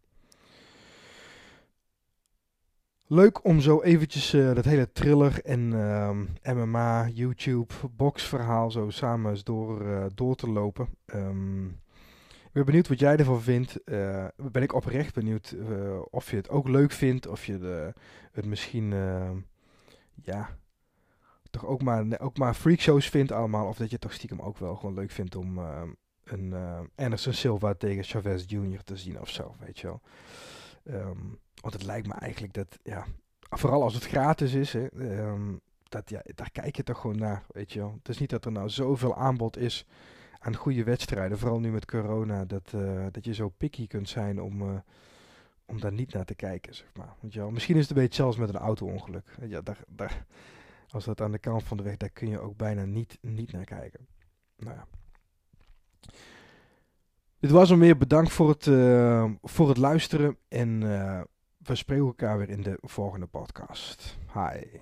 Leuk 3.13 3.45
om 3.45 3.59
zo 3.59 3.81
eventjes 3.81 4.33
uh, 4.33 4.53
dat 4.53 4.65
hele 4.65 4.91
thriller 4.91 5.45
en 5.45 5.67
MMA, 6.43 7.07
YouTube, 7.07 7.73
boxverhaal 7.95 8.71
zo 8.71 8.89
samen 8.89 9.43
door, 9.43 9.81
uh, 9.81 10.05
door 10.15 10.35
te 10.35 10.49
lopen. 10.49 10.87
Um, 11.15 11.67
ik 12.43 12.51
ben 12.51 12.65
benieuwd 12.65 12.87
wat 12.87 12.99
jij 12.99 13.17
ervan 13.17 13.41
vindt. 13.41 13.79
Uh, 13.85 14.25
ben 14.51 14.61
ik 14.61 14.73
oprecht 14.73 15.13
benieuwd 15.13 15.55
of 16.09 16.29
je 16.29 16.35
het 16.35 16.49
ook 16.49 16.67
leuk 16.67 16.91
vindt. 16.91 17.27
Of 17.27 17.45
je 17.45 17.57
de, 17.59 17.93
het 18.31 18.45
misschien, 18.45 18.93
ja, 20.23 20.49
toch 21.49 21.65
ook 21.65 21.81
maar, 21.81 22.19
ook 22.19 22.37
maar 22.37 22.53
freakshows 22.53 23.09
vindt 23.09 23.31
allemaal. 23.31 23.67
Of 23.67 23.77
dat 23.77 23.89
je 23.89 23.99
toch 23.99 24.13
stiekem 24.13 24.41
ook 24.41 24.57
wel 24.57 24.75
gewoon 24.75 24.95
leuk 24.95 25.11
vindt 25.11 25.35
om 25.35 25.59
een 26.23 26.53
Anderson 26.95 27.33
Silva 27.33 27.73
tegen 27.73 28.03
Chavez 28.03 28.43
Jr. 28.47 28.83
te 28.83 28.97
zien 28.97 29.19
of 29.19 29.29
zo, 29.29 29.55
weet 29.59 29.79
je 29.79 29.87
wel. 29.87 30.01
Um, 30.83 31.39
want 31.61 31.73
het 31.73 31.83
lijkt 31.83 32.07
me 32.07 32.13
eigenlijk 32.13 32.53
dat, 32.53 32.79
ja, 32.83 33.05
vooral 33.39 33.83
als 33.83 33.93
het 33.93 34.05
gratis 34.05 34.53
is, 34.53 34.73
hè, 34.73 34.87
um, 34.91 35.61
dat, 35.83 36.09
ja, 36.09 36.21
daar 36.35 36.51
kijk 36.51 36.75
je 36.75 36.83
toch 36.83 36.99
gewoon 37.01 37.17
naar, 37.17 37.43
weet 37.47 37.73
je 37.73 37.79
wel. 37.79 37.93
Het 37.97 38.09
is 38.09 38.17
niet 38.17 38.29
dat 38.29 38.45
er 38.45 38.51
nou 38.51 38.69
zoveel 38.69 39.15
aanbod 39.15 39.57
is 39.57 39.85
aan 40.39 40.55
goede 40.55 40.83
wedstrijden, 40.83 41.39
vooral 41.39 41.59
nu 41.59 41.71
met 41.71 41.85
corona, 41.85 42.45
dat, 42.45 42.71
uh, 42.75 43.05
dat 43.11 43.25
je 43.25 43.33
zo 43.33 43.49
picky 43.49 43.87
kunt 43.87 44.09
zijn 44.09 44.41
om, 44.41 44.61
uh, 44.61 44.79
om 45.65 45.79
daar 45.79 45.91
niet 45.91 46.13
naar 46.13 46.25
te 46.25 46.35
kijken, 46.35 46.75
zeg 46.75 46.87
maar. 46.93 47.15
Weet 47.19 47.33
je. 47.33 47.51
Misschien 47.51 47.75
is 47.75 47.87
het 47.87 47.97
een 47.97 48.03
beetje 48.03 48.21
zelfs 48.21 48.37
met 48.37 48.49
een 48.49 48.57
auto-ongeluk. 48.57 49.35
Ja, 49.41 49.61
daar, 49.61 49.79
daar, 49.87 50.25
als 50.89 51.05
dat 51.05 51.21
aan 51.21 51.31
de 51.31 51.39
kant 51.39 51.63
van 51.63 51.77
de 51.77 51.83
weg, 51.83 51.97
daar 51.97 52.09
kun 52.09 52.29
je 52.29 52.39
ook 52.39 52.57
bijna 52.57 52.85
niet, 52.85 53.17
niet 53.21 53.51
naar 53.51 53.65
kijken. 53.65 54.07
Nou 54.57 54.75
ja. 54.75 54.87
Dit 57.41 57.51
was 57.51 57.69
hem 57.69 57.79
weer. 57.79 57.97
Bedankt 57.97 58.31
voor 58.31 58.49
het, 58.49 58.65
uh, 58.65 59.31
voor 59.41 59.67
het 59.67 59.77
luisteren. 59.77 60.37
En 60.47 60.81
uh, 60.81 61.21
we 61.57 61.75
spreken 61.75 62.05
elkaar 62.05 62.37
weer 62.37 62.49
in 62.49 62.61
de 62.61 62.77
volgende 62.81 63.25
podcast. 63.25 64.17
Hi. 64.33 64.79